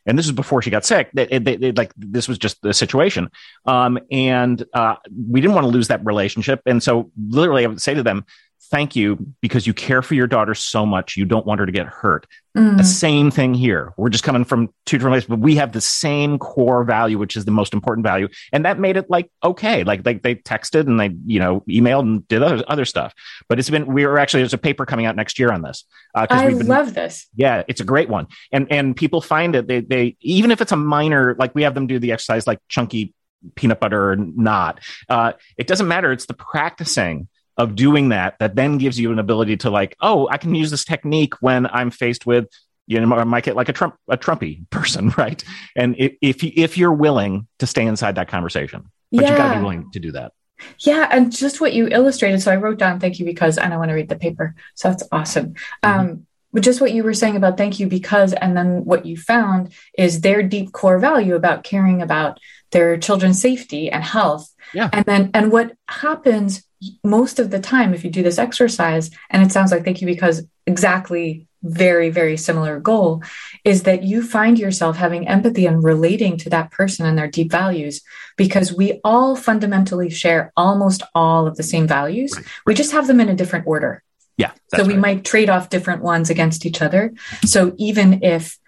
and 0.06 0.20
this 0.20 0.26
was 0.26 0.34
before 0.34 0.62
she 0.62 0.70
got 0.70 0.84
sick. 0.84 1.10
They, 1.14 1.26
they, 1.28 1.56
they, 1.56 1.72
like 1.72 1.94
this 1.96 2.28
was 2.28 2.38
just 2.38 2.62
the 2.62 2.74
situation, 2.74 3.30
um, 3.66 3.98
and 4.12 4.62
uh, 4.74 4.96
we 5.30 5.40
didn't 5.40 5.56
want 5.56 5.66
to 5.66 5.72
lose 5.72 5.88
that 5.88 6.06
relationship. 6.06 6.62
And 6.66 6.84
so, 6.84 7.12
literally, 7.30 7.64
I 7.64 7.70
would 7.70 7.82
say 7.82 7.94
to 7.94 8.04
them, 8.04 8.26
thank 8.70 8.96
you 8.96 9.18
because 9.42 9.66
you 9.66 9.74
care 9.74 10.02
for 10.02 10.14
your 10.14 10.28
daughter 10.28 10.54
so 10.54 10.86
much. 10.86 11.18
You 11.18 11.26
don't 11.26 11.46
want 11.46 11.60
her 11.60 11.66
to 11.66 11.72
get 11.72 11.88
hurt. 11.88 12.28
Mm. 12.58 12.78
The 12.78 12.84
same 12.84 13.32
thing 13.32 13.54
here. 13.54 13.94
We're 13.98 14.10
just 14.10 14.24
coming 14.24 14.46
from 14.46 14.74
two 14.86 14.98
different 14.98 15.14
places, 15.14 15.30
but 15.30 15.40
we 15.40 15.56
have 15.56 15.72
the 15.72 15.82
same 15.82 16.40
core 16.40 16.84
value, 16.84 17.18
which 17.18 17.36
is 17.36 17.46
the 17.46 17.52
most 17.52 17.74
important 17.74 18.06
value. 18.06 18.28
And 18.54 18.66
that 18.66 18.80
made 18.80 18.98
it 18.98 19.10
like, 19.10 19.30
okay, 19.44 19.84
like, 19.84 20.06
like 20.06 20.24
they 20.24 20.36
texted 20.36 20.88
and 20.88 21.00
they, 21.00 21.16
you 21.26 21.40
know, 21.40 21.62
emailed 21.70 22.02
and 22.02 22.28
did 22.28 22.42
other, 22.42 22.64
other 22.68 22.86
stuff. 22.86 23.14
But 23.50 23.60
it's 23.60 23.70
been, 23.70 23.86
we 23.86 24.06
were 24.06 24.18
actually, 24.18 24.42
there's 24.42 24.54
a 24.54 24.58
paper 24.58 24.86
coming 24.86 25.06
out 25.06 25.16
next 25.16 25.38
year 25.38 25.52
on 25.52 25.62
this. 25.62 25.84
Uh, 26.14 26.28
I 26.30 26.48
been, 26.54 26.68
love 26.68 26.94
this. 26.94 27.28
Yeah, 27.36 27.64
it's 27.68 27.82
a 27.82 27.86
great 27.86 28.10
one. 28.10 28.28
And, 28.52 28.72
and 28.72 28.96
people 28.96 29.22
find 29.22 29.56
it, 29.56 29.68
they, 29.68 29.82
they, 29.82 30.16
even 30.22 30.52
if 30.52 30.62
it's 30.62 30.72
a 30.72 30.78
minor, 30.78 31.36
like 31.38 31.54
we 31.56 31.64
have 31.64 31.74
them 31.76 31.88
do 31.88 32.00
the 32.00 32.14
exercise, 32.14 32.48
like 32.48 32.60
chunky 32.70 33.14
peanut 33.56 33.80
butter 33.80 34.12
or 34.12 34.16
not, 34.16 34.80
uh, 35.10 35.34
it 35.58 35.68
doesn't 35.68 35.88
matter. 35.88 36.12
It's 36.12 36.26
the 36.26 36.34
practicing 36.34 37.28
of 37.58 37.76
doing 37.76 38.10
that 38.10 38.38
that 38.40 38.56
then 38.56 38.78
gives 38.78 39.00
you 39.00 39.12
an 39.12 39.20
ability 39.20 39.58
to 39.58 39.70
like, 39.70 39.96
oh, 40.02 40.28
I 40.30 40.38
can 40.38 40.54
use 40.56 40.72
this 40.72 40.84
technique 40.84 41.36
when 41.42 41.68
I'm 41.68 41.90
faced 41.90 42.26
with, 42.26 42.48
you 42.88 43.00
know, 43.00 43.16
I 43.16 43.24
might 43.24 43.44
get 43.44 43.56
like 43.56 43.70
a 43.70 43.74
Trump 43.74 43.96
a 44.08 44.18
Trumpy 44.18 44.70
person, 44.70 45.10
right? 45.18 45.44
And 45.76 45.96
if 45.98 46.14
if, 46.22 46.44
you, 46.44 46.52
if 46.56 46.78
you're 46.78 46.94
willing 46.94 47.48
to 47.60 47.68
stay 47.68 47.86
inside 47.86 48.16
that 48.16 48.28
conversation, 48.28 48.90
but 49.12 49.24
yeah. 49.24 49.32
you 49.32 49.38
got 49.38 49.54
to 49.54 49.60
be 49.60 49.62
willing 49.62 49.92
to 49.92 50.00
do 50.00 50.12
that. 50.14 50.34
Yeah, 50.80 51.08
and 51.12 51.36
just 51.36 51.60
what 51.60 51.74
you 51.74 51.88
illustrated. 51.88 52.42
So 52.42 52.52
I 52.52 52.56
wrote 52.56 52.78
down 52.80 53.00
thank 53.00 53.20
you 53.20 53.26
because, 53.26 53.58
and 53.58 53.74
I 53.74 53.78
want 53.78 53.90
to 53.90 53.96
read 53.96 54.10
the 54.10 54.16
paper. 54.16 54.56
So 54.74 54.90
that's 54.90 55.04
awesome. 55.12 55.56
Mm-hmm. 55.84 56.00
Um, 56.00 56.28
but 56.54 56.64
just 56.64 56.80
what 56.80 56.94
you 56.94 57.04
were 57.04 57.14
saying 57.14 57.36
about 57.36 57.58
thank 57.58 57.82
you 57.82 57.88
because, 57.88 58.32
and 58.32 58.56
then 58.56 58.86
what 58.86 59.06
you 59.06 59.18
found 59.18 59.74
is 59.98 60.22
their 60.22 60.42
deep 60.42 60.72
core 60.72 61.00
value 61.00 61.36
about 61.36 61.66
caring 61.66 62.02
about 62.02 62.40
their 62.72 62.98
children's 62.98 63.42
safety 63.42 63.90
and 63.90 64.04
health. 64.04 64.50
Yeah. 64.74 64.90
And 64.92 65.06
then, 65.06 65.32
and 65.34 65.52
what 65.52 65.74
happens 65.88 66.64
most 67.04 67.40
of 67.40 67.50
the 67.52 67.60
time, 67.60 67.94
if 67.94 68.04
you 68.04 68.10
do 68.10 68.24
this 68.24 68.38
exercise, 68.38 69.10
and 69.30 69.44
it 69.44 69.52
sounds 69.52 69.72
like 69.72 69.86
thank 69.86 70.02
you 70.02 70.08
because 70.08 70.46
exactly 70.66 71.48
very, 71.64 72.10
very 72.10 72.38
similar 72.38 72.80
goal, 72.80 73.24
is 73.64 73.84
that 73.84 74.04
you 74.04 74.22
find 74.22 74.60
yourself 74.60 74.98
having 74.98 75.28
empathy 75.28 75.66
and 75.66 75.84
relating 75.84 76.38
to 76.38 76.50
that 76.50 76.72
person 76.72 77.06
and 77.06 77.18
their 77.18 77.28
deep 77.28 77.52
values 77.52 78.02
because 78.38 78.74
we 78.74 79.00
all 79.04 79.36
fundamentally 79.36 80.10
share 80.10 80.52
almost 80.56 81.02
all 81.16 81.48
of 81.48 81.56
the 81.56 81.64
same 81.64 81.88
values. 81.88 82.34
Right. 82.36 82.46
We 82.66 82.74
just 82.74 82.92
have 82.92 83.08
them 83.08 83.20
in 83.20 83.30
a 83.30 83.36
different 83.36 83.68
order. 83.68 84.04
Yeah. 84.38 84.52
So 84.76 84.84
we 84.84 84.94
right. 84.94 85.00
might 85.00 85.26
trade 85.26 85.50
off 85.50 85.70
different 85.70 86.04
ones 86.04 86.30
against 86.30 86.66
each 86.66 86.82
other. 86.82 87.14
So 87.46 87.74
even 87.78 88.22
if 88.22 88.60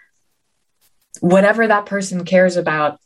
whatever 1.19 1.67
that 1.67 1.85
person 1.85 2.23
cares 2.25 2.57
about, 2.57 2.99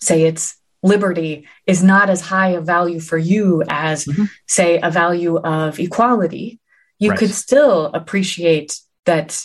say 0.00 0.22
it's 0.22 0.56
liberty 0.82 1.46
is 1.66 1.82
not 1.82 2.08
as 2.08 2.20
high 2.20 2.50
a 2.50 2.60
value 2.60 3.00
for 3.00 3.18
you 3.18 3.62
as, 3.68 4.04
mm-hmm. 4.04 4.24
say, 4.46 4.78
a 4.80 4.90
value 4.90 5.38
of 5.38 5.78
equality, 5.78 6.60
you 6.98 7.10
right. 7.10 7.18
could 7.18 7.30
still 7.30 7.86
appreciate 7.86 8.78
that 9.04 9.44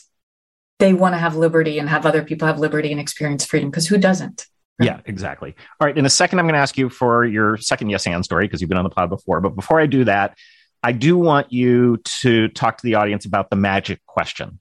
they 0.80 0.94
want 0.94 1.14
to 1.14 1.20
have 1.20 1.36
liberty 1.36 1.80
and 1.80 1.90
have 1.90 2.06
other 2.06 2.24
people 2.24 2.48
have 2.48 2.60
liberty 2.60 2.92
and 2.92 3.00
experience 3.00 3.46
freedom 3.46 3.70
because 3.70 3.88
who 3.88 3.98
doesn't? 3.98 4.48
Right? 4.80 4.88
Yeah, 4.88 5.00
exactly. 5.06 5.56
All 5.80 5.88
right. 5.88 5.98
In 5.98 6.06
a 6.06 6.10
second, 6.10 6.40
I'm 6.40 6.46
going 6.46 6.54
to 6.54 6.60
ask 6.60 6.78
you 6.78 6.90
for 6.90 7.26
your 7.26 7.58
second 7.58 7.90
yes 7.90 8.08
and 8.08 8.26
story 8.26 8.46
because 8.46 8.62
you've 8.62 8.70
been 8.70 8.80
on 8.80 8.84
the 8.84 8.90
pod 8.90 9.10
before. 9.10 9.42
But 9.42 9.56
before 9.56 9.80
I 9.80 9.86
do 9.86 10.06
that, 10.06 10.38
I 10.82 10.92
do 10.92 11.18
want 11.18 11.52
you 11.52 11.98
to 11.98 12.48
talk 12.50 12.78
to 12.78 12.84
the 12.84 12.96
audience 12.96 13.26
about 13.26 13.52
the 13.52 13.56
magic 13.56 14.04
question. 14.08 14.60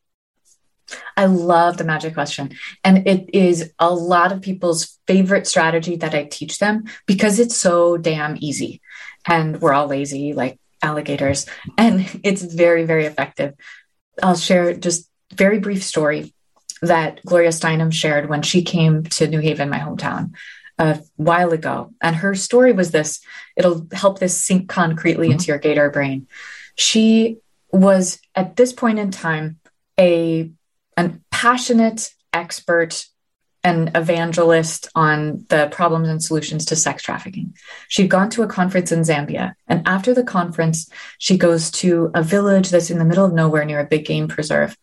I 1.16 1.26
love 1.26 1.76
the 1.76 1.84
magic 1.84 2.14
question. 2.14 2.53
And 2.84 3.07
it 3.07 3.30
is 3.34 3.72
a 3.78 3.93
lot 3.93 4.32
of 4.32 4.43
people's 4.43 4.99
favorite 5.07 5.47
strategy 5.47 5.97
that 5.97 6.14
I 6.14 6.24
teach 6.24 6.59
them 6.59 6.84
because 7.07 7.38
it's 7.38 7.57
so 7.57 7.97
damn 7.97 8.36
easy. 8.41 8.80
And 9.26 9.61
we're 9.61 9.72
all 9.72 9.86
lazy 9.86 10.32
like 10.32 10.59
alligators. 10.82 11.47
And 11.76 12.20
it's 12.22 12.43
very, 12.43 12.84
very 12.84 13.07
effective. 13.07 13.55
I'll 14.22 14.36
share 14.36 14.74
just 14.74 15.09
very 15.34 15.59
brief 15.59 15.82
story 15.82 16.32
that 16.82 17.20
Gloria 17.24 17.51
Steinem 17.51 17.93
shared 17.93 18.28
when 18.28 18.43
she 18.43 18.62
came 18.62 19.05
to 19.05 19.28
New 19.28 19.41
Haven, 19.41 19.68
my 19.68 19.78
hometown, 19.78 20.34
a 20.78 21.01
while 21.16 21.53
ago. 21.53 21.93
And 22.01 22.16
her 22.16 22.34
story 22.34 22.72
was 22.72 22.91
this 22.91 23.20
it'll 23.57 23.86
help 23.93 24.18
this 24.18 24.41
sink 24.41 24.68
concretely 24.68 25.26
mm-hmm. 25.26 25.32
into 25.32 25.47
your 25.47 25.59
gator 25.59 25.91
brain. 25.91 26.26
She 26.74 27.38
was 27.70 28.18
at 28.34 28.57
this 28.57 28.72
point 28.72 28.99
in 28.99 29.11
time 29.11 29.59
a 29.99 30.51
a 30.97 31.12
passionate 31.30 32.12
expert 32.32 33.07
and 33.62 33.91
evangelist 33.95 34.88
on 34.95 35.45
the 35.49 35.68
problems 35.70 36.09
and 36.09 36.22
solutions 36.22 36.64
to 36.66 36.76
sex 36.76 37.03
trafficking. 37.03 37.55
She'd 37.88 38.09
gone 38.09 38.30
to 38.30 38.43
a 38.43 38.47
conference 38.47 38.91
in 38.91 39.01
Zambia. 39.01 39.55
And 39.68 39.86
after 39.86 40.14
the 40.14 40.24
conference, 40.24 40.88
she 41.18 41.36
goes 41.36 41.70
to 41.72 42.11
a 42.14 42.22
village 42.22 42.70
that's 42.70 42.91
in 42.91 42.99
the 42.99 43.05
middle 43.05 43.24
of 43.24 43.34
nowhere 43.34 43.64
near 43.64 43.80
a 43.80 43.84
big 43.84 44.07
game 44.07 44.28
preserve, 44.28 44.78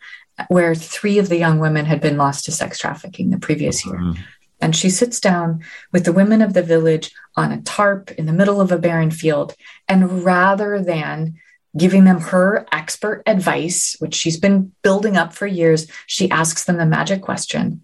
where 0.47 0.75
three 0.75 1.17
of 1.17 1.29
the 1.29 1.37
young 1.37 1.59
women 1.59 1.85
had 1.85 2.01
been 2.01 2.17
lost 2.17 2.45
to 2.45 2.51
sex 2.51 2.77
trafficking 2.77 3.31
the 3.31 3.39
previous 3.39 3.83
year. 3.85 3.95
Mm-hmm. 3.95 4.21
And 4.61 4.75
she 4.75 4.89
sits 4.89 5.19
down 5.19 5.63
with 5.91 6.05
the 6.05 6.13
women 6.13 6.41
of 6.41 6.53
the 6.53 6.63
village 6.63 7.11
on 7.35 7.51
a 7.51 7.61
tarp 7.61 8.11
in 8.11 8.25
the 8.25 8.33
middle 8.33 8.59
of 8.61 8.71
a 8.71 8.77
barren 8.77 9.11
field. 9.11 9.55
And 9.87 10.23
rather 10.23 10.81
than 10.81 11.35
giving 11.75 12.05
them 12.05 12.19
her 12.19 12.65
expert 12.71 13.23
advice, 13.25 13.95
which 13.99 14.15
she's 14.15 14.39
been 14.39 14.73
building 14.81 15.17
up 15.17 15.33
for 15.33 15.47
years. 15.47 15.87
She 16.05 16.29
asks 16.31 16.65
them 16.65 16.77
the 16.77 16.85
magic 16.85 17.21
question 17.21 17.81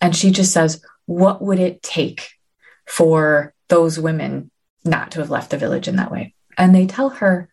and 0.00 0.14
she 0.14 0.30
just 0.30 0.52
says, 0.52 0.82
What 1.06 1.42
would 1.42 1.58
it 1.58 1.82
take 1.82 2.32
for 2.86 3.54
those 3.68 3.98
women 3.98 4.50
not 4.84 5.12
to 5.12 5.20
have 5.20 5.30
left 5.30 5.50
the 5.50 5.58
village 5.58 5.88
in 5.88 5.96
that 5.96 6.12
way? 6.12 6.34
And 6.56 6.74
they 6.74 6.86
tell 6.86 7.10
her 7.10 7.48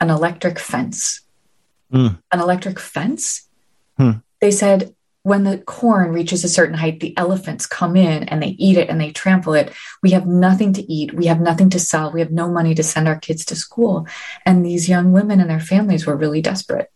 an 0.00 0.10
electric 0.10 0.58
fence. 0.58 1.22
Mm. 1.92 2.20
An 2.30 2.40
electric 2.40 2.78
fence? 2.78 3.48
Mm. 3.98 4.22
They 4.40 4.50
said, 4.50 4.94
when 5.22 5.44
the 5.44 5.58
corn 5.58 6.12
reaches 6.12 6.44
a 6.44 6.48
certain 6.48 6.76
height, 6.76 7.00
the 7.00 7.16
elephants 7.16 7.66
come 7.66 7.96
in 7.96 8.24
and 8.24 8.42
they 8.42 8.56
eat 8.58 8.78
it 8.78 8.88
and 8.88 9.00
they 9.00 9.10
trample 9.10 9.54
it. 9.54 9.72
We 10.02 10.12
have 10.12 10.26
nothing 10.26 10.72
to 10.74 10.92
eat. 10.92 11.14
We 11.14 11.26
have 11.26 11.40
nothing 11.40 11.70
to 11.70 11.78
sell. 11.78 12.12
We 12.12 12.20
have 12.20 12.30
no 12.30 12.48
money 12.48 12.74
to 12.74 12.82
send 12.82 13.08
our 13.08 13.18
kids 13.18 13.44
to 13.46 13.56
school. 13.56 14.06
And 14.46 14.64
these 14.64 14.88
young 14.88 15.12
women 15.12 15.40
and 15.40 15.50
their 15.50 15.60
families 15.60 16.06
were 16.06 16.16
really 16.16 16.40
desperate. 16.40 16.90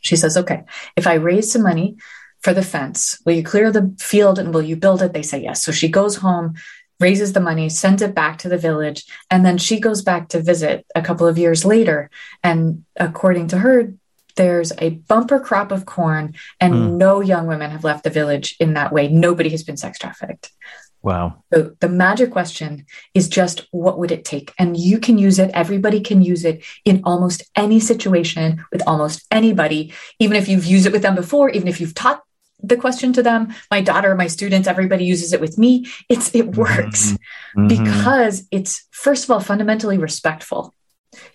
She 0.00 0.16
says, 0.16 0.36
okay, 0.36 0.64
if 0.96 1.06
I 1.06 1.14
raise 1.14 1.52
some 1.52 1.62
money 1.62 1.96
for 2.42 2.52
the 2.52 2.62
fence, 2.62 3.20
will 3.24 3.32
you 3.32 3.42
clear 3.42 3.70
the 3.70 3.96
field 3.98 4.38
and 4.38 4.52
will 4.52 4.62
you 4.62 4.76
build 4.76 5.00
it? 5.00 5.14
They 5.14 5.22
say 5.22 5.42
yes. 5.42 5.62
So 5.62 5.72
she 5.72 5.88
goes 5.88 6.16
home, 6.16 6.54
raises 7.00 7.32
the 7.32 7.40
money, 7.40 7.70
sends 7.70 8.02
it 8.02 8.14
back 8.14 8.38
to 8.38 8.48
the 8.50 8.58
village, 8.58 9.06
and 9.30 9.46
then 9.46 9.56
she 9.56 9.80
goes 9.80 10.02
back 10.02 10.28
to 10.28 10.42
visit 10.42 10.86
a 10.94 11.00
couple 11.00 11.26
of 11.26 11.38
years 11.38 11.64
later. 11.64 12.10
And 12.42 12.84
according 12.96 13.48
to 13.48 13.58
her, 13.58 13.94
there's 14.36 14.72
a 14.78 14.90
bumper 14.90 15.40
crop 15.40 15.72
of 15.72 15.86
corn, 15.86 16.34
and 16.60 16.74
mm. 16.74 16.92
no 16.96 17.20
young 17.20 17.46
women 17.46 17.70
have 17.70 17.84
left 17.84 18.04
the 18.04 18.10
village 18.10 18.56
in 18.60 18.74
that 18.74 18.92
way. 18.92 19.08
Nobody 19.08 19.50
has 19.50 19.62
been 19.62 19.76
sex 19.76 19.98
trafficked. 19.98 20.50
Wow. 21.02 21.44
So 21.52 21.72
the 21.80 21.88
magic 21.88 22.30
question 22.30 22.86
is 23.12 23.28
just 23.28 23.66
what 23.70 23.98
would 23.98 24.10
it 24.10 24.24
take? 24.24 24.54
And 24.58 24.74
you 24.74 24.98
can 24.98 25.18
use 25.18 25.38
it, 25.38 25.50
everybody 25.52 26.00
can 26.00 26.22
use 26.22 26.46
it 26.46 26.64
in 26.86 27.02
almost 27.04 27.42
any 27.54 27.78
situation 27.78 28.64
with 28.72 28.82
almost 28.86 29.26
anybody, 29.30 29.92
even 30.18 30.34
if 30.34 30.48
you've 30.48 30.64
used 30.64 30.86
it 30.86 30.92
with 30.92 31.02
them 31.02 31.14
before, 31.14 31.50
even 31.50 31.68
if 31.68 31.78
you've 31.78 31.94
taught 31.94 32.22
the 32.62 32.76
question 32.76 33.12
to 33.12 33.22
them 33.22 33.52
my 33.70 33.80
daughter 33.80 34.14
my 34.14 34.26
students 34.26 34.66
everybody 34.66 35.04
uses 35.04 35.32
it 35.32 35.40
with 35.40 35.58
me 35.58 35.86
it's 36.08 36.34
it 36.34 36.56
works 36.56 37.12
mm-hmm. 37.12 37.66
because 37.66 38.46
it's 38.50 38.86
first 38.90 39.24
of 39.24 39.30
all 39.30 39.40
fundamentally 39.40 39.98
respectful 39.98 40.72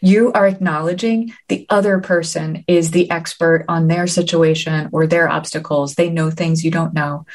you 0.02 0.32
are 0.34 0.48
acknowledging 0.48 1.34
the 1.48 1.66
other 1.70 2.00
person 2.00 2.64
is 2.68 2.92
the 2.92 3.10
expert 3.12 3.66
on 3.68 3.88
their 3.88 4.08
situation 4.08 4.90
or 4.92 5.08
their 5.08 5.30
obstacles. 5.30 5.96
They 5.96 6.10
know 6.10 6.30
things 6.32 6.64
you 6.64 6.72
don't 6.72 6.94
know. 6.94 7.26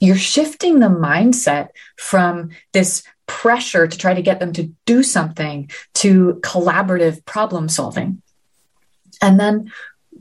You're 0.00 0.16
shifting 0.16 0.78
the 0.78 0.88
mindset 0.88 1.68
from 1.96 2.50
this 2.72 3.02
pressure 3.26 3.86
to 3.86 3.98
try 3.98 4.14
to 4.14 4.22
get 4.22 4.40
them 4.40 4.52
to 4.54 4.72
do 4.86 5.02
something 5.02 5.70
to 5.94 6.40
collaborative 6.42 7.24
problem 7.24 7.68
solving. 7.68 8.22
And 9.20 9.38
then 9.38 9.72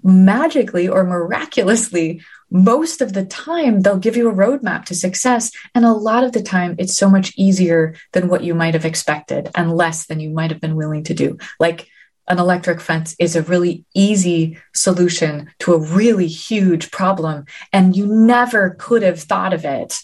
magically 0.04 0.88
or 0.88 1.04
miraculously, 1.04 2.22
most 2.50 3.02
of 3.02 3.14
the 3.14 3.26
time 3.26 3.82
they'll 3.82 3.98
give 3.98 4.16
you 4.16 4.30
a 4.30 4.34
roadmap 4.34 4.86
to 4.86 4.96
success. 4.96 5.52
And 5.76 5.86
a 5.86 5.92
lot 5.92 6.24
of 6.24 6.32
the 6.32 6.42
time 6.42 6.76
it's 6.78 6.98
so 6.98 7.10
much 7.10 7.34
easier 7.38 7.96
than 8.14 8.30
what 8.30 8.44
you 8.44 8.56
might 8.56 8.74
have 8.74 8.86
expected 8.86 9.50
and 9.56 9.76
less 9.76 10.06
than 10.06 10.20
you 10.20 10.30
might 10.30 10.52
have 10.52 10.62
been 10.62 10.76
willing 10.76 11.04
to 11.06 11.14
do. 11.14 11.38
Like 11.60 11.88
an 12.28 12.40
electric 12.40 12.82
fence 12.82 13.16
is 13.20 13.36
a 13.36 13.42
really 13.42 13.86
easy 13.94 14.58
solution 14.74 15.50
to 15.60 15.74
a 15.74 15.80
really 15.80 16.28
huge 16.28 16.92
problem. 16.92 17.46
And 17.72 17.96
you 17.96 18.06
never 18.06 18.72
could 18.72 19.02
have 19.02 19.22
thought 19.22 19.54
of 19.54 19.66
it 19.66 19.98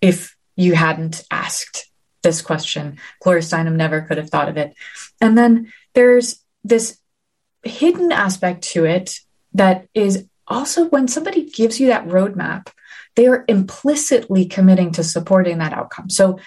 if 0.00 0.36
you 0.54 0.74
hadn't 0.74 1.24
asked 1.30 1.90
this 2.22 2.42
question. 2.42 2.98
Gloria 3.20 3.42
Steinem 3.42 3.76
never 3.76 4.02
could 4.02 4.16
have 4.16 4.30
thought 4.30 4.48
of 4.48 4.56
it. 4.56 4.74
And 5.20 5.36
then 5.36 5.72
there's 5.94 6.40
this 6.64 6.98
hidden 7.62 8.12
aspect 8.12 8.62
to 8.62 8.84
it 8.84 9.18
that 9.54 9.88
is 9.94 10.26
also 10.46 10.88
when 10.88 11.08
somebody 11.08 11.48
gives 11.48 11.80
you 11.80 11.88
that 11.88 12.06
roadmap, 12.06 12.68
they 13.14 13.26
are 13.26 13.44
implicitly 13.48 14.46
committing 14.46 14.92
to 14.92 15.04
supporting 15.04 15.58
that 15.58 15.72
outcome. 15.72 16.10
So, 16.10 16.38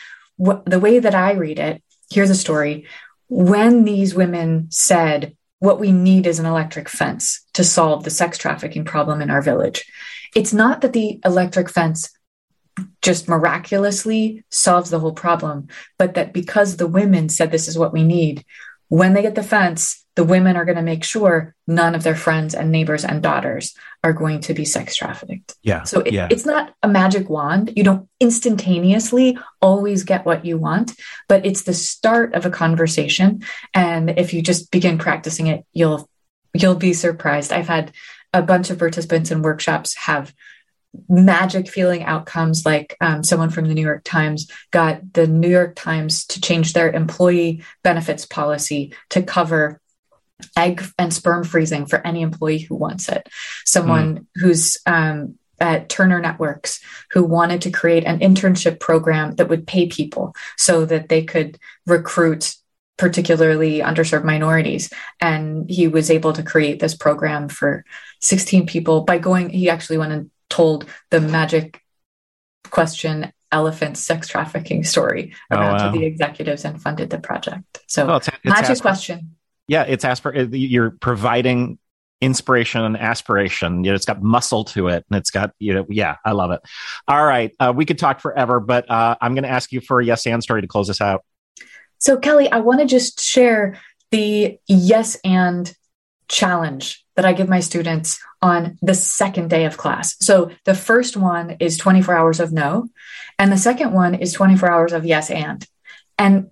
wh- 0.43 0.63
the 0.65 0.79
way 0.79 0.99
that 0.99 1.15
I 1.15 1.33
read 1.33 1.59
it, 1.59 1.83
here's 2.11 2.29
a 2.29 2.35
story. 2.35 2.87
When 3.27 3.83
these 3.83 4.15
women 4.15 4.67
said, 4.71 5.35
What 5.59 5.79
we 5.79 5.91
need 5.91 6.25
is 6.25 6.39
an 6.39 6.45
electric 6.45 6.87
fence 6.87 7.45
to 7.53 7.63
solve 7.63 8.03
the 8.03 8.09
sex 8.09 8.37
trafficking 8.37 8.85
problem 8.85 9.21
in 9.21 9.29
our 9.29 9.41
village, 9.41 9.83
it's 10.35 10.53
not 10.53 10.81
that 10.81 10.93
the 10.93 11.19
electric 11.25 11.69
fence 11.69 12.09
just 13.01 13.27
miraculously 13.27 14.43
solves 14.49 14.89
the 14.89 14.99
whole 14.99 15.13
problem, 15.13 15.67
but 15.97 16.13
that 16.13 16.33
because 16.33 16.77
the 16.77 16.87
women 16.87 17.27
said 17.29 17.51
this 17.51 17.67
is 17.67 17.77
what 17.77 17.93
we 17.93 18.03
need, 18.03 18.45
when 18.87 19.13
they 19.13 19.21
get 19.21 19.35
the 19.35 19.43
fence, 19.43 20.05
the 20.19 20.25
women 20.25 20.57
are 20.57 20.65
going 20.65 20.75
to 20.75 20.81
make 20.81 21.05
sure 21.05 21.55
none 21.65 21.95
of 21.95 22.03
their 22.03 22.13
friends 22.13 22.53
and 22.53 22.73
neighbors 22.73 23.05
and 23.05 23.23
daughters 23.23 23.73
are 24.03 24.11
going 24.11 24.41
to 24.41 24.53
be 24.53 24.65
sex 24.65 24.93
trafficked. 24.97 25.55
Yeah. 25.63 25.83
So 25.83 26.01
it, 26.01 26.11
yeah. 26.11 26.27
it's 26.29 26.45
not 26.45 26.73
a 26.83 26.89
magic 26.89 27.29
wand. 27.29 27.71
You 27.77 27.85
don't 27.85 28.09
instantaneously 28.19 29.37
always 29.61 30.03
get 30.03 30.25
what 30.25 30.43
you 30.43 30.57
want, 30.57 30.91
but 31.29 31.45
it's 31.45 31.61
the 31.61 31.73
start 31.73 32.33
of 32.33 32.45
a 32.45 32.49
conversation. 32.49 33.43
And 33.73 34.09
if 34.09 34.33
you 34.33 34.41
just 34.41 34.71
begin 34.71 34.97
practicing 34.97 35.47
it, 35.47 35.65
you'll 35.71 36.09
you'll 36.53 36.75
be 36.75 36.91
surprised. 36.91 37.53
I've 37.53 37.69
had 37.69 37.93
a 38.33 38.41
bunch 38.41 38.69
of 38.71 38.77
participants 38.77 39.31
in 39.31 39.41
workshops 39.41 39.95
have 39.95 40.33
magic 41.07 41.69
feeling 41.69 42.03
outcomes 42.03 42.65
like 42.65 42.97
um, 42.99 43.23
someone 43.23 43.51
from 43.51 43.69
the 43.69 43.75
new 43.75 43.85
york 43.85 44.03
times 44.03 44.49
got 44.71 45.13
the 45.13 45.27
new 45.27 45.47
york 45.47 45.75
times 45.75 46.25
to 46.25 46.41
change 46.41 46.73
their 46.73 46.91
employee 46.91 47.63
benefits 47.83 48.25
policy 48.25 48.91
to 49.07 49.21
cover 49.21 49.79
egg 50.57 50.83
and 50.97 51.13
sperm 51.13 51.43
freezing 51.43 51.85
for 51.85 52.05
any 52.05 52.21
employee 52.21 52.59
who 52.59 52.75
wants 52.75 53.09
it 53.09 53.27
someone 53.65 54.19
mm. 54.19 54.25
who's 54.35 54.77
um, 54.85 55.37
at 55.61 55.89
Turner 55.89 56.19
Networks 56.19 56.79
who 57.11 57.23
wanted 57.23 57.61
to 57.63 57.71
create 57.71 58.05
an 58.05 58.19
internship 58.19 58.79
program 58.79 59.35
that 59.35 59.49
would 59.49 59.67
pay 59.67 59.87
people 59.87 60.33
so 60.57 60.85
that 60.85 61.09
they 61.09 61.23
could 61.23 61.57
recruit 61.85 62.55
particularly 62.97 63.79
underserved 63.79 64.25
minorities. 64.25 64.91
And 65.19 65.69
he 65.69 65.87
was 65.87 66.11
able 66.11 66.33
to 66.33 66.43
create 66.43 66.79
this 66.79 66.95
program 66.95 67.49
for 67.49 67.85
16 68.21 68.67
people 68.67 69.01
by 69.01 69.17
going, 69.17 69.49
he 69.49 69.69
actually 69.69 69.97
went 69.97 70.11
and 70.11 70.31
told 70.49 70.85
the 71.09 71.21
magic 71.21 71.81
question 72.69 73.31
elephant 73.51 73.97
sex 73.97 74.27
trafficking 74.27 74.83
story 74.83 75.33
around 75.49 75.81
oh, 75.81 75.85
wow. 75.85 75.91
to 75.91 75.97
the 75.97 76.05
executives 76.05 76.65
and 76.65 76.81
funded 76.81 77.09
the 77.09 77.17
project. 77.17 77.79
So 77.87 78.05
well, 78.05 78.17
it's, 78.17 78.27
it's 78.27 78.37
magic 78.43 78.81
question. 78.81 79.35
Yeah, 79.69 79.83
it's 79.83 80.03
aspir- 80.03 80.49
you're 80.51 80.91
providing 80.91 81.77
inspiration 82.21 82.81
and 82.81 82.97
aspiration. 82.97 83.83
You 83.83 83.91
know, 83.91 83.95
it's 83.95 84.05
got 84.05 84.21
muscle 84.21 84.65
to 84.65 84.87
it, 84.87 85.05
and 85.09 85.17
it's 85.17 85.31
got 85.31 85.51
you 85.59 85.75
know, 85.75 85.85
yeah, 85.87 86.15
I 86.25 86.31
love 86.31 86.51
it. 86.51 86.61
All 87.07 87.23
right, 87.23 87.55
uh, 87.59 87.71
we 87.73 87.85
could 87.85 87.99
talk 87.99 88.19
forever, 88.19 88.59
but 88.59 88.89
uh, 88.89 89.15
I'm 89.21 89.35
going 89.35 89.43
to 89.43 89.49
ask 89.49 89.71
you 89.71 89.79
for 89.79 90.01
a 90.01 90.05
yes 90.05 90.25
and 90.25 90.43
story 90.43 90.61
to 90.61 90.67
close 90.67 90.89
us 90.89 90.99
out. 90.99 91.23
So, 91.99 92.17
Kelly, 92.17 92.51
I 92.51 92.59
want 92.59 92.79
to 92.79 92.85
just 92.85 93.21
share 93.21 93.77
the 94.11 94.57
yes 94.67 95.17
and 95.23 95.73
challenge 96.27 97.05
that 97.15 97.25
I 97.25 97.33
give 97.33 97.49
my 97.49 97.59
students 97.59 98.19
on 98.41 98.77
the 98.81 98.95
second 98.95 99.49
day 99.49 99.65
of 99.65 99.77
class. 99.77 100.15
So 100.21 100.51
the 100.63 100.75
first 100.75 101.17
one 101.17 101.57
is 101.59 101.77
24 101.77 102.15
hours 102.15 102.39
of 102.39 102.51
no, 102.51 102.87
and 103.37 103.51
the 103.51 103.57
second 103.57 103.93
one 103.93 104.15
is 104.15 104.33
24 104.33 104.69
hours 104.69 104.93
of 104.93 105.05
yes 105.05 105.29
and. 105.29 105.65
And 106.17 106.49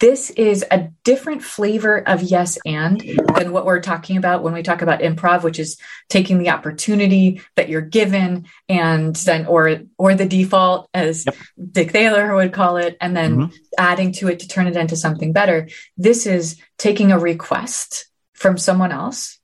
this 0.00 0.30
is 0.30 0.64
a 0.70 0.88
different 1.04 1.42
flavor 1.42 1.98
of 2.08 2.22
yes 2.22 2.58
and 2.64 3.00
than 3.36 3.52
what 3.52 3.64
we're 3.64 3.80
talking 3.80 4.16
about 4.16 4.42
when 4.42 4.52
we 4.52 4.62
talk 4.62 4.82
about 4.82 5.00
improv 5.00 5.42
which 5.42 5.58
is 5.58 5.78
taking 6.08 6.38
the 6.38 6.50
opportunity 6.50 7.40
that 7.56 7.68
you're 7.68 7.80
given 7.80 8.46
and 8.68 9.14
then 9.16 9.46
or 9.46 9.80
or 9.98 10.14
the 10.14 10.26
default 10.26 10.88
as 10.92 11.24
yep. 11.26 11.36
dick 11.70 11.90
thaler 11.92 12.34
would 12.34 12.52
call 12.52 12.76
it 12.76 12.96
and 13.00 13.16
then 13.16 13.36
mm-hmm. 13.36 13.54
adding 13.78 14.12
to 14.12 14.28
it 14.28 14.40
to 14.40 14.48
turn 14.48 14.66
it 14.66 14.76
into 14.76 14.96
something 14.96 15.32
better 15.32 15.68
this 15.96 16.26
is 16.26 16.60
taking 16.78 17.12
a 17.12 17.18
request 17.18 18.06
from 18.32 18.56
someone 18.56 18.92
else 18.92 19.39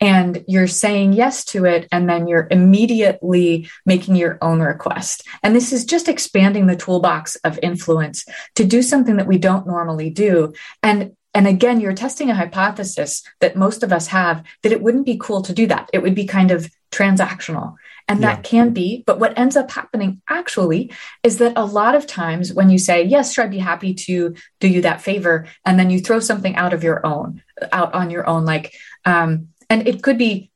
and 0.00 0.44
you're 0.46 0.66
saying 0.66 1.12
yes 1.14 1.44
to 1.46 1.64
it 1.64 1.88
and 1.90 2.08
then 2.08 2.26
you're 2.26 2.48
immediately 2.50 3.68
making 3.84 4.16
your 4.16 4.38
own 4.42 4.60
request. 4.60 5.26
And 5.42 5.54
this 5.54 5.72
is 5.72 5.84
just 5.84 6.08
expanding 6.08 6.66
the 6.66 6.76
toolbox 6.76 7.36
of 7.36 7.58
influence 7.62 8.26
to 8.56 8.64
do 8.64 8.82
something 8.82 9.16
that 9.16 9.26
we 9.26 9.38
don't 9.38 9.66
normally 9.66 10.10
do. 10.10 10.52
And 10.82 11.12
and 11.32 11.46
again 11.46 11.80
you're 11.80 11.92
testing 11.92 12.30
a 12.30 12.34
hypothesis 12.34 13.22
that 13.40 13.56
most 13.56 13.82
of 13.82 13.92
us 13.92 14.06
have 14.08 14.42
that 14.62 14.72
it 14.72 14.82
wouldn't 14.82 15.06
be 15.06 15.18
cool 15.18 15.42
to 15.42 15.52
do 15.52 15.66
that. 15.66 15.88
It 15.92 16.02
would 16.02 16.14
be 16.14 16.26
kind 16.26 16.50
of 16.50 16.70
transactional. 16.90 17.74
And 18.08 18.22
that 18.22 18.38
yeah. 18.38 18.42
can 18.42 18.72
be 18.72 19.02
but 19.04 19.18
what 19.18 19.36
ends 19.36 19.56
up 19.56 19.70
happening 19.70 20.22
actually 20.28 20.92
is 21.24 21.38
that 21.38 21.54
a 21.56 21.64
lot 21.64 21.96
of 21.96 22.06
times 22.06 22.52
when 22.52 22.70
you 22.70 22.78
say 22.78 23.02
yes 23.02 23.32
sure 23.32 23.42
i'd 23.42 23.50
be 23.50 23.58
happy 23.58 23.94
to 23.94 24.36
do 24.60 24.68
you 24.68 24.82
that 24.82 25.00
favor 25.00 25.48
and 25.64 25.76
then 25.76 25.90
you 25.90 25.98
throw 25.98 26.20
something 26.20 26.54
out 26.54 26.72
of 26.72 26.84
your 26.84 27.04
own 27.04 27.42
out 27.72 27.92
on 27.94 28.10
your 28.10 28.24
own 28.28 28.44
like 28.44 28.72
um, 29.04 29.48
and 29.68 29.86
it 29.86 30.02
could 30.02 30.18
be 30.18 30.50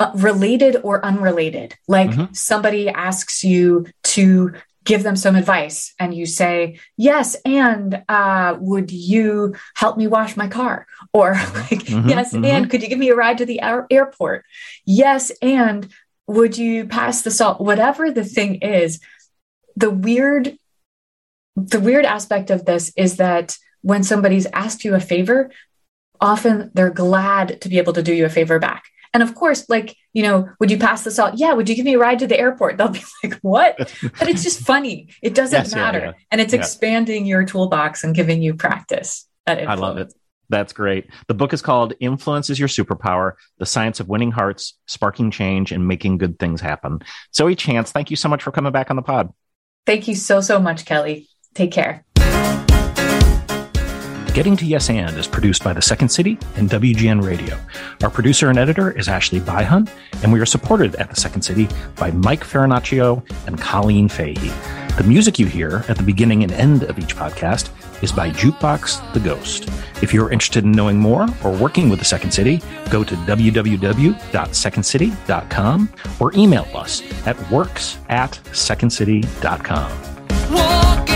uh, 0.00 0.12
related 0.14 0.76
or 0.82 1.04
unrelated. 1.04 1.74
Like 1.86 2.10
mm-hmm. 2.10 2.32
somebody 2.32 2.88
asks 2.88 3.44
you 3.44 3.86
to 4.04 4.54
give 4.84 5.02
them 5.02 5.16
some 5.16 5.34
advice 5.34 5.94
and 5.98 6.14
you 6.14 6.26
say 6.26 6.78
yes 6.96 7.36
and 7.44 8.02
uh, 8.08 8.56
would 8.60 8.90
you 8.90 9.54
help 9.74 9.96
me 9.96 10.06
wash 10.06 10.36
my 10.36 10.46
car 10.46 10.86
or 11.12 11.34
mm-hmm. 11.34 11.58
like 11.58 11.84
mm-hmm, 11.84 12.08
yes 12.08 12.32
mm-hmm. 12.32 12.44
and 12.44 12.70
could 12.70 12.82
you 12.82 12.88
give 12.88 12.98
me 12.98 13.08
a 13.08 13.16
ride 13.16 13.38
to 13.38 13.46
the 13.46 13.60
air- 13.60 13.86
airport 13.90 14.44
yes 14.84 15.32
and 15.40 15.88
would 16.26 16.56
you 16.56 16.86
pass 16.86 17.22
the 17.22 17.30
salt 17.30 17.60
whatever 17.60 18.10
the 18.10 18.24
thing 18.24 18.56
is 18.56 19.00
the 19.76 19.90
weird 19.90 20.56
the 21.56 21.80
weird 21.80 22.04
aspect 22.04 22.50
of 22.50 22.64
this 22.64 22.92
is 22.96 23.16
that 23.16 23.56
when 23.82 24.02
somebody's 24.02 24.46
asked 24.46 24.84
you 24.84 24.94
a 24.94 25.00
favor 25.00 25.50
often 26.20 26.70
they're 26.74 26.90
glad 26.90 27.60
to 27.62 27.68
be 27.68 27.78
able 27.78 27.92
to 27.94 28.02
do 28.02 28.12
you 28.12 28.24
a 28.24 28.28
favor 28.28 28.58
back. 28.58 28.84
And 29.12 29.22
of 29.22 29.34
course, 29.34 29.68
like, 29.68 29.96
you 30.12 30.22
know, 30.22 30.48
would 30.58 30.70
you 30.70 30.78
pass 30.78 31.04
this 31.04 31.18
out? 31.20 31.38
Yeah. 31.38 31.52
Would 31.52 31.68
you 31.68 31.76
give 31.76 31.84
me 31.84 31.94
a 31.94 31.98
ride 31.98 32.18
to 32.18 32.26
the 32.26 32.38
airport? 32.38 32.76
They'll 32.78 32.88
be 32.88 33.02
like, 33.22 33.34
what? 33.42 33.76
but 33.78 34.28
it's 34.28 34.42
just 34.42 34.60
funny. 34.60 35.08
It 35.22 35.34
doesn't 35.34 35.56
yes, 35.56 35.74
matter. 35.74 35.98
Yeah, 35.98 36.04
yeah. 36.06 36.12
And 36.32 36.40
it's 36.40 36.52
yeah. 36.52 36.60
expanding 36.60 37.24
your 37.24 37.44
toolbox 37.44 38.02
and 38.02 38.14
giving 38.14 38.42
you 38.42 38.54
practice. 38.54 39.26
I 39.46 39.74
love 39.74 39.98
it. 39.98 40.12
That's 40.50 40.72
great. 40.72 41.08
The 41.26 41.34
book 41.34 41.52
is 41.52 41.62
called 41.62 41.94
Influence 42.00 42.50
is 42.50 42.58
Your 42.58 42.68
Superpower 42.68 43.32
The 43.58 43.66
Science 43.66 44.00
of 44.00 44.08
Winning 44.08 44.30
Hearts, 44.30 44.74
Sparking 44.86 45.30
Change, 45.30 45.72
and 45.72 45.88
Making 45.88 46.18
Good 46.18 46.38
Things 46.38 46.60
Happen. 46.60 47.00
Zoe 47.34 47.54
Chance, 47.54 47.92
thank 47.92 48.10
you 48.10 48.16
so 48.16 48.28
much 48.28 48.42
for 48.42 48.52
coming 48.52 48.72
back 48.72 48.90
on 48.90 48.96
the 48.96 49.02
pod. 49.02 49.32
Thank 49.86 50.08
you 50.08 50.14
so, 50.14 50.40
so 50.40 50.58
much, 50.58 50.84
Kelly. 50.84 51.28
Take 51.54 51.72
care. 51.72 52.04
Getting 54.34 54.56
to 54.56 54.66
Yes 54.66 54.90
And 54.90 55.16
is 55.16 55.28
produced 55.28 55.62
by 55.62 55.72
The 55.72 55.80
Second 55.80 56.08
City 56.08 56.36
and 56.56 56.68
WGN 56.68 57.24
Radio. 57.24 57.56
Our 58.02 58.10
producer 58.10 58.50
and 58.50 58.58
editor 58.58 58.90
is 58.90 59.08
Ashley 59.08 59.38
Byhun, 59.38 59.88
and 60.24 60.32
we 60.32 60.40
are 60.40 60.46
supported 60.46 60.96
at 60.96 61.08
The 61.08 61.14
Second 61.14 61.42
City 61.42 61.68
by 61.94 62.10
Mike 62.10 62.42
Farinaccio 62.42 63.22
and 63.46 63.60
Colleen 63.60 64.08
Fahey. 64.08 64.50
The 64.96 65.04
music 65.06 65.38
you 65.38 65.46
hear 65.46 65.84
at 65.88 65.96
the 65.96 66.02
beginning 66.02 66.42
and 66.42 66.50
end 66.50 66.82
of 66.82 66.98
each 66.98 67.14
podcast 67.14 67.70
is 68.02 68.10
by 68.10 68.30
Jukebox 68.30 69.12
the 69.12 69.20
Ghost. 69.20 69.68
If 70.02 70.12
you're 70.12 70.32
interested 70.32 70.64
in 70.64 70.72
knowing 70.72 70.98
more 70.98 71.28
or 71.44 71.52
working 71.52 71.88
with 71.88 72.00
The 72.00 72.04
Second 72.04 72.32
City, 72.32 72.60
go 72.90 73.04
to 73.04 73.14
www.secondcity.com 73.14 75.88
or 76.18 76.32
email 76.34 76.66
us 76.74 77.02
at 77.24 77.50
works 77.52 77.98
at 78.08 78.32
secondcity.com. 78.50 81.13